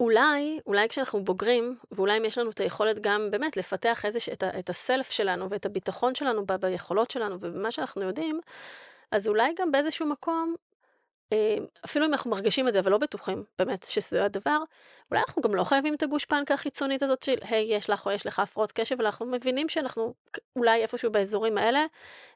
אולי, 0.00 0.60
אולי 0.66 0.88
כשאנחנו 0.88 1.24
בוגרים, 1.24 1.76
ואולי 1.90 2.18
אם 2.18 2.24
יש 2.24 2.38
לנו 2.38 2.50
את 2.50 2.60
היכולת 2.60 2.98
גם 3.00 3.28
באמת 3.30 3.56
לפתח 3.56 4.04
איזה, 4.04 4.18
את, 4.32 4.44
את 4.44 4.70
הסלף 4.70 5.10
שלנו 5.10 5.50
ואת 5.50 5.66
הביטחון 5.66 6.14
שלנו 6.14 6.46
ב, 6.46 6.52
ביכולות 6.52 7.10
שלנו 7.10 7.36
ובמה 7.40 7.70
שאנחנו 7.70 8.02
יודעים, 8.02 8.40
אז 9.10 9.28
אולי 9.28 9.52
גם 9.58 9.72
באיזשהו 9.72 10.06
מקום 10.06 10.54
אה, 10.58 10.73
אפילו 11.84 12.06
אם 12.06 12.12
אנחנו 12.12 12.30
מרגישים 12.30 12.68
את 12.68 12.72
זה, 12.72 12.78
אבל 12.80 12.90
לא 12.90 12.98
בטוחים 12.98 13.44
באמת 13.58 13.82
שזה 13.88 14.24
הדבר, 14.24 14.58
אולי 15.10 15.22
אנחנו 15.28 15.42
גם 15.42 15.54
לא 15.54 15.64
חייבים 15.64 15.94
את 15.94 16.02
הגושפנקה 16.02 16.54
החיצונית 16.54 17.02
הזאת 17.02 17.22
של, 17.22 17.36
היי, 17.40 17.74
יש 17.74 17.90
לך 17.90 18.06
או 18.06 18.12
יש 18.12 18.26
לך 18.26 18.38
הפרעות 18.38 18.72
קשב, 18.72 19.00
אנחנו 19.00 19.26
מבינים 19.26 19.68
שאנחנו 19.68 20.14
אולי 20.56 20.82
איפשהו 20.82 21.12
באזורים 21.12 21.58
האלה, 21.58 21.84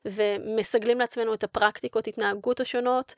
ומסגלים 0.05 0.99
לעצמנו 0.99 1.34
את 1.34 1.45
הפרקטיקות, 1.45 2.07
התנהגות 2.07 2.61
השונות, 2.61 3.14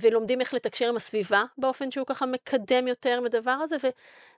ולומדים 0.00 0.40
איך 0.40 0.54
לתקשר 0.54 0.88
עם 0.88 0.96
הסביבה 0.96 1.44
באופן 1.58 1.90
שהוא 1.90 2.06
ככה 2.06 2.26
מקדם 2.26 2.88
יותר 2.88 3.20
מדבר 3.20 3.50
הזה, 3.50 3.76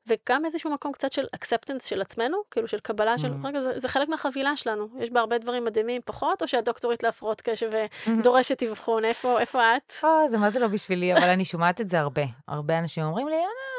וגם 0.09 0.45
איזשהו 0.45 0.71
מקום 0.71 0.93
קצת 0.93 1.13
של 1.13 1.27
אקספטנס 1.35 1.85
של 1.85 2.01
עצמנו, 2.01 2.37
כאילו 2.51 2.69
של 2.69 2.79
קבלה 2.79 3.19
של, 3.19 3.33
mm-hmm. 3.33 3.47
רגע, 3.47 3.61
זה, 3.61 3.79
זה 3.79 3.89
חלק 3.89 4.09
מהחבילה 4.09 4.57
שלנו, 4.57 4.89
יש 4.99 5.11
בה 5.11 5.21
הרבה 5.21 5.39
דברים 5.39 5.65
מדהימים 5.65 6.03
פחות, 6.05 6.43
או 6.43 6.49
שהדוקטורית 6.49 7.03
להפרעות 7.03 7.41
קשב 7.41 7.71
ודורשת 8.07 8.63
mm-hmm. 8.63 8.67
אבחון, 8.67 9.05
איפה, 9.05 9.41
איפה 9.41 9.77
את? 9.77 9.93
או, 10.05 10.29
זה 10.31 10.39
מה 10.39 10.51
זה 10.51 10.59
לא 10.59 10.69
בשבילי, 10.69 11.15
אבל 11.15 11.29
אני 11.29 11.45
שומעת 11.45 11.81
את 11.81 11.89
זה 11.89 12.01
הרבה. 12.01 12.23
הרבה 12.49 12.79
אנשים 12.79 13.05
אומרים 13.05 13.29
לי, 13.29 13.37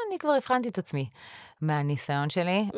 אני 0.08 0.18
כבר 0.18 0.32
הבחנתי 0.32 0.68
את 0.68 0.78
עצמי 0.78 1.08
מהניסיון 1.60 2.30
שלי, 2.30 2.66
mm-hmm. 2.72 2.76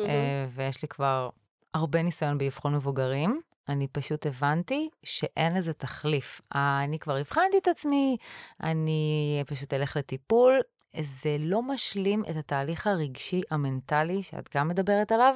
ויש 0.55 0.81
לי 0.81 0.87
כבר 0.87 1.29
הרבה 1.73 2.01
ניסיון 2.01 2.37
באבחון 2.37 2.75
מבוגרים. 2.75 3.41
אני 3.69 3.87
פשוט 3.87 4.25
הבנתי 4.25 4.89
שאין 5.03 5.57
לזה 5.57 5.73
תחליף. 5.73 6.41
אני 6.55 6.99
כבר 6.99 7.15
הבחנתי 7.15 7.57
את 7.57 7.67
עצמי, 7.67 8.17
אני 8.63 9.43
פשוט 9.47 9.73
אלך 9.73 9.97
לטיפול. 9.97 10.61
זה 10.99 11.37
לא 11.39 11.61
משלים 11.61 12.23
את 12.29 12.35
התהליך 12.35 12.87
הרגשי 12.87 13.41
המנטלי 13.51 14.23
שאת 14.23 14.49
גם 14.55 14.67
מדברת 14.67 15.11
עליו, 15.11 15.35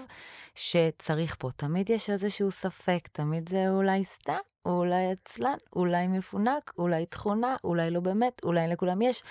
שצריך 0.56 1.36
פה. 1.40 1.50
תמיד 1.56 1.90
יש 1.90 2.10
איזשהו 2.10 2.52
ספק, 2.52 3.08
תמיד 3.12 3.50
זה 3.50 3.70
אולי 3.70 4.04
סתם, 4.04 4.38
אולי 4.66 5.12
עצלן, 5.12 5.58
אולי 5.76 6.08
מפונק, 6.08 6.74
אולי 6.78 7.06
תכונה, 7.06 7.56
אולי 7.64 7.92
לא 7.92 8.00
באמת, 8.00 8.42
אולי 8.44 8.68
לכולם 8.68 9.02
יש. 9.02 9.24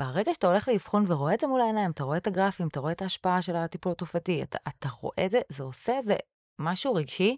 ברגע 0.00 0.34
שאתה 0.34 0.46
הולך 0.46 0.68
לאבחון 0.68 1.04
ורואה 1.08 1.34
את 1.34 1.40
זה 1.40 1.46
מול 1.46 1.60
העיניים, 1.60 1.90
אתה 1.90 2.04
רואה 2.04 2.16
את 2.16 2.26
הגרפים, 2.26 2.68
אתה 2.68 2.80
רואה 2.80 2.92
את 2.92 3.02
ההשפעה 3.02 3.42
של 3.42 3.56
הטיפול 3.56 3.92
התרופתי, 3.92 4.42
אתה, 4.42 4.58
אתה 4.68 4.88
רואה 5.00 5.24
את 5.24 5.30
זה, 5.30 5.40
זה 5.48 5.62
עושה 5.62 5.96
איזה 5.96 6.16
משהו 6.58 6.94
רגשי 6.94 7.36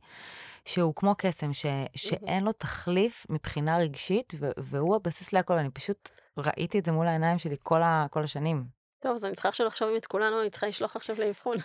שהוא 0.65 0.95
כמו 0.95 1.15
קסם, 1.19 1.53
ש, 1.53 1.67
שאין 1.97 2.45
לו 2.45 2.53
תחליף 2.53 3.27
מבחינה 3.31 3.79
רגשית, 3.79 4.33
ו, 4.41 4.51
והוא 4.57 4.97
הבסיס 4.97 5.33
להכל. 5.33 5.55
אני 5.55 5.71
פשוט 5.71 6.11
ראיתי 6.37 6.79
את 6.79 6.85
זה 6.85 6.93
מול 6.93 7.07
העיניים 7.07 7.39
שלי 7.39 7.57
כל, 7.63 7.83
ה, 7.83 8.07
כל 8.11 8.23
השנים. 8.23 8.65
טוב, 9.01 9.15
אז 9.15 9.25
אני 9.25 9.35
צריכה 9.35 9.49
עכשיו 9.49 9.67
לחשוב 9.67 9.89
עם 9.89 9.97
את 9.97 10.07
כולנו, 10.07 10.41
אני 10.41 10.51
צריכה 10.51 10.67
לשלוח 10.67 10.97
עכשיו 10.97 11.17
לאבחון. 11.19 11.57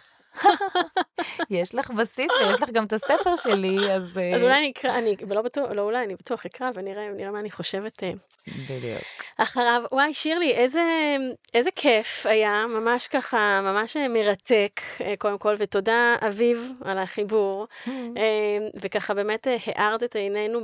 יש 1.50 1.76
לך 1.76 1.92
בסיס 1.92 2.32
ויש 2.32 2.62
לך 2.62 2.70
גם 2.70 2.86
את 2.86 2.94
הספר 2.94 3.36
שלי, 3.36 3.94
אז... 3.94 4.20
אז 4.36 4.44
אולי 4.44 4.58
אני 4.58 4.72
אקרא, 4.72 4.98
אני 4.98 5.16
לא 5.30 5.42
בטוח, 5.42 5.70
לא 5.72 5.82
אולי, 5.82 6.04
אני 6.04 6.16
בטוח 6.16 6.46
אקרא 6.46 6.68
ונראה 6.74 7.10
נראה 7.10 7.32
מה 7.32 7.40
אני 7.40 7.52
חושבת. 7.52 8.04
אה, 8.04 8.10
בדיוק. 8.48 9.02
אחריו, 9.38 9.84
וואי, 9.92 10.14
שירלי, 10.14 10.52
איזה, 10.52 11.16
איזה 11.54 11.70
כיף 11.76 12.26
היה, 12.26 12.66
ממש 12.68 13.08
ככה, 13.08 13.62
ממש 13.64 13.98
מרתק, 13.98 14.82
אה, 15.02 15.14
קודם 15.18 15.38
כל, 15.38 15.56
ותודה, 15.58 16.16
אביב, 16.28 16.72
על 16.86 16.98
החיבור. 16.98 17.68
אה, 17.88 18.58
וככה 18.82 19.14
באמת 19.14 19.48
הארת 19.66 20.04
את 20.04 20.16
עינינו 20.16 20.60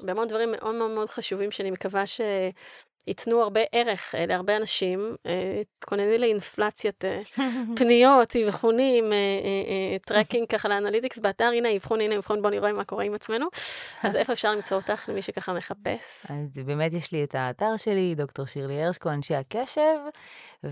בהמון 0.00 0.28
דברים 0.28 0.52
מאוד 0.52 0.74
מאוד 0.74 0.90
מאוד 0.90 1.08
חשובים, 1.08 1.50
שאני 1.50 1.70
מקווה 1.70 2.06
ש... 2.06 2.20
ייתנו 3.06 3.42
הרבה 3.42 3.60
ערך 3.72 4.14
אה, 4.14 4.26
להרבה 4.26 4.56
אנשים. 4.56 5.16
אה, 5.26 5.62
תכונני 5.78 6.18
לאינפלציית 6.18 7.04
אה, 7.04 7.22
פניות, 7.76 8.36
אבחונים, 8.36 9.12
tracking 10.06 10.46
ככה 10.48 10.68
ל 10.68 10.73
analytics 10.73 11.18
באתר, 11.18 11.44
הנה 11.44 11.76
אבחון, 11.76 12.00
הנה 12.00 12.16
אבחון, 12.16 12.42
בוא 12.42 12.50
נראה 12.50 12.72
מה 12.72 12.84
קורה 12.84 13.04
עם 13.04 13.14
עצמנו. 13.14 13.46
אז 14.02 14.16
איפה 14.20 14.32
אפשר 14.32 14.52
למצוא 14.52 14.76
אותך 14.76 15.08
למי 15.08 15.22
שככה 15.22 15.52
מחפש? 15.52 16.26
אז 16.30 16.58
באמת 16.66 16.92
יש 16.92 17.12
לי 17.12 17.24
את 17.24 17.34
האתר 17.34 17.76
שלי, 17.76 18.14
דוקטור 18.14 18.46
שירלי 18.46 18.82
הרשקו, 18.82 19.10
אנשי 19.10 19.34
הקשב, 19.34 19.96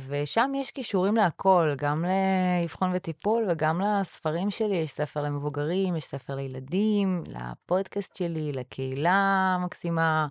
ושם 0.09 0.53
יש 0.55 0.71
קישורים 0.71 1.17
להכל, 1.17 1.75
גם 1.77 2.05
לאבחון 2.05 2.91
וטיפול 2.95 3.45
וגם 3.49 3.81
לספרים 3.81 4.51
שלי, 4.51 4.77
יש 4.77 4.91
ספר 4.91 5.23
למבוגרים, 5.23 5.97
יש 5.97 6.05
ספר 6.05 6.35
לילדים, 6.35 7.23
לפודקאסט 7.27 8.17
שלי, 8.17 8.53
לקהילה 8.53 9.13
המקסימה, 9.59 10.27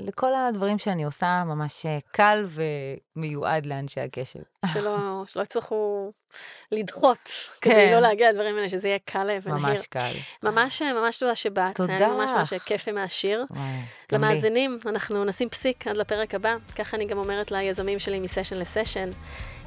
לכל 0.00 0.34
הדברים 0.34 0.64
דברים 0.64 0.78
שאני 0.78 1.04
עושה 1.04 1.44
ממש 1.46 1.86
אה, 1.86 1.98
קל 2.10 2.46
ומיועד 3.16 3.66
לאנשי 3.66 4.00
הקשב. 4.00 4.40
שלא, 4.72 5.24
שלא 5.26 5.42
יצטרכו 5.42 6.12
לדחות, 6.72 7.28
כן. 7.60 7.70
כדי 7.70 7.92
לא 7.92 8.00
להגיע 8.00 8.32
לדברים 8.32 8.56
האלה, 8.56 8.68
שזה 8.68 8.88
יהיה 8.88 8.98
קל 9.04 9.30
ונהיר. 9.42 9.66
ממש 9.66 9.86
קל. 9.86 10.12
ממש, 10.42 10.82
ממש 10.82 11.18
תודה 11.18 11.34
שבאת. 11.34 11.76
תודה. 11.76 11.96
היה 11.96 12.08
ממש 12.08 12.30
ממש 12.30 12.52
כיף 12.54 12.84
ומעשיר. 12.88 13.44
למאזינים, 14.12 14.78
אנחנו 14.86 15.24
נשים 15.24 15.48
פסיק 15.48 15.86
עד 15.86 15.96
לפרק 15.96 16.34
הבא. 16.34 16.56
ככה 16.76 16.96
אני 16.96 17.06
גם 17.06 17.18
אומרת 17.18 17.50
ליזמים 17.50 17.98
שלי 17.98 18.20
מסשן 18.20 18.56
לסשן. 18.56 19.10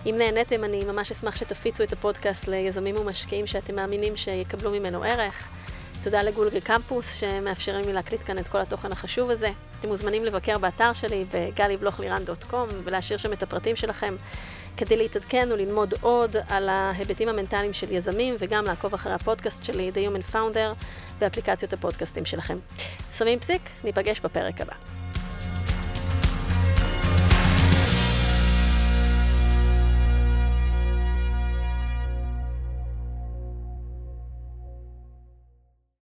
אם 0.06 0.16
נהניתם, 0.18 0.64
אני 0.64 0.84
ממש 0.84 1.12
אשמח 1.12 1.36
שתפיצו 1.36 1.84
את 1.84 1.94
הפודקאסט 1.94 2.48
ליזמים 2.48 2.98
ומשקיעים 2.98 3.48
שאתם 3.48 3.76
מאמינים 3.76 4.18
שיקבלו 4.18 4.72
ממנו 4.72 5.04
ערך. 5.04 5.50
תודה 6.04 6.22
לגולגל 6.22 6.60
קמפוס, 6.60 7.16
שמאפשרים 7.16 7.86
לי 7.86 7.94
להקליט 7.94 8.22
כאן 8.26 8.38
את 8.38 8.48
כל 8.48 8.58
התוכן 8.58 8.92
החשוב 8.92 9.30
הזה. 9.30 9.50
אתם 9.80 9.88
מוזמנים 9.88 10.26
לבקר 10.26 10.58
באתר 10.58 10.94
שלי 10.94 11.26
בגלי-בלוך-לירן.קום 11.34 12.68
ולהשאיר 12.84 13.18
שם 13.18 13.34
את 13.34 13.44
הפרטים 13.44 13.76
שלכם 13.76 14.16
כדי 14.78 14.98
להתעדכן 14.98 15.50
וללמוד 15.52 15.94
עוד 16.02 16.36
על 16.50 16.70
ההיבטים 16.70 17.30
המנטליים 17.30 17.74
של 17.74 17.92
יזמים 17.92 18.36
וגם 18.40 18.66
לעקוב 18.66 18.94
אחרי 18.94 19.14
הפודקאסט 19.14 19.64
שלי, 19.64 19.92
The 19.94 19.98
Human 19.98 20.34
Founder, 20.34 20.84
ואפליקציות 21.20 21.74
הפודקאסטים 21.74 22.26
שלכם. 22.26 22.58
שמים 23.12 23.40
פסיק, 23.40 23.62
ניפגש 23.84 24.20
בפרק 24.20 24.62
הבא. 24.62 24.97